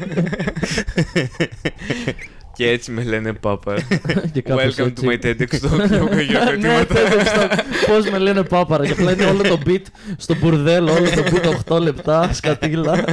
Και 2.62 2.70
έτσι 2.70 2.92
με 2.92 3.04
λένε 3.04 3.34
πάπα. 3.34 3.76
Και 4.34 4.42
κάπως 4.42 4.64
Welcome 4.64 4.86
έτσι. 4.86 4.94
to 5.02 5.10
my 5.10 5.26
TEDx 5.26 5.42
Talk. 5.42 6.24
για 6.30 6.40
ναι, 6.40 6.52
χειροκροτήματα. 6.52 7.64
Πώς 7.88 8.10
με 8.10 8.18
λένε 8.18 8.44
Πάπαρα. 8.44 8.86
Και 8.86 8.92
απλά 8.92 9.12
είναι 9.12 9.26
όλο 9.26 9.42
το 9.42 9.60
beat 9.66 9.82
στο 10.18 10.36
μπουρδέλο, 10.36 10.92
όλο 10.94 11.10
το 11.10 11.24
beat 11.68 11.76
8 11.76 11.82
λεπτά, 11.82 12.34
σκατήλα. 12.34 13.04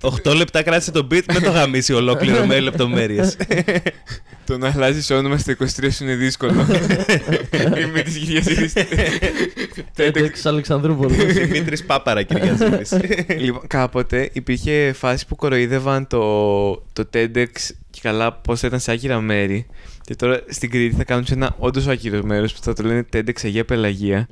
8 0.24 0.34
λεπτά 0.36 0.62
κράτησε 0.62 0.90
το 0.90 1.06
beat 1.10 1.22
με 1.32 1.40
το 1.40 1.50
γαμίσει 1.50 1.92
ολόκληρο 1.92 2.46
με 2.46 2.60
λεπτομέρειες. 2.60 3.36
Το 4.46 4.58
να 4.58 4.72
αλλάζεις 4.74 5.10
όνομα 5.10 5.38
στα 5.38 5.56
23 5.60 5.64
σου 5.90 6.04
είναι 6.04 6.14
δύσκολο. 6.14 6.66
Είμαι 7.82 8.02
τη 8.02 8.10
Κυριαζίδη. 8.10 8.72
TEDx 9.96 10.30
Αλεξανδρούπολης. 10.42 11.34
Δημήτρης 11.34 11.84
Πάπαρα, 11.84 12.22
Κυριαζίδη. 12.22 13.26
Λοιπόν, 13.38 13.62
κάποτε 13.66 14.30
υπήρχε 14.32 14.92
φάση 14.96 15.26
που 15.26 15.36
κοροϊδεύαν 15.36 16.06
το, 16.06 16.72
το 16.92 17.08
TEDx 17.54 17.70
και 17.90 18.00
καλά 18.02 18.32
πώς 18.32 18.60
θα 18.60 18.66
ήταν 18.66 18.80
σε 18.80 18.92
άκυρα 18.92 19.20
μέρη. 19.20 19.66
Και 20.04 20.14
τώρα 20.14 20.40
στην 20.48 20.70
Κρήτη 20.70 20.94
θα 20.96 21.04
κάνουν 21.04 21.26
σε 21.26 21.34
ένα 21.34 21.54
όντως 21.58 21.86
άκυρος 21.86 22.20
μέρος 22.22 22.52
που 22.52 22.58
θα 22.62 22.72
το 22.72 22.82
λένε 22.82 23.04
TEDx 23.12 23.32
Αγία 23.44 23.64
Πελαγία. 23.64 24.28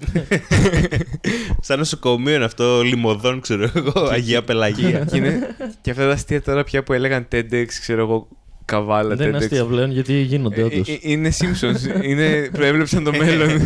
Σαν 1.61 1.79
νοσοκομείο 1.79 2.35
είναι 2.35 2.45
αυτό, 2.45 2.83
λιμωδών, 2.83 3.41
ξέρω 3.41 3.71
εγώ, 3.75 3.93
Αγία 4.11 4.43
Πελαγία. 4.43 5.05
και, 5.11 5.17
είναι, 5.17 5.57
και 5.81 5.91
αυτά 5.91 6.07
τα 6.07 6.13
αστεία 6.13 6.43
τώρα 6.43 6.65
πια 6.65 6.83
που 6.83 6.93
έλεγαν 6.93 7.27
TEDx, 7.33 7.67
ξέρω 7.81 8.01
εγώ, 8.03 8.29
καβάλα 8.65 9.15
Δεν 9.17 9.29
είναι 9.29 9.37
TEDx. 9.39 9.43
αστεία 9.43 9.65
πλέον 9.65 9.91
γιατί 9.91 10.13
γίνονται 10.21 10.61
Ε, 10.61 10.65
όντως. 10.65 10.89
ε, 10.89 10.99
Είναι 11.01 11.33
Simpsons. 11.39 12.05
είναι, 12.05 12.49
προέβλεψαν 12.53 13.05
το 13.05 13.13
μέλλον. 13.13 13.49